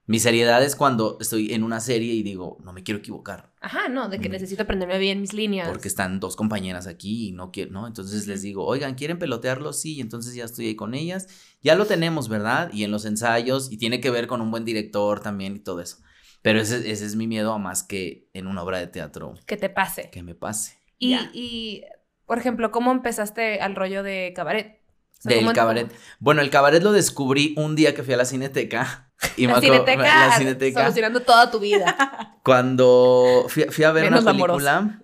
Mi 0.05 0.19
seriedad 0.19 0.63
es 0.65 0.75
cuando 0.75 1.17
estoy 1.21 1.55
en 1.55 1.63
una 1.63 1.79
serie 1.79 2.13
y 2.13 2.25
digo, 2.25 2.59
no 2.65 2.73
me 2.73 2.83
quiero 2.83 2.99
equivocar 2.99 3.53
Ajá, 3.61 3.89
no, 3.89 4.09
de 4.09 4.19
que 4.19 4.29
Mm. 4.29 4.33
necesito 4.33 4.65
aprenderme 4.65 4.99
bien 4.99 5.21
mis 5.21 5.33
líneas. 5.33 5.69
porque 5.69 5.87
están 5.87 6.19
dos 6.19 6.35
compañeras 6.35 6.89
aquí 6.89 7.29
y 7.29 7.33
no 7.33 7.53
quiero, 7.53 7.71
¿no? 7.71 7.87
Entonces 7.87 8.27
les 8.27 8.43
digo, 8.43 8.67
oigan, 8.67 8.97
¿quieren 8.97 9.21
pelotearlo? 9.21 9.73
Sí, 9.73 9.95
y 9.95 10.01
entonces 10.01 10.35
ya 10.35 10.45
estoy 10.45 10.67
ahí 10.67 10.75
con 10.75 10.95
ellas. 10.95 11.29
Ya 11.63 11.77
lo 11.77 11.87
tenemos, 11.87 12.29
¿verdad? 12.29 12.71
Y 12.75 12.83
en 12.83 12.91
los 12.91 13.05
ensayos, 13.05 13.71
y 13.71 13.77
tiene 13.79 14.01
que 14.01 14.11
ver 14.11 14.27
con 14.27 14.41
un 14.41 14.51
buen 14.51 14.65
director 14.65 15.21
también 15.21 15.55
y 15.55 15.61
todo 15.61 15.81
eso. 15.81 15.99
Pero 16.43 16.61
ese, 16.61 16.91
ese 16.91 17.07
es 17.07 17.15
mi 17.17 17.27
miedo 17.27 17.53
a 17.53 17.59
más 17.59 17.83
que 17.85 18.29
en 18.35 18.47
una 18.49 18.63
obra 18.63 18.79
de 18.79 18.89
teatro 18.89 19.35
Que 19.47 19.57
te 19.57 19.69
pase. 19.71 20.11
que 20.11 20.23
me 20.23 20.35
pase. 20.35 20.77
Y, 20.99 21.15
y, 21.33 21.85
por 22.27 22.39
ejemplo, 22.39 22.71
¿cómo 22.71 22.91
empezaste 22.93 23.61
al 23.61 23.75
rollo 23.77 24.03
de 24.03 24.33
cabaret? 24.35 24.81
O 25.19 25.23
sea, 25.29 25.37
¿cómo 25.37 25.49
Del 25.51 25.57
cabaret. 25.57 25.93
Bueno, 26.19 26.41
el 26.43 26.51
cabaret 26.51 26.83
lo 26.83 26.91
descubrí 26.93 27.55
un 27.57 27.77
día 27.77 27.95
que 27.95 28.03
fui 28.03 28.15
a 28.15 28.17
la 28.17 28.25
cineteca. 28.25 29.09
Y 29.37 29.47
me 29.47 29.53
La 29.53 29.59
acuerdo- 29.59 29.85
cineteca, 29.87 30.27
la 30.29 30.37
cineteca. 30.37 30.81
solucionando 30.81 31.21
toda 31.21 31.49
tu 31.49 31.61
vida. 31.61 32.37
Cuando 32.45 33.47
fui, 33.49 33.63
fui 33.71 33.85
a 33.85 33.93
ver 33.93 34.05
Menos 34.07 34.23
una 34.23 34.33
la 34.33 34.37
película. 34.39 35.01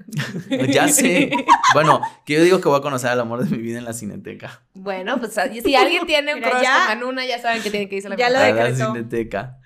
ya 0.72 0.88
sé. 0.88 1.30
Bueno, 1.72 2.00
que 2.26 2.34
yo 2.34 2.42
digo 2.42 2.60
que 2.60 2.68
voy 2.68 2.78
a 2.78 2.82
conocer 2.82 3.10
al 3.10 3.20
amor 3.20 3.44
de 3.44 3.56
mi 3.56 3.62
vida 3.62 3.78
en 3.78 3.84
la 3.84 3.92
cineteca. 3.92 4.62
Bueno, 4.74 5.18
pues 5.20 5.34
si 5.62 5.74
alguien 5.76 6.04
tiene 6.04 6.34
un 6.34 6.40
Mira, 6.40 6.50
crush 6.50 6.62
ya- 6.64 6.78
con 6.88 6.98
Manuna, 6.98 7.24
ya 7.26 7.40
saben 7.40 7.62
que 7.62 7.70
tienen 7.70 7.88
que 7.88 7.94
irse 7.94 8.08
a 8.08 8.10
la 8.10 8.16
Ya 8.16 8.28
lo 8.28 8.38
a 8.40 8.50
la 8.50 8.74
cineteca. 8.74 9.57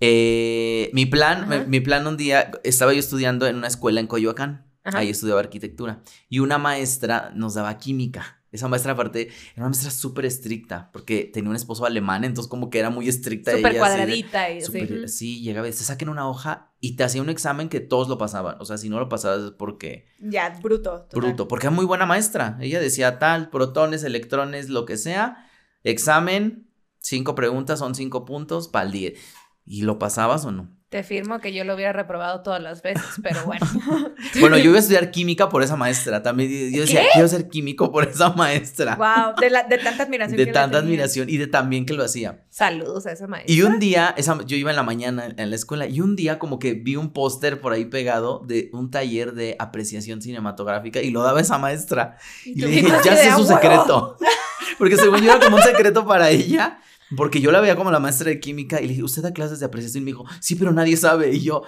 Eh, 0.00 0.90
mi 0.92 1.06
plan, 1.06 1.48
mi, 1.48 1.56
mi 1.66 1.80
plan 1.80 2.06
un 2.06 2.16
día, 2.16 2.50
estaba 2.64 2.92
yo 2.92 3.00
estudiando 3.00 3.46
en 3.46 3.56
una 3.56 3.66
escuela 3.68 4.00
en 4.00 4.06
Coyoacán. 4.06 4.66
Ajá. 4.84 4.98
Ahí 4.98 5.10
estudiaba 5.10 5.40
arquitectura. 5.40 6.02
Y 6.28 6.38
una 6.38 6.56
maestra 6.58 7.30
nos 7.34 7.54
daba 7.54 7.76
química. 7.78 8.36
Esa 8.50 8.66
maestra, 8.68 8.92
aparte, 8.92 9.26
era 9.28 9.56
una 9.58 9.66
maestra 9.66 9.90
súper 9.90 10.24
estricta, 10.24 10.88
porque 10.90 11.30
tenía 11.30 11.50
un 11.50 11.56
esposo 11.56 11.84
alemán, 11.84 12.24
entonces 12.24 12.48
como 12.48 12.70
que 12.70 12.78
era 12.78 12.88
muy 12.88 13.06
estricta. 13.06 13.50
Súper 13.54 13.72
ella, 13.72 13.84
así 13.84 13.90
de- 13.92 13.96
cuadradita 14.06 14.50
y 14.50 14.56
así. 14.58 14.66
súper- 14.66 15.08
sí, 15.10 15.42
llegaba, 15.42 15.70
se 15.70 15.84
saquen 15.84 16.08
una 16.08 16.26
hoja 16.26 16.72
y 16.80 16.96
te 16.96 17.04
hacía 17.04 17.20
un 17.20 17.28
examen 17.28 17.68
que 17.68 17.80
todos 17.80 18.08
lo 18.08 18.16
pasaban. 18.16 18.56
O 18.60 18.64
sea, 18.64 18.78
si 18.78 18.88
no 18.88 18.98
lo 18.98 19.10
pasabas 19.10 19.40
es 19.42 19.50
porque 19.50 20.06
Ya, 20.20 20.58
bruto. 20.62 21.02
total. 21.10 21.20
bruto, 21.20 21.46
porque 21.48 21.66
era 21.66 21.76
muy 21.76 21.84
buena 21.84 22.06
maestra. 22.06 22.56
Ella 22.62 22.80
decía 22.80 23.18
tal, 23.18 23.50
protones, 23.50 24.02
electrones, 24.02 24.70
lo 24.70 24.86
que 24.86 24.96
sea, 24.96 25.46
examen, 25.84 26.70
cinco 27.00 27.34
preguntas, 27.34 27.78
son 27.80 27.94
cinco 27.94 28.24
puntos 28.24 28.68
para 28.68 28.86
el 28.86 28.92
10. 28.92 29.18
¿Y 29.68 29.82
lo 29.82 29.98
pasabas 29.98 30.44
o 30.44 30.50
no? 30.52 30.70
Te 30.88 31.02
firmo 31.02 31.38
que 31.40 31.52
yo 31.52 31.64
lo 31.64 31.74
hubiera 31.74 31.92
reprobado 31.92 32.40
todas 32.42 32.62
las 32.62 32.80
veces, 32.80 33.04
pero 33.22 33.44
bueno. 33.44 33.66
Bueno, 34.40 34.56
yo 34.56 34.64
iba 34.70 34.76
a 34.76 34.80
estudiar 34.80 35.10
química 35.10 35.48
por 35.50 35.62
esa 35.62 35.76
maestra. 35.76 36.22
También 36.22 36.72
yo 36.72 36.80
decía, 36.80 37.02
quiero 37.12 37.28
ser 37.28 37.48
químico 37.48 37.92
por 37.92 38.04
esa 38.08 38.30
maestra. 38.30 38.96
Wow, 38.96 39.34
de, 39.38 39.50
la, 39.50 39.64
de 39.64 39.76
tanta 39.84 40.04
admiración. 40.04 40.38
de 40.38 40.46
que 40.46 40.52
tanta 40.52 40.78
admiración 40.78 41.28
y 41.28 41.36
de 41.36 41.46
tan 41.46 41.68
bien 41.68 41.84
que 41.84 41.92
lo 41.92 42.02
hacía. 42.04 42.44
Saludos 42.48 43.06
a 43.06 43.12
esa 43.12 43.26
maestra. 43.26 43.54
Y 43.54 43.60
un 43.62 43.78
día, 43.78 44.14
esa, 44.16 44.38
yo 44.46 44.56
iba 44.56 44.70
en 44.70 44.76
la 44.76 44.82
mañana 44.82 45.26
en 45.36 45.50
la 45.50 45.56
escuela 45.56 45.86
y 45.86 46.00
un 46.00 46.16
día 46.16 46.38
como 46.38 46.58
que 46.58 46.72
vi 46.72 46.96
un 46.96 47.12
póster 47.12 47.60
por 47.60 47.72
ahí 47.74 47.84
pegado 47.84 48.42
de 48.46 48.70
un 48.72 48.90
taller 48.90 49.34
de 49.34 49.56
apreciación 49.58 50.22
cinematográfica 50.22 51.02
y 51.02 51.10
lo 51.10 51.22
daba 51.22 51.40
esa 51.42 51.58
maestra. 51.58 52.16
Y 52.46 52.54
tú 52.58 52.66
le 52.66 52.72
dije, 52.76 52.88
ya 53.04 53.14
sé 53.14 53.24
su 53.24 53.30
"A 53.30 53.36
huevo". 53.36 53.46
secreto. 53.46 54.16
Porque 54.78 54.96
según 54.96 55.20
yo 55.20 55.32
era 55.32 55.40
como 55.44 55.56
un 55.56 55.62
secreto 55.62 56.06
para 56.06 56.30
ella. 56.30 56.80
Porque 57.16 57.40
yo 57.40 57.50
la 57.50 57.60
veía 57.60 57.74
como 57.76 57.90
la 57.90 58.00
maestra 58.00 58.28
de 58.28 58.38
química 58.40 58.78
y 58.80 58.82
le 58.82 58.88
dije, 58.90 59.02
¿usted 59.02 59.22
da 59.22 59.32
clases 59.32 59.60
de 59.60 59.66
apreciación? 59.66 60.02
Y 60.02 60.04
me 60.04 60.10
dijo, 60.10 60.24
sí, 60.40 60.56
pero 60.56 60.72
nadie 60.72 60.96
sabe. 60.96 61.32
Y 61.34 61.40
yo, 61.40 61.62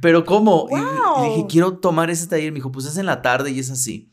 ¿pero 0.00 0.24
cómo? 0.24 0.68
Y- 0.70 0.74
Y, 0.74 0.78
Wow. 0.78 1.24
dije, 1.24 1.46
quiero 1.48 1.78
tomar 1.78 2.08
ese 2.10 2.26
taller. 2.26 2.50
Me 2.52 2.56
dijo, 2.56 2.72
pues 2.72 2.86
es 2.86 2.96
en 2.96 3.06
la 3.06 3.20
tarde 3.22 3.50
y 3.50 3.58
es 3.58 3.70
así. 3.70 4.12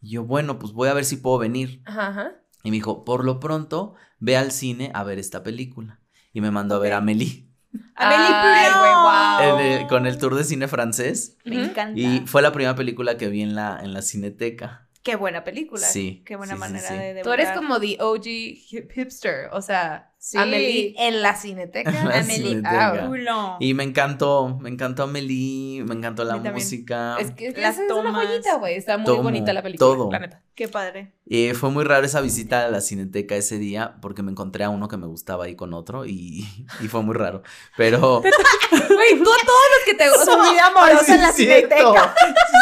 Y 0.00 0.10
yo, 0.10 0.24
bueno, 0.24 0.58
pues 0.58 0.72
voy 0.72 0.88
a 0.88 0.94
ver 0.94 1.04
si 1.04 1.16
puedo 1.16 1.38
venir. 1.38 1.82
Ajá, 1.84 2.08
ajá. 2.08 2.32
Y 2.62 2.70
me 2.70 2.76
dijo, 2.76 3.04
por 3.04 3.24
lo 3.24 3.40
pronto, 3.40 3.94
ve 4.18 4.36
al 4.36 4.52
cine 4.52 4.90
a 4.94 5.04
ver 5.04 5.18
esta 5.18 5.42
película. 5.42 6.00
Y 6.32 6.40
me 6.40 6.50
mandó 6.50 6.76
a 6.76 6.78
ver 6.78 6.92
a 6.94 6.98
Amélie 6.98 7.48
Amélie 7.94 9.48
en 9.50 9.60
el- 9.82 9.86
con 9.86 10.06
el 10.06 10.18
tour 10.18 10.34
de 10.34 10.44
cine 10.44 10.68
francés. 10.68 11.36
Me 11.44 11.62
encanta. 11.64 11.98
Y 11.98 12.22
fue 12.26 12.42
la 12.42 12.52
primera 12.52 12.74
película 12.74 13.16
que 13.16 13.28
vi 13.28 13.42
en 13.42 13.54
la, 13.54 13.80
en 13.82 13.92
la 13.92 14.02
cineteca. 14.02 14.85
Qué 15.06 15.14
buena 15.14 15.44
película. 15.44 15.86
Sí, 15.86 16.24
Qué 16.26 16.34
buena 16.34 16.54
sí, 16.54 16.56
sí, 16.56 16.60
manera 16.60 16.88
sí. 16.88 16.94
de 16.94 17.14
debutar. 17.14 17.22
Tú 17.22 17.32
eres 17.32 17.50
como 17.52 17.78
the 17.78 17.96
OG 18.00 18.24
hip- 18.26 18.90
hipster, 18.92 19.50
o 19.52 19.62
sea, 19.62 20.10
Sí. 20.18 20.36
Amelie 20.38 20.92
en 20.98 21.22
la 21.22 21.36
cineteca. 21.36 21.88
En 21.88 22.08
la 22.08 22.18
Amelie 22.18 22.48
cineteca. 22.48 23.56
Y 23.60 23.74
me 23.74 23.84
encantó, 23.84 24.58
me 24.60 24.68
encantó 24.70 25.04
Amelie, 25.04 25.84
me 25.84 25.94
encantó 25.94 26.24
la 26.24 26.38
música. 26.38 27.16
Es 27.20 27.30
que 27.30 27.52
Las 27.52 27.76
es, 27.78 27.84
es 27.84 27.92
una 27.92 28.10
tomas. 28.10 28.26
joyita, 28.26 28.56
güey. 28.56 28.74
Está 28.74 28.96
muy 28.96 29.06
Todo, 29.06 29.22
bonita 29.22 29.52
la 29.52 29.62
película, 29.62 29.86
todo. 29.88 30.10
la 30.10 30.18
neta. 30.18 30.42
Qué 30.56 30.66
padre. 30.66 31.12
Eh, 31.30 31.54
fue 31.54 31.70
muy 31.70 31.84
raro 31.84 32.04
esa 32.06 32.20
visita 32.22 32.64
a 32.64 32.68
la 32.70 32.80
cineteca 32.80 33.36
ese 33.36 33.58
día 33.58 33.96
porque 34.02 34.22
me 34.24 34.32
encontré 34.32 34.64
a 34.64 34.70
uno 34.70 34.88
que 34.88 34.96
me 34.96 35.06
gustaba 35.06 35.44
ahí 35.44 35.54
con 35.54 35.72
otro 35.74 36.06
y, 36.06 36.44
y 36.80 36.88
fue 36.88 37.02
muy 37.02 37.14
raro. 37.14 37.42
Pero... 37.76 38.20
Güey, 38.96 39.22
tú 39.22 39.30
a 39.30 39.46
todos 39.46 39.66
los 39.76 39.84
que 39.84 39.94
te 39.94 40.08
Su 40.08 40.50
vida 40.50 40.66
amorosa 40.66 41.14
en 41.14 41.20
la 41.22 41.32
cineteca. 41.32 42.14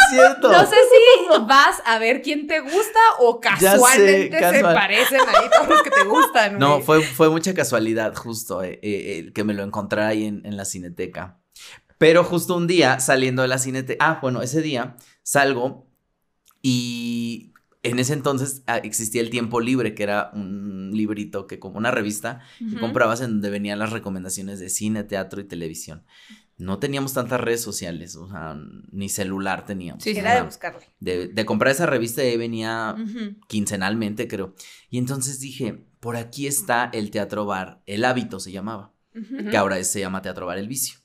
Cierto. 0.09 0.51
No 0.51 0.65
sé 0.65 0.75
si 0.75 1.45
vas 1.47 1.81
a 1.85 1.99
ver 1.99 2.21
quién 2.21 2.47
te 2.47 2.59
gusta 2.59 2.99
o 3.19 3.39
sé, 3.41 3.65
casualmente 3.65 4.39
se 4.39 4.61
parecen 4.61 5.21
ahí 5.21 5.49
todos 5.51 5.69
los 5.69 5.83
que 5.83 5.91
te 5.91 6.03
gustan. 6.03 6.59
No, 6.59 6.81
fue, 6.81 7.01
fue 7.01 7.29
mucha 7.29 7.53
casualidad 7.53 8.15
justo 8.15 8.63
eh, 8.63 8.79
eh, 8.81 9.19
el 9.19 9.33
que 9.33 9.43
me 9.43 9.53
lo 9.53 9.63
encontrara 9.63 10.09
ahí 10.09 10.25
en, 10.25 10.45
en 10.45 10.57
la 10.57 10.65
cineteca. 10.65 11.39
Pero 11.97 12.23
justo 12.23 12.55
un 12.55 12.67
día 12.67 12.99
saliendo 12.99 13.41
de 13.41 13.47
la 13.47 13.57
cineteca, 13.57 14.05
ah, 14.05 14.19
bueno, 14.21 14.41
ese 14.41 14.61
día 14.61 14.97
salgo 15.23 15.87
y 16.61 17.53
en 17.85 17.99
ese 17.99 18.13
entonces 18.13 18.63
ah, 18.65 18.77
existía 18.77 19.21
el 19.21 19.29
tiempo 19.29 19.61
libre, 19.61 19.93
que 19.93 20.03
era 20.03 20.31
un 20.33 20.89
librito 20.93 21.45
que 21.45 21.59
como 21.59 21.77
una 21.77 21.91
revista 21.91 22.41
que 22.57 22.79
comprabas 22.79 23.21
en 23.21 23.29
donde 23.29 23.51
venían 23.51 23.77
las 23.77 23.91
recomendaciones 23.91 24.59
de 24.59 24.69
cine, 24.69 25.03
teatro 25.03 25.39
y 25.39 25.43
televisión. 25.43 26.03
No 26.57 26.79
teníamos 26.79 27.13
tantas 27.13 27.41
redes 27.41 27.61
sociales, 27.61 28.15
o 28.15 28.29
sea, 28.29 28.55
ni 28.91 29.09
celular 29.09 29.65
teníamos. 29.65 30.03
Sí, 30.03 30.11
Era 30.11 30.35
de 30.35 30.41
buscarle. 30.43 30.85
de, 30.99 31.27
de 31.27 31.45
comprar 31.45 31.71
esa 31.73 31.85
revista 31.85 32.23
y 32.23 32.27
ahí 32.27 32.37
venía 32.37 32.95
quincenalmente, 33.47 34.27
creo. 34.27 34.55
Y 34.89 34.97
entonces 34.97 35.39
dije, 35.39 35.85
por 35.99 36.15
aquí 36.15 36.47
está 36.47 36.89
el 36.93 37.11
teatro 37.11 37.45
bar, 37.45 37.81
El 37.85 38.05
Hábito 38.05 38.39
se 38.39 38.51
llamaba, 38.51 38.93
que 39.49 39.57
ahora 39.57 39.83
se 39.83 39.99
llama 39.99 40.21
Teatro 40.21 40.45
Bar 40.45 40.57
El 40.57 40.67
Vicio. 40.67 40.99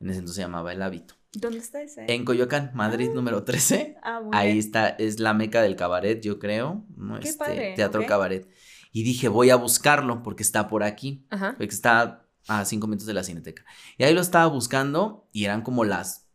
En 0.00 0.10
ese 0.10 0.18
entonces 0.18 0.36
se 0.36 0.42
llamaba 0.42 0.72
El 0.72 0.82
Hábito. 0.82 1.14
¿Dónde 1.32 1.58
está 1.58 1.82
ese? 1.82 2.04
En 2.08 2.24
Coyoacán, 2.24 2.70
Madrid, 2.74 3.10
número 3.14 3.44
13. 3.44 3.96
Ah, 4.02 4.20
muy 4.22 4.30
Ahí 4.36 4.58
está, 4.58 4.88
es 4.88 5.20
la 5.20 5.34
meca 5.34 5.62
del 5.62 5.76
cabaret, 5.76 6.20
yo 6.22 6.38
creo. 6.38 6.84
¿no? 6.96 7.18
Qué 7.20 7.28
Este, 7.28 7.38
padre, 7.44 7.72
teatro 7.76 8.06
cabaret. 8.06 8.48
Y 8.92 9.02
dije, 9.02 9.28
voy 9.28 9.50
a 9.50 9.56
buscarlo 9.56 10.22
porque 10.22 10.42
está 10.42 10.68
por 10.68 10.82
aquí. 10.82 11.26
Ajá. 11.30 11.54
Porque 11.58 11.74
está 11.74 12.25
a 12.48 12.64
cinco 12.64 12.86
minutos 12.86 13.06
de 13.06 13.14
la 13.14 13.24
cineteca. 13.24 13.64
Y 13.98 14.04
ahí 14.04 14.14
lo 14.14 14.20
estaba 14.20 14.46
buscando 14.46 15.28
y 15.32 15.44
eran 15.44 15.62
como 15.62 15.84
las 15.84 16.26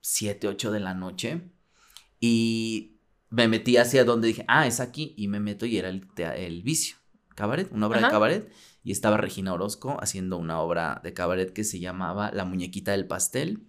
7, 0.00 0.48
8 0.48 0.70
de 0.72 0.80
la 0.80 0.94
noche. 0.94 1.50
Y 2.20 3.00
me 3.28 3.48
metí 3.48 3.76
hacia 3.76 4.04
donde 4.04 4.28
dije, 4.28 4.44
ah, 4.48 4.66
es 4.66 4.80
aquí. 4.80 5.14
Y 5.16 5.28
me 5.28 5.40
meto 5.40 5.66
y 5.66 5.78
era 5.78 5.88
el, 5.88 6.06
el 6.16 6.62
vicio. 6.62 6.96
Cabaret, 7.34 7.70
una 7.72 7.86
obra 7.86 7.98
Ajá. 7.98 8.06
de 8.06 8.12
cabaret. 8.12 8.52
Y 8.82 8.92
estaba 8.92 9.16
Regina 9.16 9.52
Orozco 9.52 9.96
haciendo 10.00 10.38
una 10.38 10.60
obra 10.60 11.00
de 11.02 11.12
cabaret 11.12 11.52
que 11.52 11.64
se 11.64 11.80
llamaba 11.80 12.30
La 12.32 12.44
muñequita 12.44 12.92
del 12.92 13.06
pastel. 13.06 13.66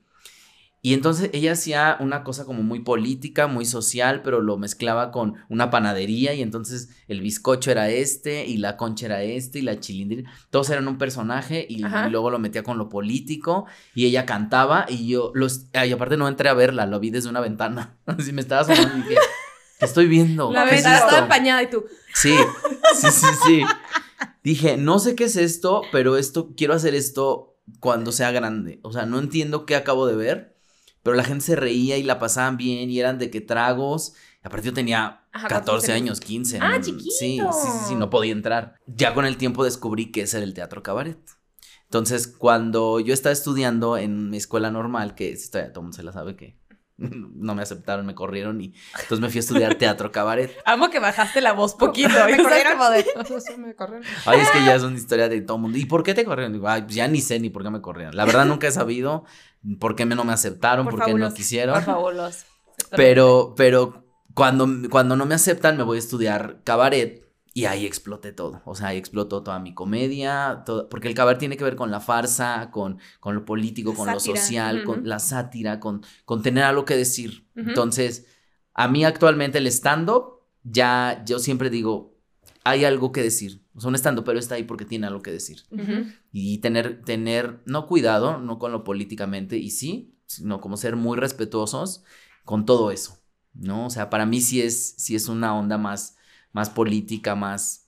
Y 0.81 0.93
entonces 0.93 1.31
ella 1.33 1.53
hacía 1.53 1.97
una 1.99 2.23
cosa 2.23 2.45
como 2.45 2.61
muy 2.61 2.79
política, 2.79 3.47
muy 3.47 3.65
social, 3.65 4.21
pero 4.23 4.41
lo 4.41 4.57
mezclaba 4.57 5.11
con 5.11 5.35
una 5.49 5.69
panadería 5.69 6.33
y 6.33 6.41
entonces 6.41 6.89
el 7.07 7.21
bizcocho 7.21 7.71
era 7.71 7.89
este 7.89 8.45
y 8.45 8.57
la 8.57 8.77
concha 8.77 9.07
era 9.07 9.23
este 9.23 9.59
y 9.59 9.63
la 9.63 9.79
chilindrina. 9.79 10.31
Todos 10.49 10.69
eran 10.69 10.87
un 10.87 10.97
personaje 10.97 11.65
y, 11.67 11.83
luego 12.09 12.29
lo 12.29 12.39
metía 12.39 12.63
con 12.63 12.77
lo 12.77 12.89
político 12.89 13.65
y 13.95 14.05
ella 14.05 14.25
cantaba 14.25 14.85
y 14.87 15.07
yo 15.07 15.31
los... 15.33 15.65
Y 15.73 15.91
aparte 15.91 16.15
no 16.15 16.27
entré 16.27 16.49
a 16.49 16.53
verla, 16.53 16.85
lo 16.85 16.99
vi 16.99 17.09
desde 17.09 17.29
una 17.29 17.41
ventana. 17.41 17.97
Así 18.05 18.31
me 18.31 18.41
estaba 18.41 18.63
sonando 18.63 18.97
y 18.97 19.01
dije, 19.01 19.15
¿qué 19.79 19.85
estoy 19.85 20.07
viendo? 20.07 20.51
La 20.51 20.63
¿Qué 20.63 20.69
es 20.69 20.75
ventana 20.75 20.95
esto?". 20.95 21.07
estaba 21.07 21.23
empañada 21.25 21.63
y 21.63 21.69
tú. 21.69 21.85
Sí, 22.13 22.35
sí, 22.95 23.07
sí, 23.11 23.27
sí. 23.45 23.63
Dije, 24.43 24.77
no 24.77 24.99
sé 24.99 25.15
qué 25.15 25.25
es 25.25 25.35
esto, 25.35 25.81
pero 25.91 26.17
esto, 26.17 26.53
quiero 26.55 26.73
hacer 26.73 26.95
esto 26.95 27.57
cuando 27.79 28.11
sea 28.11 28.31
grande. 28.31 28.79
O 28.83 28.91
sea, 28.93 29.05
no 29.05 29.19
entiendo 29.19 29.65
qué 29.65 29.75
acabo 29.75 30.07
de 30.07 30.15
ver, 30.15 30.56
pero 31.07 31.15
la 31.15 31.23
gente 31.23 31.45
se 31.45 31.55
reía 31.55 31.95
y 31.95 32.03
la 32.03 32.19
pasaban 32.19 32.57
bien 32.57 32.89
y 32.91 32.99
eran 32.99 33.17
de 33.17 33.31
qué 33.31 33.39
tragos. 33.39 34.13
Aparte 34.43 34.65
yo 34.67 34.73
tenía 34.73 35.21
Ajá, 35.31 35.47
¿cuántos 35.47 35.75
14 35.75 35.87
tenías? 35.87 36.01
años, 36.01 36.19
15. 36.19 36.59
Ah, 36.61 36.77
¿no? 36.77 36.83
Sí, 36.83 36.91
sí, 36.91 36.99
sí, 36.99 37.37
chiquito. 37.37 37.53
sí, 37.87 37.95
no 37.95 38.09
podía 38.09 38.33
entrar. 38.33 38.75
Ya 38.87 39.13
con 39.13 39.25
el 39.25 39.37
tiempo 39.37 39.63
descubrí 39.63 40.11
que 40.11 40.23
ese 40.23 40.35
era 40.35 40.45
el 40.45 40.53
teatro 40.53 40.83
cabaret. 40.83 41.17
Entonces, 41.83 42.27
cuando 42.27 42.99
yo 42.99 43.13
estaba 43.13 43.31
estudiando 43.31 43.95
en 43.97 44.29
mi 44.29 44.35
escuela 44.35 44.69
normal, 44.69 45.15
que 45.15 45.31
esta 45.31 45.61
ya 45.61 45.69
todo 45.71 45.79
el 45.79 45.83
mundo 45.85 45.95
se 45.95 46.03
la 46.03 46.11
sabe 46.11 46.35
que 46.35 46.57
no 47.37 47.53
me 47.53 47.61
aceptaron, 47.61 48.05
me 48.05 48.15
corrieron 48.15 48.59
y 48.59 48.73
entonces 48.93 49.19
me 49.19 49.29
fui 49.29 49.37
a 49.37 49.41
estudiar 49.41 49.75
teatro 49.75 50.11
cabaret. 50.11 50.51
Amo 50.65 50.89
que 50.89 50.99
bajaste 50.99 51.41
la 51.41 51.53
voz 51.53 51.75
poquito. 51.75 52.09
¿Me 52.09 52.37
corrieron? 52.37 52.73
como 52.73 52.89
de, 52.89 53.05
"No, 53.15 53.39
sí, 53.39 53.57
me 53.57 53.75
corrieron". 53.75 54.03
Ay, 54.25 54.39
es 54.39 54.49
que 54.49 54.65
ya 54.65 54.75
es 54.75 54.83
una 54.83 54.97
historia 54.97 55.29
de 55.29 55.41
todo 55.41 55.57
el 55.57 55.61
mundo. 55.63 55.77
¿Y 55.77 55.85
por 55.85 56.03
qué 56.03 56.13
te 56.13 56.25
corrieron? 56.25 56.53
Digo, 56.53 56.67
ay, 56.67 56.83
pues 56.83 56.95
ya 56.95 57.07
ni 57.07 57.21
sé 57.21 57.39
ni 57.39 57.49
por 57.49 57.63
qué 57.63 57.69
me 57.69 57.81
corrieron. 57.81 58.15
La 58.15 58.25
verdad 58.25 58.45
nunca 58.45 58.67
he 58.67 58.71
sabido 58.71 59.25
por 59.79 59.95
qué 59.95 60.05
me 60.05 60.15
no 60.15 60.23
me 60.23 60.33
aceptaron, 60.33 60.85
Por 60.85 60.95
por, 60.95 61.05
qué 61.05 61.13
no 61.13 61.33
quisieron. 61.33 61.75
Por 61.75 61.83
fabuloso. 61.83 62.45
Pero, 62.95 63.53
pero 63.55 64.05
cuando, 64.33 64.67
cuando 64.89 65.15
no 65.15 65.25
me 65.25 65.35
aceptan, 65.35 65.77
me 65.77 65.83
voy 65.83 65.97
a 65.97 65.99
estudiar 65.99 66.61
cabaret 66.63 67.26
y 67.57 67.65
ahí 67.65 67.87
exploté 67.87 68.33
todo. 68.33 68.61
O 68.65 68.75
sea, 68.75 68.89
ahí 68.89 68.97
explotó 68.97 69.41
toda 69.41 69.57
mi 69.57 69.73
comedia, 69.73 70.61
todo, 70.63 70.89
porque 70.89 71.07
el 71.07 71.15
cabaret 71.15 71.39
tiene 71.39 71.57
que 71.57 71.63
ver 71.63 71.75
con 71.75 71.89
la 71.89 71.99
farsa, 71.99 72.69
con, 72.69 72.99
con 73.19 73.33
lo 73.33 73.45
político, 73.45 73.93
La 73.93 73.95
con 73.97 74.05
sátira. 74.05 74.33
lo 74.35 74.39
social, 74.39 74.83
con 74.83 75.09
la 75.09 75.17
sátira, 75.17 75.79
con, 75.79 76.03
con 76.23 76.43
tener 76.43 76.63
algo 76.65 76.85
que 76.85 76.95
decir. 76.95 77.47
Entonces, 77.55 78.27
a 78.75 78.87
mí 78.87 79.03
actualmente 79.03 79.57
el 79.57 79.65
stand-up, 79.65 80.43
ya 80.61 81.23
yo 81.25 81.39
siempre 81.39 81.71
digo, 81.71 82.15
hay 82.63 82.85
algo 82.85 83.11
que 83.11 83.23
decir. 83.23 83.63
O 83.73 83.81
sea, 83.81 83.87
un 83.89 83.95
stand-up, 83.95 84.23
pero 84.23 84.37
está 84.37 84.53
ahí 84.53 84.63
porque 84.63 84.85
tiene 84.85 85.07
algo 85.07 85.23
que 85.23 85.31
decir. 85.31 85.63
Y 86.31 86.59
tener, 86.59 87.01
tener, 87.05 87.63
no 87.65 87.87
cuidado, 87.87 88.37
no 88.37 88.59
con 88.59 88.71
lo 88.71 88.83
políticamente, 88.83 89.57
y 89.57 89.71
sí, 89.71 90.15
sino 90.27 90.61
como 90.61 90.77
ser 90.77 90.95
muy 90.95 91.17
respetuosos 91.17 92.03
con 92.45 92.67
todo 92.67 92.91
eso, 92.91 93.17
¿no? 93.55 93.87
O 93.87 93.89
sea, 93.89 94.11
para 94.11 94.27
mí 94.27 94.41
sí 94.41 94.61
es, 94.61 94.93
sí 94.99 95.15
es 95.15 95.27
una 95.27 95.57
onda 95.57 95.79
más, 95.79 96.16
más 96.57 96.71
política, 96.71 97.35
más, 97.35 97.87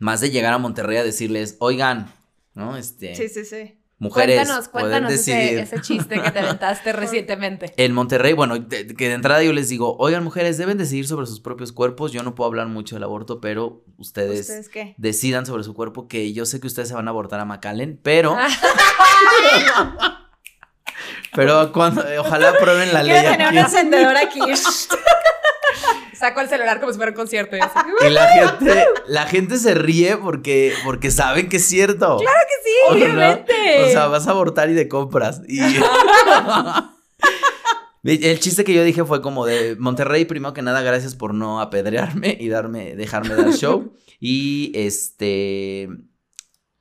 más 0.00 0.20
de 0.20 0.30
llegar 0.30 0.52
a 0.52 0.58
Monterrey 0.58 0.96
a 0.96 1.04
decirles, 1.04 1.56
oigan, 1.60 2.12
¿no? 2.52 2.76
Este, 2.76 3.14
Sí, 3.14 3.28
sí, 3.28 3.44
sí. 3.44 3.78
mujeres, 3.98 4.34
cuéntanos, 4.38 4.68
cuéntanos 4.68 5.12
ese, 5.12 5.60
ese 5.60 5.80
chiste 5.80 6.20
que 6.20 6.30
te 6.32 6.40
aventaste 6.40 6.92
recientemente. 7.04 7.72
En 7.76 7.92
Monterrey, 7.92 8.32
bueno, 8.32 8.58
de- 8.58 8.88
que 8.88 9.06
de 9.08 9.14
entrada 9.14 9.40
yo 9.44 9.52
les 9.52 9.68
digo, 9.68 9.96
oigan, 9.98 10.24
mujeres, 10.24 10.58
deben 10.58 10.78
decidir 10.78 11.06
sobre 11.06 11.26
sus 11.26 11.38
propios 11.40 11.70
cuerpos. 11.70 12.10
Yo 12.10 12.24
no 12.24 12.34
puedo 12.34 12.48
hablar 12.48 12.66
mucho 12.66 12.96
del 12.96 13.04
aborto, 13.04 13.40
pero 13.40 13.84
ustedes, 13.98 14.40
¿Ustedes 14.40 14.68
qué? 14.68 14.94
decidan 14.98 15.46
sobre 15.46 15.62
su 15.62 15.74
cuerpo, 15.74 16.08
que 16.08 16.32
yo 16.32 16.44
sé 16.44 16.58
que 16.58 16.66
ustedes 16.66 16.88
se 16.88 16.94
van 16.96 17.06
a 17.06 17.12
abortar 17.12 17.38
a 17.38 17.44
McAllen, 17.44 18.00
pero... 18.02 18.36
pero 21.34 21.72
cuando, 21.72 22.04
ojalá 22.18 22.50
aprueben 22.50 22.92
la 22.92 23.02
ley 23.04 23.12
Quiero 23.20 23.30
tener 23.30 23.46
aquí. 23.46 23.56
un 23.56 23.62
encendedor 23.64 24.16
aquí. 24.16 24.40
Saco 26.22 26.40
el 26.40 26.48
celular 26.48 26.78
como 26.78 26.92
si 26.92 26.98
fuera 26.98 27.10
un 27.10 27.16
concierto. 27.16 27.56
y 27.56 27.60
así. 27.60 27.80
Y 28.06 28.10
la 28.10 28.28
gente, 28.28 28.84
la 29.08 29.26
gente 29.26 29.56
se 29.56 29.74
ríe 29.74 30.16
porque, 30.16 30.72
porque 30.84 31.10
saben 31.10 31.48
que 31.48 31.56
es 31.56 31.66
cierto. 31.66 32.18
Claro 32.18 32.38
que 32.48 32.54
sí, 32.64 32.70
¿O 32.86 32.90
no? 32.90 32.96
obviamente. 32.96 33.84
O 33.86 33.88
sea, 33.90 34.06
vas 34.06 34.28
a 34.28 34.30
abortar 34.30 34.70
y 34.70 34.74
de 34.74 34.86
compras. 34.86 35.42
Y... 35.48 35.58
El 38.04 38.38
chiste 38.38 38.62
que 38.62 38.72
yo 38.72 38.84
dije 38.84 39.04
fue 39.04 39.20
como 39.20 39.46
de 39.46 39.74
Monterrey, 39.80 40.24
primero 40.24 40.54
que 40.54 40.62
nada, 40.62 40.82
gracias 40.82 41.16
por 41.16 41.34
no 41.34 41.60
apedrearme 41.60 42.36
y 42.38 42.48
darme, 42.48 42.94
dejarme 42.94 43.34
dar 43.34 43.52
show. 43.52 43.92
Y 44.24 44.70
este 44.76 45.88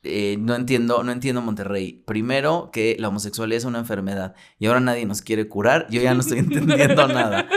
eh, 0.03 0.37
no 0.39 0.53
entiendo, 0.53 1.03
no 1.03 1.11
entiendo 1.11 1.41
Monterrey. 1.41 2.03
Primero 2.05 2.69
que 2.71 2.95
la 2.99 3.07
homosexualidad 3.07 3.57
es 3.57 3.65
una 3.65 3.79
enfermedad 3.79 4.35
y 4.59 4.67
ahora 4.67 4.79
nadie 4.79 5.07
nos 5.07 5.23
quiere 5.23 5.47
curar. 5.47 5.87
Yo 5.89 5.99
ya 5.99 6.13
no 6.13 6.19
estoy 6.21 6.37
entendiendo 6.37 7.07
nada. 7.07 7.47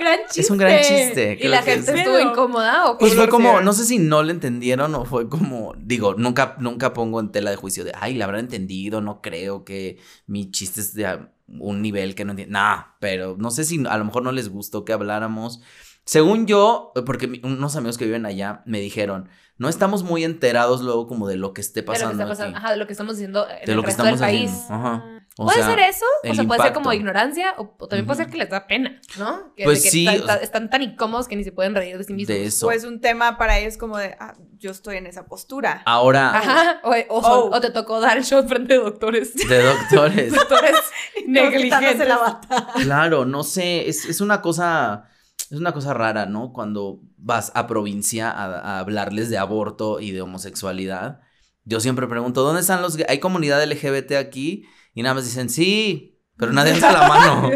un 0.00 0.06
gran 0.06 0.18
chiste. 0.26 0.40
Es 0.40 0.50
un 0.50 0.58
gran 0.58 0.78
chiste. 0.82 1.38
¿Y 1.40 1.48
la 1.48 1.62
gente 1.62 1.92
es- 1.92 1.98
estuvo 1.98 2.18
incómoda 2.20 2.90
o 2.90 2.98
Pues 2.98 3.14
fue 3.14 3.28
como, 3.28 3.60
no 3.60 3.72
sé 3.72 3.84
si 3.84 3.98
no 3.98 4.22
lo 4.22 4.30
entendieron 4.30 4.94
o 4.94 5.04
fue 5.04 5.28
como, 5.28 5.74
digo, 5.78 6.14
nunca, 6.14 6.56
nunca 6.58 6.92
pongo 6.92 7.20
en 7.20 7.30
tela 7.32 7.50
de 7.50 7.56
juicio 7.56 7.84
de, 7.84 7.92
ay, 7.98 8.14
la 8.14 8.24
habrán 8.26 8.40
entendido, 8.40 9.00
no 9.00 9.20
creo 9.22 9.64
que 9.64 9.98
mi 10.26 10.50
chiste 10.50 10.80
es 10.80 10.94
de 10.94 11.06
a- 11.06 11.32
un 11.48 11.82
nivel 11.82 12.14
que 12.14 12.24
no 12.24 12.30
entiendo. 12.32 12.52
Nah, 12.52 12.82
pero 13.00 13.36
no 13.38 13.50
sé 13.50 13.64
si 13.64 13.84
a 13.88 13.98
lo 13.98 14.04
mejor 14.04 14.22
no 14.22 14.32
les 14.32 14.48
gustó 14.48 14.84
que 14.84 14.92
habláramos. 14.92 15.60
Según 16.04 16.46
yo, 16.46 16.92
porque 17.06 17.40
unos 17.44 17.76
amigos 17.76 17.98
que 17.98 18.04
viven 18.04 18.24
allá 18.26 18.62
me 18.66 18.80
dijeron, 18.80 19.28
no 19.58 19.68
estamos 19.68 20.02
muy 20.02 20.24
enterados 20.24 20.80
luego 20.80 21.06
como 21.06 21.28
de 21.28 21.36
lo 21.36 21.52
que 21.52 21.60
esté 21.60 21.82
De 21.82 21.86
lo 21.86 21.92
que 21.92 21.98
pasando. 21.98 22.22
está 22.22 22.26
pasando, 22.28 22.56
aquí". 22.56 22.64
ajá, 22.64 22.70
de 22.72 22.76
lo 22.78 22.86
que 22.86 22.92
estamos 22.92 23.14
diciendo 23.16 23.46
en 23.48 23.66
De 23.66 23.72
el 23.72 23.76
lo 23.76 23.82
que 23.82 23.86
resto 23.88 24.02
del 24.04 24.14
estamos 24.14 24.30
país. 24.32 24.50
haciendo. 24.50 24.74
Ajá. 24.74 25.19
O 25.40 25.44
puede 25.46 25.58
sea, 25.58 25.70
ser 25.70 25.78
eso, 25.80 26.04
o 26.28 26.34
sea, 26.34 26.44
puede 26.44 26.62
ser 26.62 26.72
como 26.74 26.92
ignorancia, 26.92 27.54
o, 27.56 27.74
o 27.78 27.88
también 27.88 28.04
puede 28.06 28.18
ser 28.18 28.30
que 28.30 28.36
les 28.36 28.50
da 28.50 28.66
pena, 28.66 29.00
¿no? 29.18 29.54
Que, 29.56 29.64
Pues 29.64 29.82
que 29.82 29.90
sí, 29.90 30.06
o 30.06 30.26
sea- 30.26 30.36
están 30.36 30.68
tan 30.68 30.82
incómodos 30.82 31.28
que 31.28 31.36
ni 31.36 31.44
se 31.44 31.50
pueden 31.52 31.74
reír 31.74 31.96
de 31.96 32.04
sí 32.04 32.12
mismos. 32.12 32.28
de 32.36 32.44
eso. 32.44 32.66
Pues 32.66 32.84
un 32.84 33.00
tema 33.00 33.38
para 33.38 33.58
ellos 33.58 33.78
como 33.78 33.96
de, 33.96 34.16
ah, 34.20 34.34
yo 34.58 34.70
estoy 34.70 34.98
en 34.98 35.06
esa 35.06 35.26
postura. 35.26 35.82
Ahora, 35.86 36.36
Ajá, 36.36 36.80
o, 36.84 36.90
o 36.90 37.20
Oh. 37.22 37.50
o 37.56 37.60
te 37.60 37.70
tocó 37.70 38.00
dar 38.00 38.18
el 38.18 38.24
show 38.24 38.46
frente 38.46 38.74
de 38.74 38.80
doctores. 38.80 39.34
de 39.34 39.62
doctores. 39.62 40.32
doctores 40.34 40.76
negligentes. 41.26 42.06
la 42.06 42.18
bata. 42.18 42.66
Claro, 42.82 43.24
no 43.24 43.42
sé, 43.42 43.88
es, 43.88 44.04
es 44.04 44.20
una 44.20 44.42
cosa, 44.42 45.04
es 45.50 45.58
una 45.58 45.72
cosa 45.72 45.94
rara, 45.94 46.26
¿no? 46.26 46.52
Cuando 46.52 47.00
vas 47.16 47.52
a 47.54 47.66
provincia 47.66 48.30
a, 48.30 48.58
a 48.58 48.78
hablarles 48.80 49.30
de 49.30 49.38
aborto 49.38 50.00
y 50.00 50.10
de 50.10 50.20
homosexualidad, 50.22 51.20
yo 51.64 51.80
siempre 51.80 52.06
pregunto, 52.06 52.42
¿dónde 52.42 52.60
están 52.62 52.82
los, 52.82 52.98
hay 53.08 53.18
comunidad 53.20 53.62
LGBT 53.64 54.12
aquí? 54.16 54.64
Y 55.00 55.02
nada 55.02 55.14
más 55.14 55.24
dicen, 55.24 55.48
sí, 55.48 56.20
pero 56.36 56.52
nadie 56.52 56.74
alza 56.74 56.92
la 56.92 57.08
mano. 57.08 57.50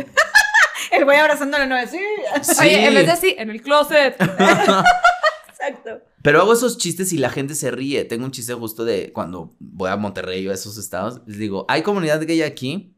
El 0.90 1.05
güey 1.05 1.18
abrazándole 1.18 1.66
no 1.66 1.76
sí. 1.86 1.99
Sí. 2.40 2.53
Oye, 2.59 2.86
en 2.86 2.95
vez 2.95 3.05
de 3.05 3.12
así, 3.12 3.34
en 3.36 3.51
el 3.51 3.61
closet. 3.61 4.16
Exacto. 5.49 6.01
Pero 6.22 6.40
hago 6.40 6.55
esos 6.55 6.78
chistes 6.78 7.12
y 7.12 7.18
la 7.18 7.28
gente 7.28 7.55
se 7.55 7.70
ríe. 7.70 8.07
Tengo 8.07 8.24
un 8.24 8.30
chiste 8.30 8.55
justo 8.55 8.86
de 8.86 9.12
cuando 9.12 9.55
voy 9.59 9.90
a 9.90 9.97
Monterrey 9.97 10.49
o 10.49 10.53
a 10.53 10.55
esos 10.55 10.78
estados. 10.78 11.20
Les 11.26 11.36
digo, 11.36 11.66
¿hay 11.68 11.82
comunidad 11.82 12.22
gay 12.22 12.40
aquí? 12.40 12.97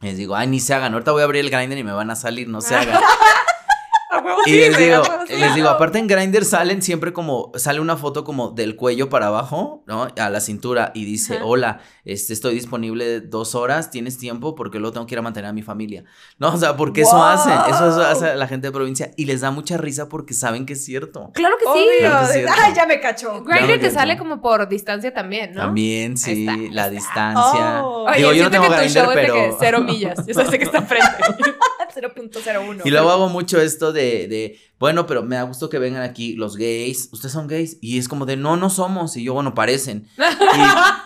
Les 0.00 0.16
digo, 0.16 0.34
ay, 0.34 0.48
ni 0.48 0.58
se 0.58 0.74
hagan. 0.74 0.92
Ahorita 0.92 1.12
voy 1.12 1.20
a 1.20 1.26
abrir 1.26 1.44
el 1.44 1.50
grinder 1.52 1.78
y 1.78 1.84
me 1.84 1.92
van 1.92 2.10
a 2.10 2.16
salir, 2.16 2.48
no 2.48 2.60
se 2.60 2.74
hagan. 2.74 3.00
Y 4.46 4.52
les 4.52 4.78
digo, 4.78 5.02
les 5.28 5.54
digo, 5.54 5.68
aparte 5.68 5.98
en 5.98 6.06
Grindr 6.06 6.44
salen 6.44 6.82
siempre 6.82 7.12
como, 7.12 7.50
sale 7.56 7.80
una 7.80 7.96
foto 7.96 8.24
como 8.24 8.50
del 8.50 8.76
cuello 8.76 9.08
para 9.08 9.26
abajo, 9.26 9.82
¿no? 9.86 10.08
A 10.16 10.30
la 10.30 10.40
cintura 10.40 10.92
y 10.94 11.04
dice, 11.04 11.36
Ajá. 11.36 11.44
hola, 11.44 11.80
este, 12.04 12.32
estoy 12.32 12.54
disponible 12.54 13.20
dos 13.20 13.54
horas, 13.54 13.90
¿tienes 13.90 14.18
tiempo? 14.18 14.54
Porque 14.54 14.78
luego 14.78 14.92
tengo 14.92 15.06
que 15.06 15.14
ir 15.14 15.18
a 15.18 15.22
mantener 15.22 15.50
a 15.50 15.52
mi 15.52 15.62
familia. 15.62 16.04
No, 16.38 16.52
o 16.52 16.56
sea, 16.58 16.76
porque 16.76 17.00
eso 17.00 17.16
¡Wow! 17.16 17.24
hacen, 17.24 17.52
eso, 17.68 17.88
eso 17.88 18.02
hace 18.02 18.34
la 18.36 18.46
gente 18.46 18.66
de 18.66 18.72
provincia 18.72 19.10
y 19.16 19.24
les 19.24 19.40
da 19.40 19.50
mucha 19.50 19.78
risa 19.78 20.08
porque 20.08 20.34
saben 20.34 20.66
que 20.66 20.74
es 20.74 20.84
cierto. 20.84 21.30
Claro 21.32 21.56
que 21.58 21.64
sí. 21.64 21.86
Claro 22.00 22.18
que 22.18 22.24
es 22.24 22.32
cierto. 22.32 22.52
Ay, 22.62 22.74
ya 22.74 22.86
me 22.86 23.00
cachó. 23.00 23.42
Grindr 23.42 23.80
te 23.80 23.90
sale 23.90 24.18
como 24.18 24.42
por 24.42 24.68
distancia 24.68 25.14
también, 25.14 25.54
¿no? 25.54 25.62
También, 25.62 26.18
sí, 26.18 26.46
la 26.70 26.90
distancia. 26.90 27.82
Oh. 27.82 28.04
Oye, 28.04 28.18
Digo, 28.18 28.32
yo 28.34 28.44
no 28.44 28.50
tengo 28.50 28.64
que 28.64 28.70
tu 28.70 28.76
Grindr, 28.76 28.92
show 29.00 29.10
es 29.10 29.16
de 29.16 29.22
pero... 29.22 29.34
que 29.34 29.54
cero 29.58 29.80
millas. 29.80 30.26
Yo 30.26 30.34
sé 30.34 30.58
que 30.58 30.64
está 30.64 30.78
enfrente. 30.86 31.06
0.01. 31.96 32.82
Y 32.84 32.90
luego 32.90 33.10
hago 33.10 33.28
mucho 33.28 33.60
esto 33.60 33.92
de, 33.92 34.28
de, 34.28 34.58
bueno, 34.78 35.06
pero 35.06 35.22
me 35.22 35.36
da 35.36 35.42
gusto 35.42 35.68
que 35.68 35.78
vengan 35.78 36.02
aquí 36.02 36.34
los 36.34 36.56
gays. 36.56 37.08
¿Ustedes 37.12 37.32
son 37.32 37.46
gays? 37.46 37.78
Y 37.80 37.98
es 37.98 38.08
como 38.08 38.26
de, 38.26 38.36
no, 38.36 38.56
no 38.56 38.70
somos. 38.70 39.16
Y 39.16 39.24
yo, 39.24 39.34
bueno, 39.34 39.54
parecen. 39.54 40.08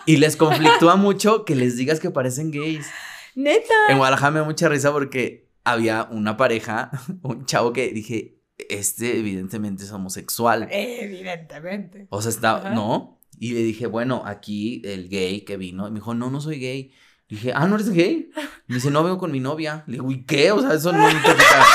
Y, 0.05 0.13
y 0.13 0.17
les 0.17 0.35
conflictúa 0.35 0.95
mucho 0.95 1.45
que 1.45 1.55
les 1.55 1.77
digas 1.77 1.99
que 1.99 2.11
parecen 2.11 2.51
gays. 2.51 2.87
Neta. 3.35 3.73
En 3.89 3.97
Guadalajara 3.97 4.31
me 4.31 4.39
da 4.39 4.45
mucha 4.45 4.69
risa 4.69 4.91
porque 4.91 5.49
había 5.63 6.07
una 6.11 6.37
pareja, 6.37 6.91
un 7.21 7.45
chavo 7.45 7.73
que 7.73 7.89
dije, 7.89 8.41
este 8.69 9.19
evidentemente 9.19 9.83
es 9.83 9.91
homosexual. 9.91 10.67
Evidentemente. 10.71 12.07
O 12.09 12.21
sea, 12.21 12.29
está, 12.29 12.57
Ajá. 12.57 12.69
¿no? 12.71 13.19
Y 13.39 13.53
le 13.53 13.63
dije, 13.63 13.87
bueno, 13.87 14.23
aquí 14.25 14.81
el 14.85 15.09
gay 15.09 15.41
que 15.41 15.57
vino. 15.57 15.87
Y 15.87 15.91
me 15.91 15.99
dijo, 15.99 16.13
no, 16.13 16.29
no 16.29 16.41
soy 16.41 16.59
gay. 16.59 16.91
Le 17.31 17.37
dije, 17.37 17.53
ah, 17.55 17.65
¿no 17.65 17.75
eres 17.75 17.89
gay? 17.91 18.29
Me 18.67 18.75
dice, 18.75 18.91
no, 18.91 19.03
vengo 19.03 19.17
con 19.17 19.31
mi 19.31 19.39
novia. 19.39 19.83
Le 19.87 19.93
digo, 19.93 20.11
¿y 20.11 20.25
qué? 20.25 20.51
O 20.51 20.59
sea, 20.61 20.73
eso 20.73 20.91
no 20.91 21.07
te 21.07 21.15
quita. 21.15 21.65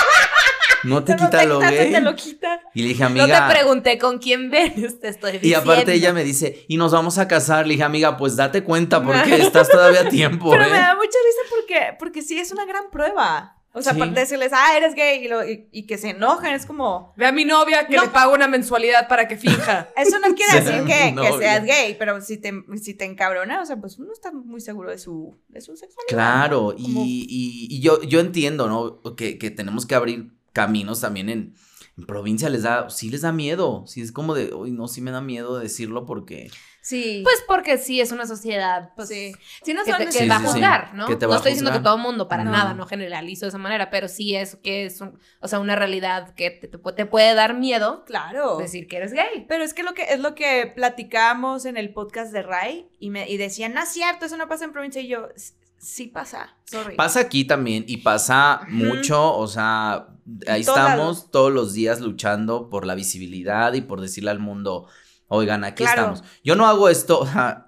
No 0.84 1.02
te 1.02 1.12
No 1.16 1.18
quita 1.24 1.44
lo 1.46 1.58
quita, 1.60 1.70
gay. 1.70 1.92
Te 1.92 2.00
lo 2.02 2.14
quita. 2.14 2.60
Y 2.74 2.82
le 2.82 2.88
dije, 2.88 3.00
No 3.00 3.06
amiga. 3.22 3.48
te 3.48 3.54
pregunté 3.54 3.98
con 3.98 4.18
quién 4.18 4.50
vienes, 4.50 5.00
te 5.00 5.08
estoy 5.08 5.32
diciendo. 5.32 5.48
y 5.48 5.54
aparte 5.54 5.94
ella 5.94 6.12
me 6.12 6.22
dice, 6.24 6.66
y 6.68 6.76
nos 6.76 6.92
vamos 6.92 7.16
a 7.16 7.26
casar. 7.26 7.66
Le 7.66 7.72
dije, 7.72 7.84
amiga, 7.84 8.18
pues 8.18 8.36
date 8.36 8.62
cuenta 8.62 9.02
porque 9.02 9.34
estás 9.42 9.68
todavía 9.70 10.02
a 10.02 10.08
tiempo, 10.10 10.50
Pero 10.50 10.64
¿eh? 10.64 10.70
me 10.70 10.78
da 10.78 10.94
mucha 10.94 11.06
risa 11.08 11.40
porque, 11.50 11.96
porque 11.98 12.22
sí 12.22 12.38
es 12.38 12.52
una 12.52 12.66
gran 12.66 12.90
prueba. 12.92 13.55
O 13.76 13.82
sea, 13.82 13.92
Sí. 13.92 13.98
aparte 14.00 14.14
de 14.14 14.20
decirles, 14.22 14.52
ah, 14.54 14.76
eres 14.76 14.94
gay 14.94 15.24
y, 15.24 15.28
lo- 15.28 15.46
y- 15.46 15.68
y 15.70 15.86
que 15.86 15.98
se 15.98 16.10
enojen, 16.10 16.54
es 16.54 16.64
como. 16.64 17.12
Ve 17.16 17.26
a 17.26 17.32
mi 17.32 17.44
novia 17.44 17.86
que 17.86 17.96
No. 17.96 18.02
le 18.04 18.08
pago 18.08 18.32
una 18.32 18.48
mensualidad 18.48 19.06
para 19.06 19.28
que 19.28 19.36
finja. 19.36 19.88
Eso 19.96 20.18
no 20.18 20.34
quiere 20.34 20.60
decir 20.64 20.84
que, 20.84 21.14
que 21.20 21.38
seas 21.38 21.64
gay, 21.64 21.94
pero 21.98 22.20
si 22.22 22.38
te, 22.38 22.52
si 22.82 22.94
te 22.94 23.04
encabrona, 23.04 23.60
o 23.60 23.66
sea, 23.66 23.76
pues 23.76 23.98
uno 23.98 24.12
está 24.12 24.32
muy 24.32 24.60
seguro 24.60 24.90
de 24.90 24.98
su, 24.98 25.36
de 25.48 25.60
su 25.60 25.76
sexualidad. 25.76 26.08
Claro, 26.08 26.74
Como- 26.80 27.04
y- 27.04 27.66
y 27.70 27.80
yo, 27.80 28.02
yo 28.02 28.20
entiendo, 28.20 28.68
¿no? 28.68 29.14
Que, 29.14 29.38
que 29.38 29.50
tenemos 29.50 29.84
que 29.86 29.94
abrir 29.94 30.32
caminos 30.54 31.02
también 31.02 31.28
en, 31.28 31.54
en 31.98 32.06
provincia, 32.06 32.48
les 32.48 32.62
da, 32.62 32.88
sí 32.90 33.10
les 33.10 33.20
da 33.20 33.32
miedo, 33.32 33.84
sí 33.86 34.00
es 34.00 34.10
como 34.10 34.34
de, 34.34 34.54
uy, 34.54 34.70
no, 34.70 34.88
sí 34.88 35.00
me 35.02 35.10
da 35.10 35.20
miedo 35.20 35.58
decirlo 35.58 36.06
porque... 36.06 36.50
Sí. 36.88 37.22
Pues 37.24 37.42
porque 37.48 37.78
sí 37.78 38.00
es 38.00 38.12
una 38.12 38.26
sociedad, 38.26 38.90
pues. 38.94 39.08
sí. 39.08 39.32
Si 39.64 39.74
no 39.74 39.82
Que, 39.82 39.92
te, 39.92 40.04
que 40.06 40.12
Sí, 40.12 40.28
va 40.28 40.38
sí, 40.38 40.44
a 40.44 40.46
sí. 40.46 40.52
juzgar, 40.52 40.94
¿no? 40.94 41.06
Que 41.08 41.16
te 41.16 41.24
no 41.26 41.30
va 41.30 41.34
a 41.34 41.38
estoy 41.38 41.50
diciendo 41.52 41.72
que 41.72 41.80
todo 41.82 41.98
mundo, 41.98 42.28
para 42.28 42.44
No. 42.44 42.52
nada, 42.52 42.74
no 42.74 42.86
generalizo 42.86 43.44
de 43.44 43.48
esa 43.48 43.58
manera, 43.58 43.90
pero 43.90 44.06
sí 44.06 44.36
es 44.36 44.54
que 44.62 44.86
es, 44.86 45.00
un- 45.00 45.18
o 45.40 45.48
sea, 45.48 45.58
una 45.58 45.74
realidad 45.74 46.32
que 46.36 46.50
te, 46.52 46.68
te 46.68 46.78
pu- 46.78 46.94
te 46.94 47.04
puede 47.04 47.34
dar 47.34 47.54
miedo 47.54 48.04
Claro. 48.04 48.56
decir 48.58 48.86
que 48.86 48.98
eres 48.98 49.12
gay. 49.12 49.46
Pero 49.48 49.64
es 49.64 49.74
que 49.74 49.82
lo 49.82 49.94
que 49.94 50.04
es 50.04 50.20
lo 50.20 50.36
que 50.36 50.70
platicábamos 50.76 51.64
en 51.64 51.76
el 51.76 51.92
podcast 51.92 52.32
de 52.32 52.42
Ray 52.42 52.88
y 53.00 53.10
me 53.10 53.28
y 53.28 53.36
decían, 53.36 53.74
no 53.74 53.82
es 53.82 53.88
cierto, 53.88 54.26
eso 54.26 54.36
no 54.36 54.46
pasa 54.46 54.64
en 54.64 54.72
provincia 54.72 55.00
y 55.02 55.08
yo 55.08 55.26
"S- 55.34 55.54
sí 55.78 56.06
pasa. 56.06 56.56
Sorry. 56.66 56.94
Pasa 56.96 57.18
aquí 57.20 57.44
también 57.44 57.84
y 57.88 57.96
pasa 57.98 58.60
mucho, 58.68 59.36
o 59.36 59.46
sea, 59.48 60.06
ahí 60.48 60.64
todos 60.64 60.78
estamos 60.78 60.98
lados. 60.98 61.30
todos 61.32 61.52
los 61.52 61.74
días 61.74 62.00
luchando 62.00 62.70
por 62.70 62.86
la 62.86 62.94
visibilidad 62.94 63.72
y 63.74 63.80
por 63.80 64.00
decirle 64.00 64.30
al 64.30 64.38
mundo, 64.38 64.86
oigan, 65.28 65.64
aquí 65.64 65.82
Claro. 65.84 66.00
estamos. 66.14 66.24
Yo 66.44 66.56
no 66.56 66.66
hago 66.66 66.88
esto, 66.88 67.20
o 67.20 67.26
sea, 67.26 67.66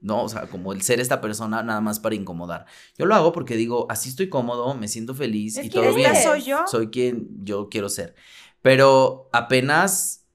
no, 0.00 0.22
o 0.24 0.28
sea, 0.28 0.46
como 0.46 0.72
el 0.72 0.82
ser 0.82 0.98
esta 1.00 1.20
persona 1.20 1.62
nada 1.62 1.80
más 1.80 2.00
para 2.00 2.14
incomodar. 2.14 2.66
Yo 2.98 3.06
lo 3.06 3.14
hago 3.14 3.32
porque 3.32 3.56
digo, 3.56 3.86
así 3.90 4.08
estoy 4.08 4.28
cómodo, 4.28 4.74
me 4.74 4.88
siento 4.88 5.14
feliz 5.14 5.58
y 5.62 5.68
todo 5.68 5.92
bien. 5.94 6.12
soy 6.22 6.42
yo. 6.42 6.64
Soy 6.66 6.88
quien 6.88 7.28
yo 7.44 7.68
quiero 7.68 7.88
ser. 7.88 8.14
Pero 8.62 9.28
apenas 9.32 10.26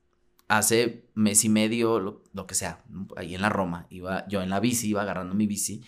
hace 0.47 1.07
mes 1.15 1.43
y 1.43 1.49
medio, 1.49 1.99
lo, 1.99 2.23
lo 2.33 2.45
que 2.45 2.53
sea, 2.55 2.83
ahí 3.15 3.33
en 3.35 3.41
la 3.41 3.49
Roma, 3.49 3.87
iba 3.89 4.27
yo 4.27 4.41
en 4.43 4.49
la 4.49 4.59
bici, 4.59 4.89
iba 4.89 5.01
agarrando 5.01 5.33
mi 5.33 5.47
bici, 5.47 5.81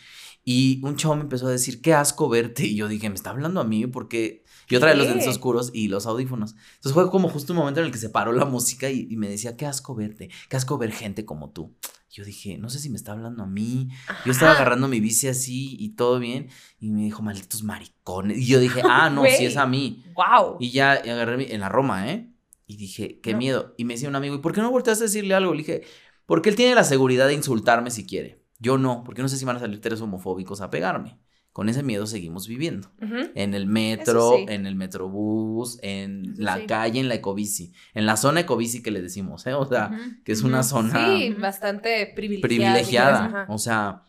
y 0.44 0.82
un 0.84 0.96
chavo 0.96 1.16
me 1.16 1.22
empezó 1.22 1.48
a 1.48 1.52
decir, 1.52 1.82
qué 1.82 1.94
asco 1.94 2.28
verte, 2.30 2.66
y 2.66 2.76
yo 2.76 2.88
dije, 2.88 3.10
me 3.10 3.16
está 3.16 3.30
hablando 3.32 3.60
a 3.62 3.64
mí, 3.66 3.86
porque 3.86 4.44
yo 4.68 4.80
traía 4.80 4.96
los 4.96 5.06
¿Qué? 5.08 5.12
lentes 5.14 5.28
oscuros 5.28 5.72
y 5.74 5.88
los 5.88 6.06
audífonos. 6.06 6.56
Entonces 6.76 6.94
fue 6.94 7.10
como 7.10 7.30
justo 7.30 7.54
un 7.54 7.60
momento 7.60 7.80
en 7.80 7.86
el 7.88 7.92
que 7.92 7.98
se 7.98 8.10
paró 8.10 8.32
la 8.34 8.46
música 8.46 8.90
y, 8.90 9.08
y 9.10 9.18
me 9.18 9.30
decía, 9.30 9.56
qué 9.58 9.66
asco 9.66 9.96
verte, 9.96 10.30
qué 10.50 10.58
asco 10.58 10.78
ver 10.78 10.92
gente 10.92 11.26
como 11.26 11.50
tú. 11.52 11.76
Yo 12.10 12.24
dije, 12.24 12.58
no 12.58 12.70
sé 12.70 12.80
si 12.80 12.90
me 12.90 12.96
está 12.98 13.12
hablando 13.12 13.44
a 13.44 13.48
mí. 13.48 13.90
Yo 14.26 14.32
estaba 14.32 14.54
agarrando 14.54 14.88
mi 14.88 15.00
bici 15.00 15.28
así 15.28 15.76
y 15.80 15.90
todo 15.90 16.18
bien. 16.20 16.50
Y 16.80 16.90
me 16.90 17.04
dijo, 17.04 17.22
malditos 17.22 17.62
maricones. 17.64 18.38
Y 18.40 18.46
yo 18.48 18.60
dije, 18.60 18.82
ah, 18.84 19.10
no, 19.10 19.24
sí 19.26 19.46
es 19.46 19.58
a 19.58 19.68
mí. 19.68 20.04
Wow. 20.16 20.58
Y 20.60 20.72
ya 20.72 20.94
agarré 20.94 21.38
mi- 21.38 21.46
en 21.52 21.60
la 21.60 21.70
Roma, 21.70 22.10
¿eh? 22.12 22.32
Y 22.66 22.78
dije, 22.78 23.20
qué 23.22 23.34
No. 23.34 23.38
miedo. 23.38 23.74
Y 23.78 23.84
me 23.86 23.94
decía 23.94 24.10
un 24.10 24.16
amigo, 24.16 24.36
¿y 24.36 24.40
por 24.40 24.54
qué 24.54 24.62
no 24.62 24.72
volteaste 24.72 25.04
a 25.04 25.08
decirle 25.08 25.36
algo? 25.36 25.52
Le 25.54 25.60
dije, 25.60 25.84
Porque 26.26 26.50
él 26.50 26.56
tiene 26.56 26.76
la 26.76 26.84
seguridad 26.84 27.28
de 27.28 27.34
insultarme 27.36 27.92
si 27.92 28.06
quiere. 28.06 28.44
Yo 28.60 28.78
no, 28.78 29.04
porque 29.06 29.22
no 29.22 29.30
sé 29.30 29.38
si 29.38 29.46
van 29.46 29.58
a 29.58 29.60
salir 29.60 29.80
tres 29.80 30.02
homofóbicos 30.02 30.60
a 30.62 30.70
pegarme. 30.70 31.20
Con 31.58 31.70
ese 31.70 31.82
miedo 31.82 32.06
seguimos 32.06 32.48
viviendo. 32.48 32.92
En 33.34 33.56
el 33.56 33.66
metro, 33.66 34.34
sí. 34.36 34.46
en 34.48 34.68
el 34.68 34.76
metrobús, 34.76 35.80
en 35.82 36.34
Eso 36.34 36.44
la 36.44 36.58
sí. 36.58 36.68
calle, 36.68 37.00
en 37.00 37.08
la 37.08 37.16
ecobici. 37.16 37.74
En 37.96 38.06
la 38.06 38.16
zona 38.16 38.42
ecobici 38.42 38.84
que 38.84 38.92
le 38.92 39.02
decimos, 39.02 39.48
¿eh? 39.48 39.56
O 39.56 39.66
sea, 39.66 39.90
que 40.24 40.34
es 40.34 40.44
una 40.44 40.62
zona 40.62 41.18
Sí, 41.18 41.34
bastante 41.34 42.12
privilegiada. 42.16 42.48
privilegiada. 42.48 43.46
O 43.50 43.58
sea, 43.58 44.04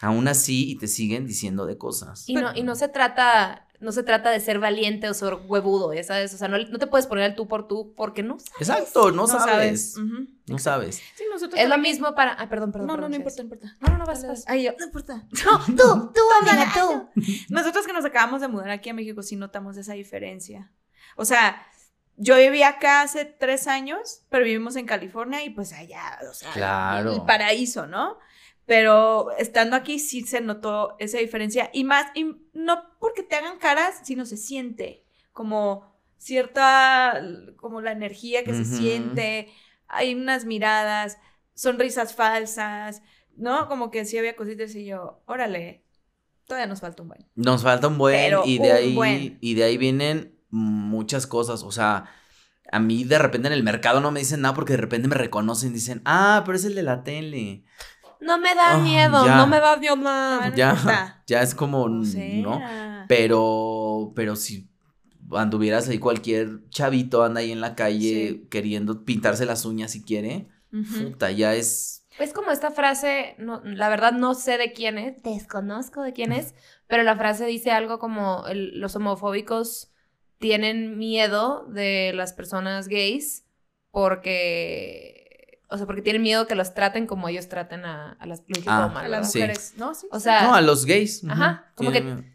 aún 0.00 0.28
así 0.28 0.70
y 0.70 0.76
te 0.78 0.86
siguen 0.86 1.26
diciendo 1.26 1.66
de 1.66 1.76
cosas. 1.76 2.28
Y 2.28 2.34
no, 2.34 2.54
y 2.54 2.62
no 2.62 2.76
se 2.76 2.86
trata, 2.88 3.66
no 3.82 3.92
se 3.92 4.02
trata 4.02 4.30
de 4.30 4.40
ser 4.40 4.58
valiente 4.58 5.08
o 5.08 5.14
ser 5.14 5.34
huevudo, 5.46 5.92
¿ya 5.92 6.04
¿sabes? 6.04 6.32
O 6.32 6.36
sea, 6.38 6.48
no, 6.48 6.56
no 6.56 6.78
te 6.78 6.86
puedes 6.86 7.06
poner 7.06 7.24
el 7.24 7.34
tú 7.34 7.48
por 7.48 7.66
tú 7.68 7.92
porque 7.96 8.22
no 8.22 8.38
sabes. 8.38 8.68
Exacto, 8.68 9.10
no, 9.10 9.26
sabes. 9.26 9.96
No 10.46 10.58
sabes. 10.58 11.02
Sí, 11.16 11.24
nosotros 11.30 11.60
Es 11.60 11.68
lo 11.68 11.78
mismo 11.78 12.14
para. 12.14 12.36
Ay, 12.40 12.46
perdón, 12.46 12.72
perdón. 12.72 12.86
No, 12.86 12.94
no, 12.94 12.96
perdón, 12.96 13.10
no 13.10 13.16
importa, 13.16 13.42
no 13.42 13.44
importa. 13.44 13.76
No, 13.80 13.88
no, 13.92 13.98
no, 13.98 14.06
vas, 14.06 14.26
vas. 14.26 14.44
Ay, 14.46 14.64
yo, 14.64 14.72
no 14.78 14.86
importa. 14.86 15.24
No, 15.44 15.58
tú, 15.66 16.12
tú, 16.14 16.20
amiga, 16.40 16.72
tú. 16.74 17.08
Nosotros 17.50 17.86
que 17.86 17.92
nos 17.92 18.04
acabamos 18.04 18.40
de 18.40 18.48
mudar 18.48 18.70
aquí 18.70 18.90
a 18.90 18.94
México 18.94 19.22
sí 19.22 19.36
notamos 19.36 19.76
esa 19.76 19.94
diferencia. 19.94 20.72
O 21.16 21.24
sea, 21.24 21.66
yo 22.16 22.36
viví 22.36 22.62
acá 22.62 23.02
hace 23.02 23.24
tres 23.24 23.66
años, 23.66 24.22
pero 24.28 24.44
vivimos 24.44 24.76
en 24.76 24.86
California 24.86 25.44
y 25.44 25.50
pues 25.50 25.72
allá, 25.72 26.18
o 26.30 26.34
sea, 26.34 26.52
Claro. 26.52 27.12
el 27.14 27.22
paraíso, 27.22 27.86
¿no? 27.86 28.18
Pero 28.66 29.30
estando 29.38 29.76
aquí 29.76 29.98
sí 29.98 30.22
se 30.22 30.40
notó 30.40 30.96
esa 30.98 31.18
diferencia 31.18 31.70
y 31.72 31.84
más, 31.84 32.06
y 32.14 32.36
no 32.52 32.82
porque 33.00 33.22
te 33.22 33.36
hagan 33.36 33.58
caras, 33.58 34.00
sino 34.04 34.24
se 34.24 34.36
siente 34.36 35.04
como 35.32 35.92
cierta, 36.16 37.20
como 37.56 37.80
la 37.80 37.92
energía 37.92 38.44
que 38.44 38.54
se 38.54 38.64
siente, 38.64 39.48
hay 39.88 40.14
unas 40.14 40.44
miradas, 40.44 41.18
sonrisas 41.54 42.14
falsas, 42.14 43.02
¿no? 43.36 43.68
Como 43.68 43.90
que 43.90 44.04
sí 44.04 44.18
había 44.18 44.36
cositas 44.36 44.74
y 44.76 44.84
yo, 44.84 45.22
órale, 45.26 45.84
todavía 46.46 46.68
nos 46.68 46.80
falta 46.80 47.02
un 47.02 47.08
buen. 47.08 47.26
Nos 47.34 47.62
falta 47.62 47.88
un 47.88 47.98
buen 47.98 48.14
Pero 48.14 48.42
y 48.46 48.58
de 48.58 48.72
ahí 48.72 48.94
buen. 48.94 49.38
y 49.40 49.54
de 49.54 49.64
ahí 49.64 49.76
vienen 49.76 50.38
muchas 50.50 51.26
cosas, 51.26 51.62
o 51.64 51.72
sea, 51.72 52.04
a 52.70 52.78
mí 52.78 53.04
de 53.04 53.18
repente 53.18 53.48
en 53.48 53.54
el 53.54 53.64
mercado 53.64 54.00
no 54.00 54.12
me 54.12 54.20
dicen 54.20 54.42
nada 54.42 54.54
porque 54.54 54.74
de 54.74 54.78
repente 54.78 55.08
me 55.08 55.16
reconocen, 55.16 55.72
dicen, 55.72 56.02
"Ah, 56.04 56.42
pero 56.46 56.56
es 56.56 56.64
el 56.64 56.74
de 56.74 56.82
la 56.82 57.02
tele." 57.02 57.64
No 58.22 58.38
me 58.38 58.54
da 58.54 58.74
Ah, 58.74 58.78
miedo, 58.78 59.26
ya. 59.26 59.36
no 59.36 59.46
me 59.46 59.58
da 59.60 59.76
miedo 59.76 59.96
nada. 59.96 60.44
Ah, 60.44 60.50
no 60.50 60.56
ya 60.56 61.22
ya 61.26 61.42
es 61.42 61.54
como, 61.54 61.82
O 61.84 62.04
sea, 62.04 62.42
¿no? 62.42 62.62
Pero 63.08 64.12
pero 64.14 64.36
si 64.36 64.68
anduvieras 65.32 65.88
ahí 65.88 65.98
cualquier 65.98 66.68
chavito 66.70 67.22
anda 67.24 67.40
ahí 67.40 67.52
en 67.52 67.60
la 67.60 67.74
calle 67.74 68.28
Sí. 68.42 68.46
queriendo 68.50 69.04
pintarse 69.04 69.44
las 69.46 69.64
uñas 69.64 69.90
si 69.92 70.02
quiere, 70.02 70.48
puta, 70.70 71.30
ya 71.30 71.54
es 71.54 72.06
Es 72.18 72.32
como 72.34 72.50
esta 72.50 72.70
frase, 72.70 73.34
no, 73.38 73.62
la 73.64 73.88
verdad 73.88 74.12
no 74.12 74.34
sé 74.34 74.58
de 74.58 74.72
quién 74.72 74.98
es, 74.98 75.22
desconozco 75.22 76.02
de 76.02 76.12
quién 76.12 76.32
es, 76.32 76.54
pero 76.86 77.02
la 77.04 77.16
frase 77.16 77.46
dice 77.46 77.70
algo 77.70 77.98
como 77.98 78.46
el- 78.46 78.78
los 78.78 78.94
homofóbicos 78.96 79.90
tienen 80.38 80.98
miedo 80.98 81.64
de 81.68 82.12
las 82.14 82.32
personas 82.34 82.88
gays 82.88 83.46
porque, 83.90 85.21
o 85.72 85.76
sea, 85.76 85.86
porque 85.86 86.02
tienen 86.02 86.22
miedo 86.22 86.46
que 86.46 86.54
los 86.54 86.74
traten 86.74 87.06
como 87.06 87.28
ellos 87.28 87.48
traten 87.48 87.84
a, 87.84 88.12
a 88.12 88.26
las 88.26 88.42
Ah, 88.66 88.90
mal, 88.92 89.06
A 89.06 89.08
las 89.08 89.26
mujeres, 89.34 89.74
¿no? 89.76 89.94
Sí. 89.94 90.06
O 90.10 90.20
sea, 90.20 90.42
no, 90.44 90.54
a 90.54 90.60
los 90.60 90.84
gays. 90.84 91.24
Ajá, 91.28 91.72
como 91.74 91.90
tienen- 91.90 92.32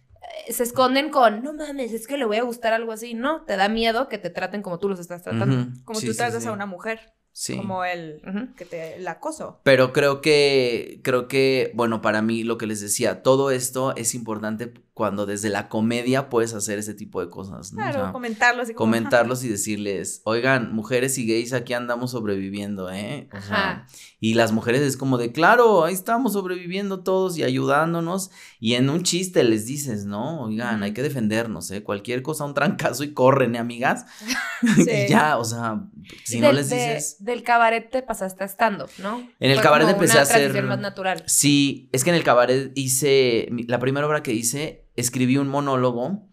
eh, 0.48 0.52
se 0.54 0.64
esconden 0.64 1.10
con, 1.10 1.44
no 1.44 1.54
mames, 1.54 1.94
es 1.94 2.08
que 2.08 2.18
le 2.18 2.26
voy 2.26 2.38
a 2.38 2.44
gustar 2.44 2.74
algo 2.74 2.92
así. 2.92 3.14
No, 3.14 3.44
te 3.46 3.56
da 3.56 3.70
miedo 3.70 4.10
que 4.10 4.18
te 4.18 4.30
traten 4.30 4.62
como 4.62 4.80
tú 4.80 4.90
los 4.90 5.00
estás 5.00 5.24
tratando. 5.24 5.68
Como 5.86 6.00
sí, 6.00 6.08
tú 6.08 6.12
sí, 6.12 6.18
tratas 6.18 6.44
sí. 6.44 6.50
a 6.50 6.52
una 6.52 6.66
mujer, 6.66 7.14
Sí. 7.32 7.56
como 7.56 7.86
el 7.86 8.22
que 8.58 8.66
te 8.66 8.96
el 8.96 9.08
acoso. 9.08 9.62
Pero 9.64 9.94
creo 9.94 10.22
que, 10.22 11.02
creo 11.04 11.28
que, 11.28 11.72
bueno, 11.76 12.02
para 12.02 12.22
mí 12.24 12.44
lo 12.44 12.58
que 12.58 12.66
les 12.66 12.82
decía, 12.82 13.22
todo 13.22 13.52
esto 13.52 13.96
es 13.96 14.16
importante 14.16 14.74
cuando 14.98 15.28
desde 15.28 15.50
la 15.50 15.70
comedia 15.70 16.28
puedes 16.28 16.56
hacer 16.56 16.80
ese 16.80 16.96
tipo 16.96 17.22
de 17.22 17.30
cosas, 17.30 17.72
¿no? 17.72 17.78
O 17.80 17.84
Claro, 17.84 18.02
sea, 18.06 18.12
comentarlo 18.12 18.64
así 18.64 18.74
como 18.74 18.92
comentarlos 18.92 19.44
y 19.44 19.48
decirles, 19.50 20.22
oigan, 20.24 20.74
mujeres 20.74 21.20
y 21.20 21.28
gays, 21.28 21.54
aquí 21.54 21.74
andamos 21.74 22.10
sobreviviendo, 22.10 22.90
¿eh? 22.92 23.30
O 23.32 23.40
sea, 23.40 23.56
Ajá. 23.72 23.88
y 24.20 24.34
las 24.34 24.52
mujeres 24.54 24.82
es 24.82 24.98
como 24.98 25.20
de, 25.20 25.32
claro, 25.32 25.84
ahí 25.86 25.94
estamos 25.94 26.34
sobreviviendo 26.34 27.04
todos 27.04 27.38
y 27.38 27.44
ayudándonos. 27.44 28.32
Y 28.60 28.74
en 28.74 28.90
un 28.90 29.04
chiste 29.04 29.44
les 29.44 29.68
dices, 29.68 30.06
¿no? 30.06 30.42
Oigan, 30.46 30.82
hay 30.82 30.94
que 30.94 31.04
defendernos, 31.04 31.70
¿eh? 31.70 31.84
Cualquier 31.84 32.24
cosa, 32.24 32.46
un 32.46 32.56
trancazo 32.56 33.04
y 33.04 33.14
corren, 33.14 33.54
¿eh, 33.54 33.60
amigas? 33.60 34.06
Sí. 34.76 34.90
y 34.90 35.08
ya, 35.08 35.38
o 35.38 35.46
sea, 35.46 35.84
si 36.26 36.38
Y 36.38 36.42
no 36.42 36.48
del- 36.48 36.56
les 36.56 36.70
de- 36.72 36.76
dices... 36.78 37.18
del 37.24 37.44
cabaret 37.44 37.92
te 37.92 38.02
pasaste 38.02 38.44
a 38.44 38.48
stand-up, 38.48 38.90
¿no? 38.98 39.20
En 39.40 39.52
el 39.52 39.58
Fue 39.58 39.64
cabaret 39.64 39.88
empecé 39.88 40.14
una 40.14 40.22
a 40.22 40.24
hacer- 40.24 40.64
más 40.64 40.80
natural. 40.80 41.22
Sí, 41.28 41.88
es 41.92 42.04
que 42.04 42.10
en 42.10 42.16
el 42.16 42.24
cabaret 42.24 42.72
hice, 42.74 43.50
la 43.68 43.78
primera 43.78 44.08
obra 44.08 44.24
que 44.24 44.34
hice, 44.34 44.87
escribí 44.98 45.38
un 45.38 45.48
monólogo 45.48 46.28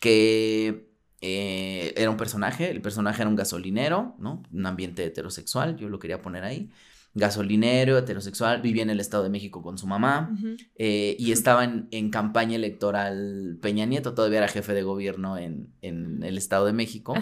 que 0.00 0.90
eh, 1.20 1.92
era 1.96 2.10
un 2.10 2.16
personaje, 2.16 2.70
el 2.70 2.80
personaje 2.80 3.22
era 3.22 3.28
un 3.28 3.36
gasolinero, 3.36 4.14
¿no? 4.18 4.42
Un 4.52 4.66
ambiente 4.66 5.04
heterosexual, 5.04 5.76
yo 5.76 5.88
lo 5.88 5.98
quería 5.98 6.22
poner 6.22 6.44
ahí. 6.44 6.70
Gasolinero, 7.16 7.96
heterosexual, 7.96 8.60
vivía 8.60 8.82
en 8.82 8.90
el 8.90 8.98
Estado 8.98 9.22
de 9.22 9.30
México 9.30 9.62
con 9.62 9.78
su 9.78 9.86
mamá 9.86 10.36
eh, 10.74 11.16
y 11.18 11.30
estaba 11.30 11.62
en, 11.64 11.86
en 11.92 12.10
campaña 12.10 12.56
electoral 12.56 13.56
Peña 13.62 13.86
Nieto, 13.86 14.14
todavía 14.14 14.38
era 14.38 14.48
jefe 14.48 14.74
de 14.74 14.82
gobierno 14.82 15.38
en, 15.38 15.72
en 15.80 16.22
el 16.24 16.36
Estado 16.36 16.66
de 16.66 16.72
México. 16.72 17.14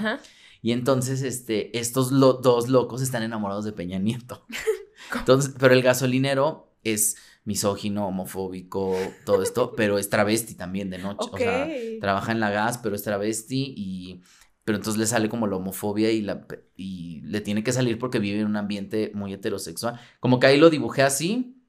Y 0.62 0.72
entonces, 0.72 1.22
este, 1.22 1.76
estos 1.78 2.10
lo- 2.10 2.34
dos 2.34 2.68
locos 2.68 3.02
están 3.02 3.22
enamorados 3.22 3.64
de 3.64 3.72
Peña 3.72 3.98
Nieto. 3.98 4.46
Entonces, 5.18 5.52
pero 5.58 5.74
el 5.74 5.82
gasolinero 5.82 6.72
es 6.84 7.16
misógino, 7.44 8.06
homofóbico, 8.06 8.96
todo 9.24 9.42
esto, 9.42 9.72
pero 9.76 9.98
es 9.98 10.08
travesti 10.08 10.54
también 10.54 10.90
de 10.90 10.98
noche. 10.98 11.28
O 11.30 11.36
sea, 11.36 11.68
trabaja 12.00 12.32
en 12.32 12.40
la 12.40 12.50
gas, 12.50 12.78
pero 12.78 12.94
es 12.94 13.02
travesti 13.02 13.74
y... 13.76 14.22
Pero 14.64 14.76
entonces 14.76 15.00
le 15.00 15.06
sale 15.06 15.28
como 15.28 15.48
la 15.48 15.56
homofobia 15.56 16.12
y, 16.12 16.20
la, 16.22 16.46
y 16.76 17.20
le 17.22 17.40
tiene 17.40 17.64
que 17.64 17.72
salir 17.72 17.98
porque 17.98 18.20
vive 18.20 18.38
en 18.38 18.46
un 18.46 18.54
ambiente 18.54 19.10
muy 19.12 19.32
heterosexual. 19.32 19.98
Como 20.20 20.38
que 20.38 20.46
ahí 20.46 20.56
lo 20.56 20.70
dibujé 20.70 21.02
así 21.02 21.61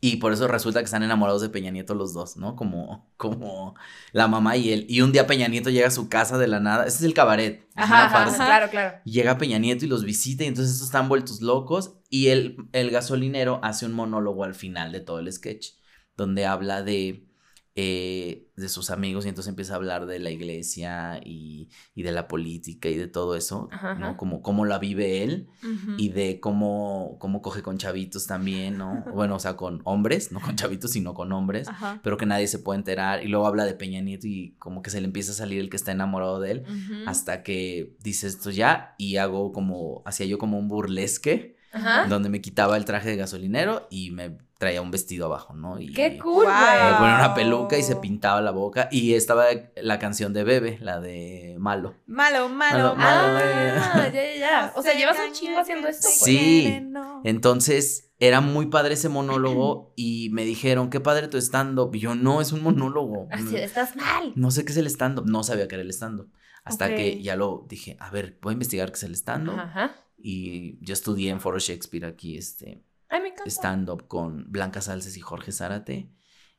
y 0.00 0.16
por 0.16 0.32
eso 0.32 0.46
resulta 0.46 0.78
que 0.78 0.84
están 0.84 1.02
enamorados 1.02 1.42
de 1.42 1.48
Peña 1.48 1.70
Nieto 1.70 1.94
los 1.94 2.12
dos, 2.12 2.36
¿no? 2.36 2.54
Como, 2.54 3.10
como 3.16 3.74
la 4.12 4.28
mamá 4.28 4.56
y 4.56 4.72
él. 4.72 4.86
Y 4.88 5.00
un 5.00 5.10
día 5.10 5.26
Peña 5.26 5.48
Nieto 5.48 5.70
llega 5.70 5.88
a 5.88 5.92
su 5.92 6.08
casa 6.08 6.38
de 6.38 6.46
la 6.46 6.60
nada. 6.60 6.86
Este 6.86 6.98
es 6.98 7.04
el 7.04 7.14
cabaret. 7.14 7.66
Ajá, 7.74 8.32
claro, 8.34 8.70
claro. 8.70 8.98
Y 9.04 9.12
llega 9.12 9.38
Peña 9.38 9.58
Nieto 9.58 9.84
y 9.84 9.88
los 9.88 10.04
visita 10.04 10.44
y 10.44 10.46
entonces 10.46 10.74
estos 10.74 10.88
están 10.88 11.08
vueltos 11.08 11.40
locos 11.40 11.98
y 12.08 12.28
el, 12.28 12.56
el 12.72 12.90
gasolinero 12.90 13.58
hace 13.62 13.86
un 13.86 13.92
monólogo 13.92 14.44
al 14.44 14.54
final 14.54 14.92
de 14.92 15.00
todo 15.00 15.18
el 15.18 15.32
sketch 15.32 15.70
donde 16.16 16.46
habla 16.46 16.82
de, 16.82 17.27
eh, 17.80 18.48
de 18.56 18.68
sus 18.68 18.90
amigos 18.90 19.24
y 19.24 19.28
entonces 19.28 19.50
empieza 19.50 19.74
a 19.74 19.76
hablar 19.76 20.06
de 20.06 20.18
la 20.18 20.30
iglesia 20.32 21.20
y, 21.24 21.68
y 21.94 22.02
de 22.02 22.10
la 22.10 22.26
política 22.26 22.88
y 22.88 22.96
de 22.96 23.06
todo 23.06 23.36
eso, 23.36 23.68
Ajá, 23.70 23.94
¿no? 23.94 24.06
ajá. 24.06 24.16
Como 24.16 24.42
cómo 24.42 24.64
la 24.64 24.80
vive 24.80 25.22
él 25.22 25.46
y 25.96 26.08
de 26.08 26.40
cómo, 26.40 27.18
cómo 27.20 27.40
coge 27.40 27.62
con 27.62 27.78
chavitos 27.78 28.26
también, 28.26 28.78
¿no? 28.78 29.04
Bueno, 29.14 29.36
o 29.36 29.38
sea, 29.38 29.54
con 29.54 29.80
hombres, 29.84 30.32
no 30.32 30.40
con 30.40 30.56
chavitos, 30.56 30.90
sino 30.90 31.14
con 31.14 31.30
hombres, 31.30 31.68
Ajá. 31.68 32.00
pero 32.02 32.16
que 32.16 32.26
nadie 32.26 32.48
se 32.48 32.58
puede 32.58 32.78
enterar 32.80 33.22
y 33.24 33.28
luego 33.28 33.46
habla 33.46 33.64
de 33.64 33.74
Peña 33.74 34.00
Nieto 34.00 34.26
y 34.26 34.56
como 34.58 34.82
que 34.82 34.90
se 34.90 35.00
le 35.00 35.06
empieza 35.06 35.30
a 35.30 35.36
salir 35.36 35.60
el 35.60 35.70
que 35.70 35.76
está 35.76 35.92
enamorado 35.92 36.40
de 36.40 36.50
él 36.50 36.64
hasta 37.06 37.44
que 37.44 37.94
dice 38.00 38.26
esto 38.26 38.50
ya 38.50 38.96
y 38.98 39.18
hago 39.18 39.52
como, 39.52 40.02
hacía 40.04 40.26
yo 40.26 40.36
como 40.38 40.58
un 40.58 40.66
burlesque 40.66 41.56
donde 42.08 42.28
me 42.28 42.40
quitaba 42.40 42.76
el 42.76 42.84
traje 42.84 43.10
de 43.10 43.16
gasolinero 43.16 43.86
y 43.88 44.10
me 44.10 44.38
traía 44.58 44.82
un 44.82 44.90
vestido 44.90 45.26
abajo, 45.26 45.54
¿no? 45.54 45.80
Y 45.80 45.92
Qué 45.92 46.18
cool, 46.18 46.44
ponía 46.44 46.98
una 47.00 47.32
peluca 47.34 47.78
y 47.78 47.82
se 47.82 47.94
pintaba 47.96 48.40
la 48.40 48.50
boca 48.50 48.88
y 48.90 49.14
estaba 49.14 49.46
la 49.76 49.98
canción 50.00 50.32
de 50.32 50.42
Bebe, 50.44 50.78
la 50.80 51.00
de 51.00 51.54
Malo. 51.60 51.94
Malo, 52.06 52.48
Malo, 52.48 52.94
malo, 52.94 52.96
malo, 52.96 53.38
Ah, 53.80 54.10
ya, 54.12 54.12
ya, 54.12 54.36
ya. 54.36 54.72
O 54.74 54.82
sea, 54.82 54.94
llevas 54.94 55.16
un 55.24 55.32
chingo 55.32 55.58
haciendo 55.60 55.86
esto. 55.88 56.08
pues. 56.08 56.20
Sí. 56.20 56.74
Entonces 57.24 58.10
era 58.18 58.40
muy 58.40 58.66
padre 58.66 58.94
ese 58.94 59.08
monólogo 59.08 59.92
y 59.96 60.28
me 60.32 60.44
dijeron, 60.44 60.90
qué 60.90 60.98
padre 61.00 61.28
tu 61.28 61.36
stand-up. 61.38 61.94
Y 61.94 62.00
yo, 62.00 62.14
no, 62.16 62.40
es 62.40 62.50
un 62.52 62.62
monólogo. 62.62 63.28
Así, 63.30 63.56
estás 63.56 63.94
mal. 63.96 64.32
No 64.34 64.50
sé 64.50 64.64
qué 64.64 64.72
es 64.72 64.78
el 64.78 64.86
stand-up. 64.88 65.26
No 65.26 65.44
sabía 65.44 65.68
qué 65.68 65.76
era 65.76 65.82
el 65.84 65.90
stand-up. 65.92 66.32
Hasta 66.64 66.94
que 66.94 67.22
ya 67.22 67.36
lo 67.36 67.64
dije, 67.68 67.96
a 68.00 68.10
ver, 68.10 68.38
voy 68.42 68.50
a 68.50 68.54
investigar 68.54 68.90
qué 68.90 68.96
es 68.96 69.02
el 69.04 69.14
stand-up. 69.14 69.58
Ajá. 69.58 69.94
Y 70.20 70.84
yo 70.84 70.94
estudié 70.94 71.30
en 71.30 71.40
Foro 71.40 71.58
Shakespeare 71.60 72.04
aquí, 72.06 72.36
este. 72.36 72.82
Stand-up 73.46 74.06
con 74.08 74.50
Blanca 74.50 74.80
Salces 74.80 75.16
y 75.16 75.20
Jorge 75.20 75.52
Zárate. 75.52 76.10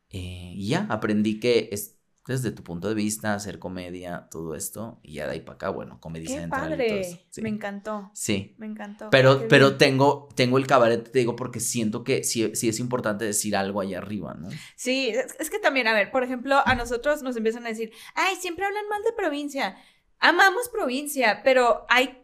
Eh, 0.09 0.53
y 0.55 0.69
ya 0.69 0.87
aprendí 0.89 1.39
que 1.39 1.69
es 1.71 1.95
desde 2.27 2.51
tu 2.51 2.63
punto 2.63 2.87
de 2.89 2.93
vista, 2.93 3.33
hacer 3.33 3.57
comedia, 3.57 4.27
todo 4.29 4.53
esto. 4.53 4.99
Y 5.03 5.13
ya 5.13 5.25
de 5.25 5.33
ahí 5.33 5.39
para 5.39 5.55
acá, 5.55 5.69
bueno, 5.69 5.99
comedia 5.99 6.27
Qué 6.27 6.41
central 6.41 6.73
y 6.73 6.87
todo 6.87 6.97
eso. 6.99 7.11
padre. 7.15 7.27
Sí. 7.31 7.41
Me 7.41 7.49
encantó. 7.49 8.11
Sí. 8.13 8.55
Me 8.59 8.67
encantó. 8.67 9.09
Pero, 9.09 9.39
Qué 9.39 9.45
pero 9.47 9.65
bien. 9.69 9.77
tengo, 9.79 10.29
tengo 10.35 10.57
el 10.59 10.67
cabaret, 10.67 11.11
te 11.11 11.19
digo, 11.19 11.35
porque 11.35 11.59
siento 11.59 12.03
que 12.03 12.23
sí, 12.23 12.51
sí 12.55 12.69
es 12.69 12.79
importante 12.79 13.25
decir 13.25 13.55
algo 13.55 13.81
allá 13.81 13.97
arriba, 13.97 14.35
¿no? 14.35 14.49
Sí, 14.75 15.09
es, 15.09 15.35
es 15.39 15.49
que 15.49 15.57
también, 15.57 15.87
a 15.87 15.93
ver, 15.93 16.11
por 16.11 16.23
ejemplo, 16.23 16.61
a 16.65 16.75
nosotros 16.75 17.23
nos 17.23 17.35
empiezan 17.35 17.65
a 17.65 17.69
decir, 17.69 17.91
ay, 18.13 18.35
siempre 18.35 18.65
hablan 18.65 18.87
mal 18.89 19.01
de 19.03 19.13
provincia. 19.13 19.77
Amamos 20.19 20.69
provincia, 20.69 21.41
pero 21.43 21.85
hay 21.89 22.23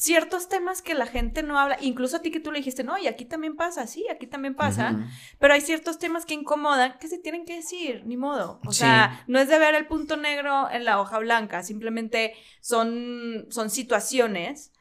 ciertos 0.00 0.48
temas 0.48 0.80
que 0.80 0.94
la 0.94 1.06
gente 1.06 1.42
no 1.42 1.58
habla, 1.58 1.76
incluso 1.80 2.16
a 2.16 2.22
ti 2.22 2.30
que 2.30 2.40
tú 2.40 2.52
le 2.52 2.58
dijiste, 2.58 2.84
no, 2.84 2.96
y 2.98 3.06
aquí 3.08 3.24
también 3.24 3.56
pasa, 3.56 3.86
sí, 3.86 4.06
aquí 4.10 4.26
también 4.26 4.54
pasa, 4.54 4.96
pero 5.38 5.54
hay 5.54 5.60
ciertos 5.60 5.98
temas 5.98 6.24
que 6.24 6.34
incomodan 6.34 6.98
que 7.00 7.08
se 7.08 7.18
tienen 7.18 7.44
que 7.44 7.56
decir, 7.56 8.02
ni 8.06 8.16
modo. 8.16 8.60
O 8.66 8.72
Sí. 8.72 8.80
sea, 8.80 9.24
no 9.26 9.38
es 9.40 9.48
de 9.48 9.58
ver 9.58 9.74
el 9.74 9.86
punto 9.86 10.16
negro 10.16 10.70
en 10.70 10.84
la 10.84 11.00
hoja 11.00 11.18
blanca, 11.18 11.62
simplemente 11.62 12.34
son, 12.60 13.46
son 13.50 13.70
situaciones 13.70 14.72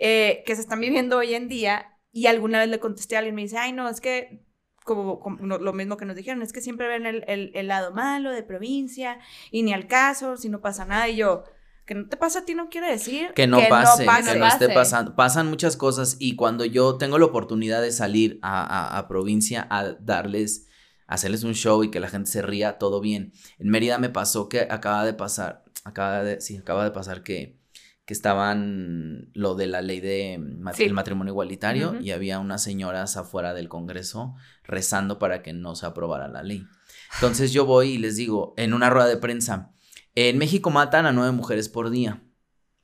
eh, 0.00 0.42
que 0.46 0.54
se 0.54 0.60
están 0.62 0.80
viviendo 0.80 1.18
hoy 1.18 1.34
en 1.34 1.48
día 1.48 1.98
y 2.12 2.26
alguna 2.26 2.58
vez 2.60 2.68
le 2.68 2.78
contesté 2.78 3.16
a 3.16 3.20
alguien, 3.20 3.34
me 3.34 3.42
dice, 3.42 3.58
ay, 3.58 3.72
no, 3.72 3.88
es 3.88 4.00
que... 4.00 4.44
Como, 4.84 5.20
como 5.20 5.36
no- 5.44 5.58
lo 5.58 5.74
mismo 5.74 5.98
que 5.98 6.06
nos 6.06 6.16
dijeron, 6.16 6.40
es 6.40 6.50
que 6.50 6.62
siempre 6.62 6.88
ven 6.88 7.04
el, 7.04 7.22
el- 7.28 7.50
el 7.54 7.66
lado 7.68 7.92
malo 7.92 8.32
de 8.32 8.42
provincia 8.42 9.18
y 9.50 9.62
ni 9.62 9.74
al 9.74 9.86
caso, 9.86 10.38
si 10.38 10.48
no 10.48 10.62
pasa 10.62 10.86
nada. 10.86 11.06
Y 11.10 11.16
yo, 11.16 11.44
que 11.88 11.94
no 11.96 12.06
te 12.08 12.16
pasa 12.16 12.40
a 12.40 12.44
ti 12.44 12.54
no 12.54 12.68
quiere 12.68 12.88
decir 12.90 13.32
Que 13.34 13.46
no 13.48 13.58
pase, 13.68 14.04
pase. 14.04 14.32
que 14.34 14.38
no 14.38 14.46
esté 14.46 14.68
pasando. 14.68 15.16
Pasan 15.16 15.48
muchas 15.48 15.76
cosas 15.76 16.16
y 16.20 16.36
cuando 16.36 16.64
yo 16.64 16.98
tengo 16.98 17.18
la 17.18 17.24
oportunidad 17.24 17.80
de 17.82 17.90
salir 17.90 18.38
a, 18.42 18.62
a- 18.62 18.98
a 18.98 19.08
provincia 19.08 19.66
a 19.70 19.94
darles, 19.98 20.66
a 21.06 21.14
hacerles 21.14 21.42
un 21.44 21.54
show 21.54 21.82
y 21.82 21.90
que 21.90 21.98
la 21.98 22.08
gente 22.08 22.30
se 22.30 22.42
ría, 22.42 22.78
todo 22.78 23.00
bien. 23.00 23.32
En 23.58 23.70
Mérida 23.70 23.98
me 23.98 24.10
pasó 24.10 24.48
que 24.50 24.60
acaba 24.70 25.04
de 25.06 25.14
pasar, 25.14 25.64
acaba 25.84 26.22
de, 26.22 26.40
sí, 26.42 26.58
acaba 26.58 26.84
de 26.84 26.90
pasar 26.90 27.22
que, 27.22 27.58
que 28.04 28.12
estaban 28.14 29.30
lo 29.34 29.54
de 29.54 29.66
la 29.66 29.80
ley 29.82 30.00
de 30.00 30.38
mat- 30.38 30.74
Sí. 30.76 30.84
el 30.84 30.92
matrimonio 30.94 31.32
igualitario 31.32 31.98
y 32.00 32.10
había 32.10 32.38
unas 32.38 32.62
señoras 32.62 33.16
afuera 33.16 33.54
del 33.54 33.68
Congreso 33.68 34.34
rezando 34.64 35.18
para 35.18 35.42
que 35.42 35.52
no 35.52 35.74
se 35.74 35.86
aprobara 35.86 36.28
la 36.28 36.42
ley. 36.42 36.64
Entonces 37.14 37.52
yo 37.52 37.64
voy 37.64 37.92
y 37.92 37.98
les 37.98 38.16
digo, 38.16 38.52
en 38.58 38.74
una 38.74 38.90
rueda 38.90 39.08
de 39.08 39.16
prensa, 39.16 39.72
en 40.20 40.38
México 40.38 40.70
matan 40.70 41.06
a 41.06 41.12
nueve 41.12 41.32
mujeres 41.32 41.68
por 41.68 41.90
día. 41.90 42.22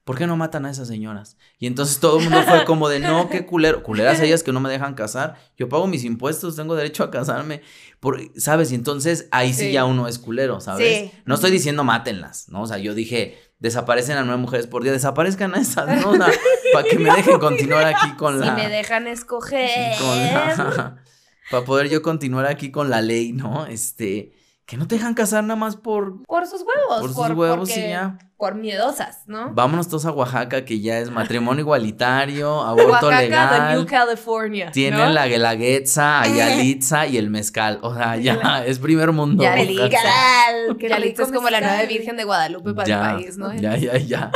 ¿Por 0.05 0.19
qué 0.19 0.27
no 0.27 0.37
matan 0.37 0.67
a 0.67 0.71
esas 0.71 0.87
señoras? 0.87 1.39
Y 1.59 1.67
entonces 1.67 1.99
todo 1.99 2.19
el 2.19 2.25
mundo 2.25 2.43
fue 2.47 2.65
como 2.67 2.91
de, 2.91 3.01
no, 3.01 3.31
qué 3.31 3.47
culero, 3.47 3.83
culeras 3.83 4.21
ellas 4.21 4.43
que 4.43 4.53
no 4.53 4.61
me 4.61 4.69
dejan 4.69 4.93
casar. 4.95 5.37
Yo 5.57 5.71
pago 5.71 5.87
mis 5.87 6.05
impuestos, 6.05 6.57
tengo 6.57 6.75
derecho 6.77 7.03
a 7.05 7.11
casarme. 7.11 7.63
Por, 8.01 8.21
¿Sabes? 8.39 8.71
Y 8.71 8.75
entonces 8.75 9.29
ahí 9.31 9.55
sí. 9.55 9.67
Sí. 9.67 9.73
ya 9.73 9.87
uno 9.87 10.07
es 10.07 10.19
culero, 10.19 10.61
¿sabes? 10.61 11.11
Sí. 11.11 11.11
No 11.25 11.37
estoy 11.37 11.51
diciendo 11.51 11.85
mátenlas, 11.85 12.51
¿no? 12.51 12.61
O 12.63 12.67
sea, 12.67 12.77
yo 12.77 12.93
dije, 12.95 13.39
desaparecen 13.61 14.19
a 14.19 14.25
nueve 14.25 14.43
mujeres 14.43 14.67
por 14.67 14.83
día, 14.83 14.93
desaparezcan 14.93 15.55
a 15.55 15.59
esas, 15.63 16.03
¿no? 16.03 16.11
O 16.11 16.17
sea, 16.17 16.27
para 16.75 16.87
que 16.87 16.99
me 16.99 17.11
dejen 17.11 17.39
continuar 17.39 17.87
aquí 17.87 18.13
con 18.19 18.39
Si 18.39 18.45
la... 18.45 18.55
me 18.55 18.69
dejan 18.69 19.07
escoger. 19.07 19.97
con 19.99 20.19
la- 20.19 20.97
para 21.51 21.65
poder 21.65 21.89
yo 21.89 22.03
continuar 22.03 22.45
aquí 22.45 22.71
con 22.71 22.91
la 22.91 23.01
ley, 23.01 23.33
¿no? 23.33 23.65
Este, 23.65 24.33
que 24.67 24.77
no 24.79 24.87
te 24.89 24.95
dejan 24.95 25.15
casar 25.15 25.45
nada 25.45 25.57
más 25.57 25.77
por, 25.77 26.23
Por 26.25 26.47
sus 26.47 26.63
huevos. 26.63 27.01
por 27.01 27.09
sus 27.11 27.37
huevos 27.37 27.69
y 27.71 27.73
porque- 27.75 27.89
ya. 27.91 28.19
Por 28.37 28.57
miedosas, 28.57 29.23
¿no? 29.27 29.55
Vámonos 29.55 29.89
todos 29.89 30.05
a 30.05 30.13
Oaxaca, 30.13 30.65
que 30.67 30.81
ya 30.81 30.99
es 30.99 31.11
matrimonio 31.11 31.61
igualitario, 31.65 32.61
aborto 32.63 33.07
Oaxaca, 33.07 33.21
legal. 33.23 33.69
the 33.69 33.75
New 33.77 33.87
California. 33.87 34.71
Tienen 34.71 35.01
¿no? 35.01 35.09
la 35.11 35.27
guelaguetza, 35.29 36.21
Ayalitza 36.21 37.07
y 37.07 37.17
el 37.17 37.31
mezcal. 37.31 37.79
O 37.83 37.95
sea, 37.95 38.17
ya 38.17 38.65
es 38.67 38.79
primer 38.81 39.13
mundo. 39.13 39.43
Ya 39.43 39.51
Oaxaca. 39.51 39.65
Legal, 39.65 40.77
qué 40.79 40.89
Yalitza 40.89 41.23
es 41.23 41.33
como 41.33 41.49
la 41.49 41.61
nueva. 41.61 41.83
Virgen 41.85 42.17
de 42.17 42.25
Guadalupe 42.25 42.75
para 42.75 42.87
Ya, 42.89 43.11
el 43.11 43.17
país, 43.17 43.39
¿no? 43.39 43.55
ya, 43.55 43.77
ya, 43.77 43.97
ya. 43.99 44.31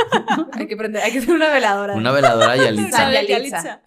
Hay 0.52 0.66
que 0.68 0.76
prender, 0.76 1.02
hay 1.02 1.12
que 1.12 1.18
hacer 1.18 1.34
una 1.34 1.48
veladora. 1.50 1.94
Una 1.94 2.12
veladora 2.12 2.52
Ayalitza. 2.52 2.96
Santa 2.96 3.12
Santa 3.12 3.22
Yalitza. 3.28 3.56
Yalitza. 3.56 3.82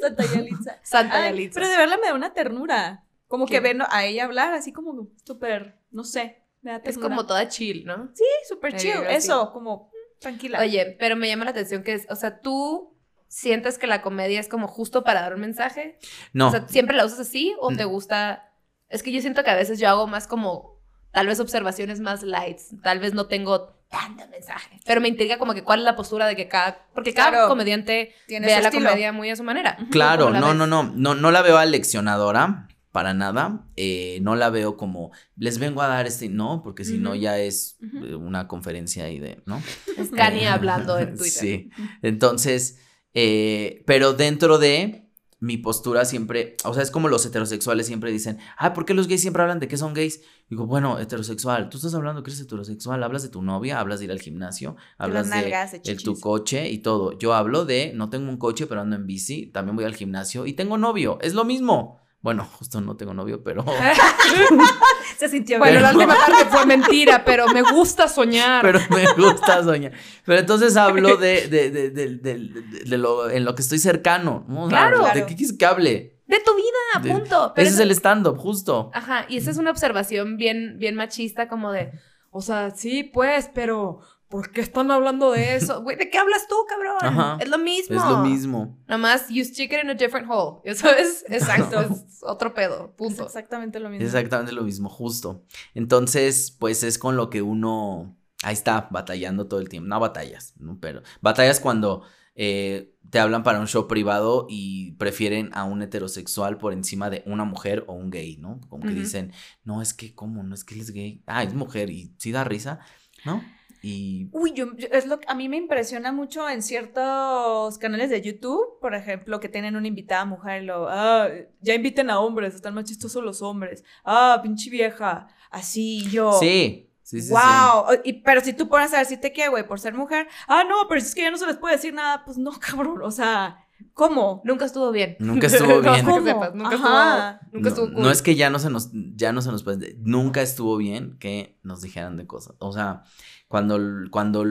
Santa 0.00 0.24
Yalitza. 0.34 0.78
Santa 0.82 1.16
Ay, 1.16 1.30
Yalitza. 1.30 1.54
Pero 1.54 1.68
de 1.68 1.76
verla 1.76 1.96
me 2.00 2.08
da 2.08 2.14
una 2.14 2.32
ternura. 2.32 3.00
Como 3.26 3.46
¿Qué? 3.46 3.54
que 3.54 3.60
ven 3.60 3.82
a 3.90 4.04
ella 4.04 4.24
hablar 4.26 4.52
así 4.52 4.72
como 4.72 5.08
súper, 5.24 5.74
no 5.94 6.04
sé, 6.04 6.42
me 6.62 6.72
da 6.72 6.80
Es 6.84 6.98
como 6.98 7.24
toda 7.26 7.48
chill, 7.48 7.84
¿no? 7.86 8.10
Sí, 8.14 8.24
súper 8.48 8.76
chill. 8.76 8.92
así. 9.06 9.14
Eso, 9.16 9.52
como 9.52 9.86
mm, 9.88 10.20
tranquila. 10.20 10.60
Oye, 10.60 10.96
pero 10.98 11.16
me 11.16 11.28
llama 11.28 11.44
la 11.46 11.52
atención 11.52 11.82
que 11.82 11.94
es, 11.94 12.06
o 12.10 12.16
sea, 12.16 12.40
tú 12.40 12.96
sientes 13.28 13.78
que 13.78 13.86
la 13.86 14.02
comedia 14.02 14.38
es 14.40 14.48
como 14.48 14.68
justo 14.68 15.02
para 15.04 15.20
dar 15.22 15.34
un 15.34 15.40
mensaje. 15.40 15.98
No, 16.32 16.48
O 16.48 16.50
sea, 16.50 16.68
¿siempre 16.68 16.96
la 16.96 17.04
usas 17.04 17.20
así 17.20 17.54
o 17.60 17.70
Mm. 17.70 17.76
te 17.76 17.84
gusta? 17.84 18.52
Es 18.88 19.02
que 19.02 19.10
yo 19.12 19.20
siento 19.20 19.42
que 19.44 19.50
a 19.50 19.54
veces 19.56 19.78
yo 19.78 19.88
hago 19.88 20.06
más 20.06 20.26
como, 20.26 20.80
tal 21.10 21.26
vez 21.26 21.40
observaciones 21.40 22.00
más 22.00 22.22
lights, 22.22 22.74
tal 22.82 22.98
vez 23.00 23.12
no 23.14 23.26
tengo 23.26 23.74
tanto 23.88 24.26
mensaje, 24.28 24.80
pero 24.86 25.00
me 25.00 25.06
intriga 25.08 25.38
como 25.38 25.54
que 25.54 25.62
cuál 25.62 25.78
es 25.80 25.84
la 25.84 25.94
postura 25.96 26.26
de 26.26 26.34
que 26.34 26.48
cada, 26.48 26.86
porque 26.94 27.14
cada 27.14 27.30
Claro. 27.30 27.48
comediante 27.48 28.12
Tiene 28.26 28.46
ve 28.46 28.52
su 28.52 28.58
a 28.58 28.62
la 28.62 28.68
estilo. 28.68 28.88
comedia 28.88 29.12
muy 29.12 29.30
a 29.30 29.36
su 29.36 29.44
manera. 29.44 29.76
claro, 29.90 30.24
¿Cómo 30.26 30.34
la 30.34 30.40
no, 30.40 30.46
ves? 30.48 30.56
no, 30.56 30.66
no, 30.66 30.82
no, 30.94 31.14
no 31.14 31.30
la 31.30 31.42
veo 31.42 31.56
aleccionadora 31.58 32.66
para 32.94 33.12
nada. 33.12 33.66
eh, 33.76 34.20
no 34.22 34.36
la 34.36 34.50
veo 34.50 34.76
como 34.76 35.10
les 35.36 35.58
vengo 35.58 35.82
a 35.82 35.88
dar 35.88 36.06
este, 36.06 36.28
no, 36.28 36.62
porque 36.62 36.84
si 36.84 36.96
no 36.98 37.16
ya 37.16 37.38
es 37.40 37.76
eh, 37.82 38.14
una 38.14 38.46
conferencia 38.46 39.04
ahí 39.06 39.18
de, 39.18 39.42
¿no? 39.46 39.60
Es 39.98 40.10
Kanye 40.10 40.44
Eh, 40.44 40.48
hablando 40.48 40.96
en 40.98 41.16
Twitter. 41.18 41.42
Sí. 41.42 41.70
Entonces, 42.02 42.78
eh, 43.14 43.82
pero 43.86 44.12
dentro 44.12 44.58
de 44.58 45.10
mi 45.40 45.56
postura 45.58 46.04
siempre, 46.04 46.56
o 46.64 46.72
sea, 46.72 46.82
es 46.84 46.90
como 46.92 47.08
los 47.08 47.26
heterosexuales 47.26 47.86
siempre 47.86 48.12
dicen, 48.12 48.38
ah, 48.56 48.72
¿por 48.72 48.84
qué 48.86 48.94
los 48.94 49.08
gays 49.08 49.20
siempre 49.22 49.42
hablan 49.42 49.58
de 49.58 49.66
que 49.68 49.76
son 49.76 49.92
gays? 49.92 50.22
Digo, 50.48 50.66
bueno, 50.66 50.98
heterosexual, 51.00 51.68
tú 51.68 51.76
estás 51.78 51.94
hablando 51.94 52.22
que 52.22 52.30
eres 52.30 52.40
heterosexual, 52.42 53.02
hablas 53.02 53.24
de 53.24 53.28
tu 53.28 53.42
novia, 53.42 53.80
hablas 53.80 53.98
de 53.98 54.04
ir 54.06 54.12
al 54.12 54.20
gimnasio, 54.20 54.76
hablas 54.98 55.28
de, 55.30 55.36
de 55.84 55.90
el- 55.90 56.02
tu 56.02 56.18
coche 56.20 56.70
y 56.70 56.78
todo. 56.78 57.18
Yo 57.18 57.34
hablo 57.34 57.64
de, 57.66 57.92
no 57.94 58.08
tengo 58.08 58.30
un 58.30 58.38
coche, 58.38 58.66
pero 58.68 58.80
ando 58.82 58.94
en 58.96 59.06
bici, 59.06 59.46
también 59.46 59.74
voy 59.76 59.84
al 59.84 59.94
gimnasio 59.96 60.46
y 60.46 60.52
tengo 60.54 60.78
novio, 60.78 61.18
es 61.20 61.34
lo 61.34 61.44
mismo. 61.44 62.00
Bueno, 62.24 62.48
justo 62.58 62.80
no 62.80 62.96
tengo 62.96 63.12
novio, 63.12 63.42
pero... 63.44 63.62
Se 65.18 65.28
sintió 65.28 65.58
Bueno, 65.58 65.72
bien. 65.72 65.82
la 65.82 65.90
última 65.92 66.14
parte 66.16 66.46
fue 66.46 66.64
mentira, 66.76 67.22
pero 67.22 67.46
me 67.48 67.60
gusta 67.60 68.08
soñar. 68.08 68.62
pero 68.62 68.80
me 68.88 69.04
gusta 69.12 69.62
soñar. 69.62 69.92
Pero 70.24 70.40
entonces 70.40 70.74
hablo 70.78 71.18
de, 71.18 71.48
de, 71.48 71.70
de, 71.70 71.90
de, 71.90 72.16
de- 72.16 72.38
de- 72.38 72.84
de 72.84 72.98
lo, 72.98 73.28
en 73.28 73.44
lo 73.44 73.54
que 73.54 73.60
estoy 73.60 73.78
cercano. 73.78 74.46
¿no? 74.48 74.68
Claro. 74.68 75.00
¿De 75.04 75.04
Claro. 75.12 75.26
qué 75.26 75.36
quieres 75.36 75.54
que 75.58 75.66
hable? 75.66 76.10
de 76.26 76.40
tu 76.40 76.54
vida, 76.56 77.02
De- 77.02 77.10
punto. 77.10 77.52
Pero 77.54 77.66
Ese 77.68 77.74
es 77.76 77.80
el 77.80 77.90
stand-up, 77.90 78.38
justo. 78.38 78.90
Ajá, 78.94 79.26
y 79.28 79.36
esa 79.36 79.50
es 79.50 79.58
una 79.58 79.70
observación 79.70 80.38
bien, 80.38 80.78
bien 80.78 80.94
machista, 80.94 81.46
como 81.48 81.70
de, 81.72 81.92
o 82.30 82.40
sea, 82.40 82.70
sí, 82.70 83.04
pues, 83.04 83.50
pero 83.54 84.00
¿por 84.34 84.50
qué 84.50 84.62
están 84.62 84.90
hablando 84.90 85.30
de 85.30 85.54
eso? 85.54 85.80
Güey, 85.84 85.96
¿de 85.96 86.10
qué 86.10 86.18
hablas 86.18 86.48
tú, 86.48 86.56
cabrón? 86.68 86.96
Ajá. 87.00 87.38
Es 87.40 87.48
lo 87.48 87.56
mismo. 87.56 87.96
Es 87.96 88.04
lo 88.04 88.18
mismo. 88.18 88.76
Nomás, 88.88 89.28
you 89.28 89.44
stick 89.44 89.72
it 89.72 89.84
in 89.84 89.90
a 89.90 89.94
different 89.94 90.28
hole. 90.28 90.60
Eso 90.64 90.90
es, 90.90 91.24
exacto, 91.28 91.80
es 91.80 92.18
otro 92.20 92.52
pedo, 92.52 92.86
Es 92.86 92.96
punto. 92.96 93.26
exactamente 93.26 93.78
lo 93.78 93.90
mismo. 93.90 94.04
Exactamente 94.04 94.50
lo 94.50 94.64
mismo, 94.64 94.88
justo. 94.88 95.44
Entonces, 95.72 96.50
pues 96.50 96.82
es 96.82 96.98
con 96.98 97.16
lo 97.16 97.30
que 97.30 97.42
uno 97.42 98.16
ahí 98.42 98.54
está 98.54 98.88
batallando 98.90 99.46
todo 99.46 99.60
el 99.60 99.68
tiempo. 99.68 99.88
No 99.88 100.00
batallas, 100.00 100.54
¿no? 100.58 100.80
pero 100.80 101.02
batallas 101.20 101.60
cuando 101.60 102.02
eh, 102.34 102.92
te 103.10 103.20
hablan 103.20 103.44
para 103.44 103.60
un 103.60 103.68
show 103.68 103.86
privado 103.86 104.48
y 104.50 104.94
prefieren 104.96 105.50
a 105.54 105.62
un 105.62 105.80
heterosexual 105.80 106.58
por 106.58 106.72
encima 106.72 107.08
de 107.08 107.22
una 107.26 107.44
mujer 107.44 107.84
o 107.86 107.92
un 107.92 108.10
gay, 108.10 108.36
¿no? 108.38 108.60
Como 108.68 108.82
que 108.82 108.94
dicen, 108.94 109.32
no, 109.62 109.80
es 109.80 109.94
que, 109.94 110.12
¿cómo? 110.12 110.42
No 110.42 110.56
es 110.56 110.64
que 110.64 110.74
él 110.74 110.80
es 110.80 110.90
gay. 110.90 111.22
Ah, 111.28 111.44
es 111.44 111.54
mujer 111.54 111.90
y 111.90 112.12
sí 112.18 112.32
da 112.32 112.42
risa, 112.42 112.80
¿no? 113.24 113.40
Y 113.86 114.30
Uy, 114.32 114.54
yo, 114.54 114.68
es 114.92 115.04
lo 115.04 115.20
que 115.20 115.26
a 115.28 115.34
mí 115.34 115.46
me 115.46 115.58
impresiona 115.58 116.10
mucho 116.10 116.48
en 116.48 116.62
ciertos 116.62 117.76
canales 117.76 118.08
de 118.08 118.22
YouTube, 118.22 118.80
por 118.80 118.94
ejemplo, 118.94 119.40
que 119.40 119.50
tienen 119.50 119.76
una 119.76 119.86
invitada 119.86 120.24
mujer 120.24 120.62
y 120.62 120.64
lo, 120.64 120.88
ah, 120.88 121.28
ya 121.60 121.74
inviten 121.74 122.08
a 122.08 122.18
hombres, 122.18 122.54
están 122.54 122.72
más 122.72 122.84
chistosos 122.84 123.22
los 123.22 123.42
hombres. 123.42 123.84
Ah, 124.02 124.40
pinche 124.42 124.70
vieja. 124.70 125.28
Así 125.50 126.08
yo. 126.10 126.32
sí, 126.40 126.90
sí, 127.02 127.20
sí. 127.20 127.28
sí. 127.28 127.34
Wow, 127.34 128.00
y, 128.04 128.14
pero 128.22 128.40
si 128.40 128.54
tú 128.54 128.70
pones 128.70 128.94
a 128.94 129.00
decirte 129.00 129.34
qué, 129.34 129.48
güey, 129.48 129.66
por 129.66 129.78
ser 129.78 129.92
mujer, 129.92 130.28
ah, 130.48 130.64
no, 130.64 130.88
pero 130.88 131.02
si 131.02 131.08
es 131.08 131.14
que 131.14 131.20
ya 131.20 131.30
no 131.30 131.36
se 131.36 131.46
les 131.46 131.58
puede 131.58 131.76
decir 131.76 131.92
nada, 131.92 132.24
pues 132.24 132.38
no, 132.38 132.52
cabrón, 132.58 133.02
o 133.02 133.10
sea, 133.10 133.63
¿cómo? 133.92 134.40
Nunca 134.44 134.64
estuvo 134.64 134.90
bien. 134.90 135.16
Nunca 135.18 135.46
estuvo 135.46 135.80
bien. 135.82 136.04
¿Cómo? 136.04 136.20
nunca 136.54 136.74
Ajá. 136.74 137.40
estuvo, 137.40 137.50
nunca 137.52 137.60
no, 137.60 137.68
estuvo 137.68 137.92
cool. 137.92 138.02
no 138.02 138.10
es 138.10 138.22
que 138.22 138.34
ya 138.34 138.50
no 138.50 138.58
se 138.58 138.70
nos, 138.70 138.90
ya 138.92 139.32
no 139.32 139.42
se 139.42 139.50
nos 139.50 139.62
puede, 139.62 139.96
nunca 140.00 140.42
estuvo 140.42 140.76
bien 140.76 141.16
que 141.18 141.58
nos 141.62 141.80
dijeran 141.82 142.16
de 142.16 142.26
cosas. 142.26 142.56
O 142.58 142.72
sea, 142.72 143.04
cuando, 143.48 143.78
cuando 144.10 144.44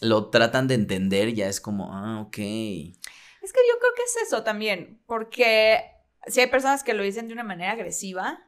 lo 0.00 0.30
tratan 0.30 0.68
de 0.68 0.74
entender, 0.74 1.34
ya 1.34 1.48
es 1.48 1.60
como, 1.60 1.92
ah, 1.94 2.20
ok. 2.20 2.38
Es 2.38 3.52
que 3.52 3.60
yo 3.70 3.78
creo 3.78 3.92
que 3.96 4.02
es 4.06 4.16
eso 4.26 4.42
también, 4.42 5.00
porque 5.06 5.80
si 6.26 6.40
hay 6.40 6.48
personas 6.48 6.82
que 6.84 6.94
lo 6.94 7.02
dicen 7.02 7.28
de 7.28 7.34
una 7.34 7.44
manera 7.44 7.72
agresiva, 7.72 8.40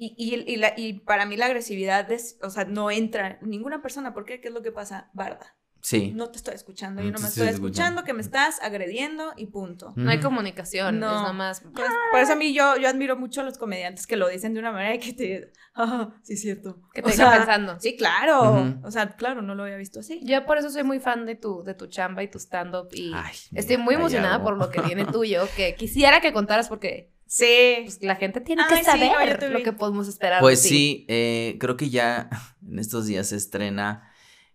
y, 0.00 0.14
y, 0.16 0.52
y, 0.52 0.56
la- 0.56 0.74
y 0.76 0.92
para 1.00 1.26
mí 1.26 1.36
la 1.36 1.46
agresividad 1.46 2.10
es, 2.12 2.38
o 2.42 2.50
sea, 2.50 2.64
no 2.64 2.90
entra 2.90 3.38
en 3.42 3.50
ninguna 3.50 3.82
persona, 3.82 4.14
¿por 4.14 4.24
qué? 4.24 4.40
¿Qué 4.40 4.48
es 4.48 4.54
lo 4.54 4.62
que 4.62 4.70
pasa? 4.72 5.10
Barda. 5.12 5.56
Sí. 5.80 6.12
No 6.14 6.28
te 6.30 6.38
estoy 6.38 6.54
escuchando, 6.54 7.00
No 7.00 7.06
yo 7.06 7.12
no 7.12 7.20
me 7.20 7.28
estoy 7.28 7.44
estoy 7.46 7.54
escuchando. 7.54 7.68
escuchando 8.00 8.04
que 8.04 8.12
me 8.12 8.20
estás 8.22 8.60
agrediendo 8.62 9.32
y 9.36 9.46
punto. 9.46 9.92
No 9.96 10.10
hay 10.10 10.20
comunicación, 10.20 10.98
No. 10.98 11.06
es 11.06 11.12
nada 11.20 11.32
más. 11.32 11.60
Por, 11.60 11.72
por 11.72 12.20
eso 12.20 12.32
a 12.32 12.36
mí 12.36 12.52
yo, 12.52 12.76
yo 12.76 12.88
admiro 12.88 13.16
mucho 13.16 13.40
a 13.40 13.44
los 13.44 13.58
comediantes 13.58 14.06
que 14.06 14.16
lo 14.16 14.28
dicen 14.28 14.54
de 14.54 14.60
una 14.60 14.72
manera 14.72 14.96
y 14.96 14.98
que 14.98 15.12
te, 15.12 15.52
ah, 15.74 16.10
sí 16.22 16.34
es 16.34 16.40
cierto. 16.40 16.80
Que 16.92 17.02
te 17.02 17.12
sea, 17.12 17.30
pensando. 17.32 17.78
Sí, 17.80 17.96
claro. 17.96 18.78
O 18.82 18.90
sea, 18.90 19.08
claro, 19.16 19.40
no 19.42 19.54
lo 19.54 19.62
había 19.62 19.76
visto 19.76 20.00
así. 20.00 20.20
Yo 20.24 20.44
por 20.46 20.58
eso 20.58 20.70
soy 20.70 20.82
muy 20.82 20.98
fan 21.00 21.26
de 21.26 21.36
tu, 21.36 21.62
de 21.62 21.74
tu 21.74 21.86
chamba 21.86 22.22
y 22.22 22.28
tu 22.30 22.38
stand-up 22.38 22.88
y 22.92 23.12
Ay, 23.14 23.34
estoy 23.54 23.76
muy 23.76 23.94
emocionada 23.94 24.42
por 24.42 24.56
lo 24.58 24.70
que 24.70 24.80
viene 24.82 25.04
tuyo, 25.12 25.48
que 25.56 25.74
quisiera 25.74 26.20
que 26.20 26.32
contaras 26.32 26.68
porque 26.68 27.12
Sí. 27.30 27.80
pues, 27.84 28.02
la 28.02 28.16
gente 28.16 28.40
tiene 28.40 28.62
Ay, 28.62 28.68
que 28.70 28.76
sí, 28.78 28.84
saber 28.84 29.42
no, 29.42 29.48
lo 29.58 29.62
que 29.62 29.72
podemos 29.74 30.08
esperar. 30.08 30.40
Pues 30.40 30.62
de 30.62 30.68
ti. 30.70 30.74
sí, 30.74 31.06
eh, 31.08 31.56
creo 31.60 31.76
que 31.76 31.90
ya 31.90 32.30
en 32.66 32.78
estos 32.78 33.06
días 33.06 33.28
se 33.28 33.36
estrena 33.36 34.07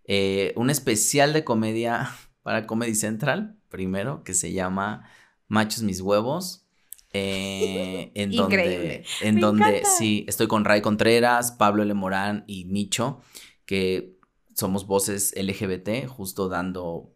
eh, 0.06 0.54
un 0.56 0.70
especial 0.70 1.34
de 1.34 1.44
comedia 1.44 2.10
para 2.44 2.68
Comedy 2.68 2.96
Central, 2.96 3.58
primero, 3.70 4.24
que 4.24 4.34
se 4.34 4.52
llama 4.54 5.08
Machos 5.48 5.82
Mis 5.84 6.02
Huevos. 6.02 6.66
eh, 7.14 8.12
en 8.16 8.34
Increíble. 8.34 8.76
donde, 8.78 9.06
en 9.22 9.36
Me 9.36 9.42
donde 9.42 9.70
encanta. 9.80 9.90
sí, 9.98 10.26
estoy 10.28 10.48
con 10.48 10.66
Ray 10.66 10.82
Contreras, 10.82 11.52
Pablo 11.54 11.84
L. 11.84 11.94
Morán 11.94 12.44
y 12.48 12.66
Micho, 12.66 13.22
que 13.66 14.18
somos 14.56 14.86
voces 14.86 15.34
LGBT, 15.36 16.08
justo 16.08 16.48
dando, 16.50 17.12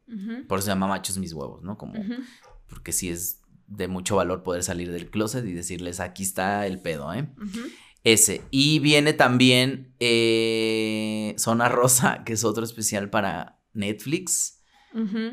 por 0.48 0.58
eso 0.60 0.66
se 0.66 0.72
llama 0.72 0.88
Machos 0.88 1.18
Mis 1.20 1.34
Huevos, 1.34 1.62
¿no? 1.62 1.78
Como, 1.78 1.94
porque 2.68 2.92
sí 2.92 3.10
es 3.10 3.42
de 3.68 3.88
mucho 3.88 4.16
valor 4.16 4.42
poder 4.44 4.64
salir 4.64 4.92
del 4.92 5.10
closet 5.10 5.46
y 5.46 5.54
decirles, 5.54 6.00
aquí 6.00 6.24
está 6.24 6.66
el 6.66 6.80
pedo, 6.80 7.14
¿eh? 7.14 7.28
Ese. 8.14 8.41
Y 8.51 8.80
viene 8.80 9.14
también 9.14 9.93
eh, 9.99 11.36
Zona 11.38 11.70
Rosa, 11.70 12.24
que 12.26 12.34
es 12.34 12.43
otro 12.43 12.64
especial 12.64 13.10
para 13.10 13.60
Netflix. 13.74 14.62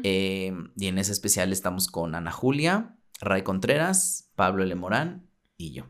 Eh, 0.03 0.53
y 0.77 0.87
en 0.89 0.99
ese 0.99 1.13
especial 1.13 1.51
estamos 1.53 1.87
con 1.87 2.15
Ana 2.15 2.31
Julia, 2.33 2.97
Ray 3.21 3.43
Contreras, 3.43 4.31
Pablo 4.35 4.63
L. 4.63 4.75
Morán 4.75 5.27
y 5.57 5.73
yo. 5.73 5.85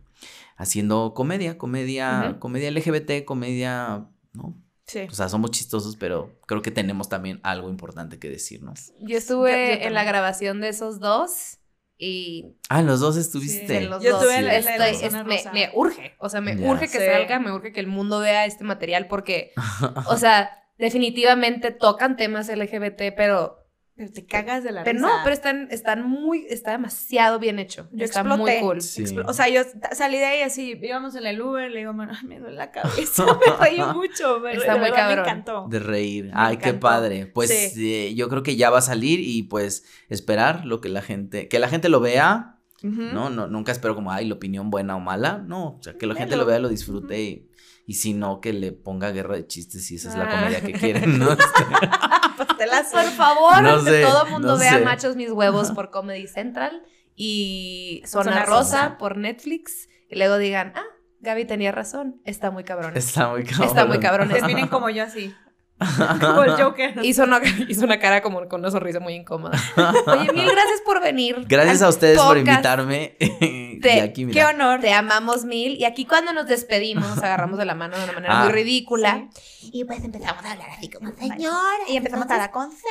Haciendo 0.57 1.13
comedia, 1.15 1.59
comedia, 1.59 2.37
comedia 2.39 2.71
LGBT, 2.71 3.25
comedia, 3.25 4.07
¿no? 4.33 4.57
Sí. 4.87 5.01
O 5.11 5.15
sea, 5.15 5.29
somos 5.29 5.51
chistosos, 5.51 5.97
pero 5.97 6.39
creo 6.47 6.63
que 6.63 6.71
tenemos 6.71 7.09
también 7.09 7.41
algo 7.43 7.69
importante 7.71 8.19
que 8.21 8.29
decirnos. 8.29 8.93
Yo 9.01 9.17
estuve 9.17 9.51
Yo- 9.51 9.81
yo 9.81 9.87
en 9.89 9.95
la 9.95 10.05
grabación 10.05 10.61
de 10.61 10.69
esos 10.69 11.01
dos 11.01 11.59
y 11.99 12.57
Ah, 12.69 12.83
los 12.83 13.01
dos 13.01 13.17
estuviste. 13.17 13.83
los 13.83 14.03
Yo 14.03 14.13
dos 14.13 14.23
estuve 14.23 14.39
en 14.39 14.45
la- 14.47 14.57
estoy- 14.57 14.73
en 14.75 14.79
la 14.79 14.89
es- 14.91 15.01
zona 15.43 15.53
me, 15.53 15.71
urge, 15.75 16.15
o 16.19 16.29
sea, 16.29 16.41
me 16.41 16.57
urge 16.69 16.89
que 16.89 16.99
Sí. 16.99 17.05
salga, 17.07 17.39
me 17.39 17.53
urge 17.53 17.73
que 17.73 17.81
el 17.81 17.87
mundo 17.87 18.19
vea 18.21 18.47
este 18.47 18.65
material 18.65 19.07
porque, 19.07 19.53
o 20.09 20.17
sea, 20.17 20.51
definitivamente 20.79 21.71
tocan 21.71 22.17
temas 22.17 22.49
LGBT, 22.49 23.13
pero, 23.17 23.64
Pero 23.97 24.11
te 24.11 24.27
cagas 24.27 24.65
de 24.65 24.73
la 24.73 24.83
pero 24.83 24.99
risa. 24.99 25.07
no, 25.07 25.13
pero 25.23 25.35
están, 25.35 25.69
están 25.71 26.03
muy, 26.09 26.47
está 26.51 26.73
demasiado 26.73 27.39
bien 27.39 27.61
hecho, 27.61 27.89
Yo 27.93 28.05
está 28.05 28.21
exploté. 28.23 28.53
muy 28.55 28.61
cool. 28.61 28.81
Sí. 28.83 29.05
Expl- 29.05 29.25
O 29.29 29.33
sea, 29.33 29.49
yo 29.49 29.61
salí 29.93 30.17
de 30.19 30.25
ahí 30.25 30.43
así, 30.43 30.77
íbamos 30.83 31.15
en 31.15 31.25
el 31.27 31.41
Uber, 31.41 31.71
le 31.71 31.79
digo, 31.79 31.93
"Mano, 31.93 32.13
me 32.27 32.41
duele 32.41 32.57
la 32.57 32.73
cabeza, 32.73 33.25
me 33.61 33.65
reí 33.65 33.81
mucho, 33.95 34.41
me, 34.41 34.53
Está 34.55 34.77
muy 34.77 34.91
me 34.91 35.13
encantó. 35.13 35.69
De 35.69 35.79
reír. 35.79 36.25
Me 36.25 36.33
Ay, 36.35 36.57
qué 36.57 36.75
padre. 36.75 37.27
Pues 37.27 37.51
Sí. 37.73 37.95
eh, 37.95 38.15
yo 38.17 38.29
creo 38.29 38.43
que 38.43 38.57
ya 38.57 38.69
va 38.71 38.79
a 38.79 38.83
salir 38.83 39.21
y 39.21 39.45
pues 39.45 39.85
esperar 40.09 40.65
lo 40.67 40.81
que 40.81 40.89
la 40.89 41.01
gente, 41.03 41.47
que 41.47 41.59
la 41.61 41.69
gente 41.69 41.89
lo 41.89 42.01
vea. 42.01 42.51
¿no? 42.83 43.31
no 43.31 43.47
nunca 43.47 43.73
espero 43.73 43.95
como, 43.95 44.13
ay, 44.13 44.27
la 44.29 44.35
opinión 44.35 44.69
buena 44.71 44.95
o 44.97 45.01
mala. 45.01 45.39
No, 45.39 45.77
o 45.79 45.83
sea, 45.83 45.95
que 45.97 46.07
la 46.07 46.15
gente 46.15 46.33
Velo. 46.33 46.43
lo 46.43 46.49
vea, 46.51 46.59
lo 46.59 46.69
disfrute 46.69 47.23
y, 47.23 47.49
y 47.87 47.95
si 47.95 48.15
no, 48.15 48.41
que 48.41 48.53
le 48.53 48.73
ponga 48.73 49.11
guerra 49.11 49.37
de 49.37 49.47
chistes 49.47 49.87
si 49.87 49.97
esa 49.97 50.09
es 50.11 50.15
la 50.17 50.25
Ah. 50.25 50.31
comedia 50.41 50.61
que 50.63 50.73
quieren, 50.79 51.19
¿no? 51.19 51.29
Pastelazo. 52.37 52.93
Por 52.97 53.05
favor, 53.11 53.63
No 53.63 53.85
que 53.85 54.03
todo 54.03 54.25
el 54.27 54.31
mundo 54.33 54.49
no 54.49 54.59
vea 54.59 54.79
sé. 54.79 54.85
Machos 54.85 55.17
Mis 55.17 55.31
Huevos 55.31 55.71
por 55.73 55.91
Comedy 55.91 56.27
Central 56.27 56.83
y 57.17 58.03
Zona, 58.07 58.25
Zona 58.33 58.45
Rosa, 58.45 58.83
Rosa. 58.85 58.99
por 58.99 59.17
Netflix 59.17 59.89
y 60.11 60.17
luego 60.17 60.39
digan, 60.39 60.73
ah, 60.77 60.85
Gaby 61.21 61.45
tenía 61.47 61.73
razón, 61.73 62.21
está 62.25 62.51
muy 62.51 62.65
cabrón. 62.65 62.93
Está 62.97 63.31
muy 63.31 63.45
cabrón. 63.45 63.69
Está 63.69 63.87
muy 63.87 63.99
cabrón. 64.01 64.29
Terminen 64.29 64.69
como 64.69 64.91
yo 64.91 65.05
así, 65.05 65.35
como 66.21 66.45
el 66.45 66.53
Joker. 66.53 66.95
Hizo 67.05 67.25
una, 67.25 67.41
hizo 67.69 67.85
una 67.85 67.99
cara 67.99 68.23
como 68.23 68.47
con 68.49 68.61
una 68.61 68.71
sonrisa 68.71 69.01
muy 69.01 69.15
incómoda. 69.15 69.59
Oye, 70.07 70.33
mil 70.33 70.49
gracias 70.51 70.81
por 70.85 71.03
venir. 71.03 71.45
Gracias 71.49 71.83
a 71.83 71.89
ustedes 71.89 72.19
por 72.21 72.39
invitarme. 72.39 73.17
y 73.21 73.81
Te- 73.81 74.01
aquí, 74.01 74.27
Qué 74.29 74.45
honor. 74.45 74.81
Te 74.81 74.93
amamos 74.93 75.45
mil. 75.45 75.77
Y 75.77 75.85
aquí 75.85 76.07
cuando 76.07 76.33
nos 76.33 76.47
despedimos, 76.47 77.07
nos 77.09 77.19
agarramos 77.19 77.59
de 77.59 77.65
la 77.65 77.75
mano 77.75 77.97
de 77.99 78.05
una 78.05 78.13
manera 78.13 78.41
Ah. 78.41 78.45
muy 78.45 78.53
ridícula. 78.53 79.29
Y 79.63 79.85
pues 79.85 80.03
empezamos 80.05 80.45
a 80.45 80.53
hablar 80.53 80.71
así 80.71 80.89
como 80.89 81.11
Vale. 81.13 81.21
señora. 81.35 81.85
Y 81.89 81.97
empezamos 81.97 82.31
a 82.31 82.39
dar 82.39 82.51
consejos. 82.51 82.85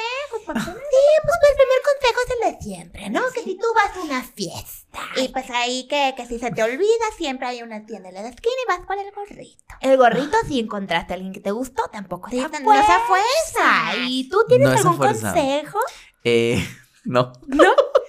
por 0.45 0.59
favor. 0.59 0.73
Sí, 0.73 0.99
pues, 1.23 1.35
pues 1.39 1.51
el 1.51 1.57
primer 1.57 1.81
consejo 1.83 2.19
es 2.25 2.33
el 2.33 2.53
de 2.53 2.61
siempre, 2.63 3.09
¿no? 3.09 3.21
Que 3.33 3.41
si 3.43 3.55
tú 3.57 3.65
vas 3.75 3.95
a 3.95 4.01
una 4.01 4.23
fiesta 4.23 4.99
y 5.15 5.29
pues 5.29 5.49
ahí 5.49 5.87
que, 5.87 6.13
que 6.15 6.25
si 6.27 6.37
se 6.37 6.51
te 6.51 6.61
olvida, 6.63 7.05
siempre 7.17 7.47
hay 7.47 7.61
una 7.63 7.85
tienda 7.85 8.09
en 8.09 8.15
la 8.15 8.27
esquina 8.27 8.53
y 8.63 8.67
vas 8.67 8.85
por 8.85 8.97
el 8.97 9.11
gorrito. 9.11 9.63
El 9.81 9.97
gorrito, 9.97 10.37
si 10.47 10.59
encontraste 10.59 11.13
a 11.13 11.15
alguien 11.15 11.33
que 11.33 11.39
te 11.39 11.51
gustó, 11.51 11.83
tampoco 11.91 12.29
Sí, 12.29 12.39
no 12.73 12.79
no 12.79 12.85
se 12.85 12.99
fuerza. 13.07 13.95
¿Y 14.07 14.29
tú 14.29 14.43
tienes 14.47 14.69
No 14.69 14.75
algún 14.77 14.97
fuerza. 14.97 15.31
consejo? 15.33 15.79
Eh, 16.23 16.65
no. 17.05 17.31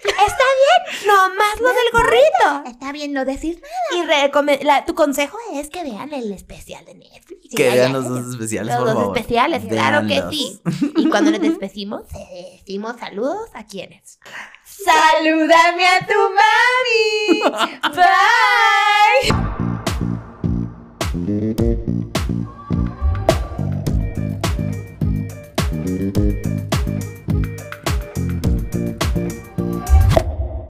Está 0.05 0.19
bien, 0.21 1.07
Nomás 1.07 1.61
lo 1.61 1.69
del 1.69 1.91
gorrito. 1.93 2.63
está 2.71 2.93
bien 2.93 3.13
no 3.15 3.25
decir 3.25 3.61
nada. 3.61 4.31
Y 4.61 4.65
la- 4.65 4.85
tu 4.85 4.95
consejo 4.95 5.39
Es 5.55 5.71
que 5.71 5.83
vean 5.83 6.13
el 6.13 6.31
especial 6.33 6.85
de 6.85 6.95
Netflix. 6.95 7.55
Que 7.57 7.71
vean 7.71 7.93
los 7.95 8.07
dos 8.09 8.29
especiales, 8.31 8.75
los 8.75 8.77
por 8.85 8.87
dos 8.89 8.97
favor. 9.03 9.17
especiales, 9.19 9.63
claro 9.67 10.07
que 10.07 10.23
sí. 10.31 10.61
Y 10.97 11.09
cuando 11.09 11.31
nos 11.31 11.41
despedimos, 11.41 12.03
eh, 12.15 12.59
decimos 12.61 12.97
saludos 13.01 13.49
a 13.55 13.65
quienes. 13.67 14.19
Salúdame 14.65 15.87
a 15.87 16.07
tu 16.07 16.15
mami. 16.15 17.43
Bye. 21.15 21.74
Thank 26.15 26.47
you. 26.47 26.54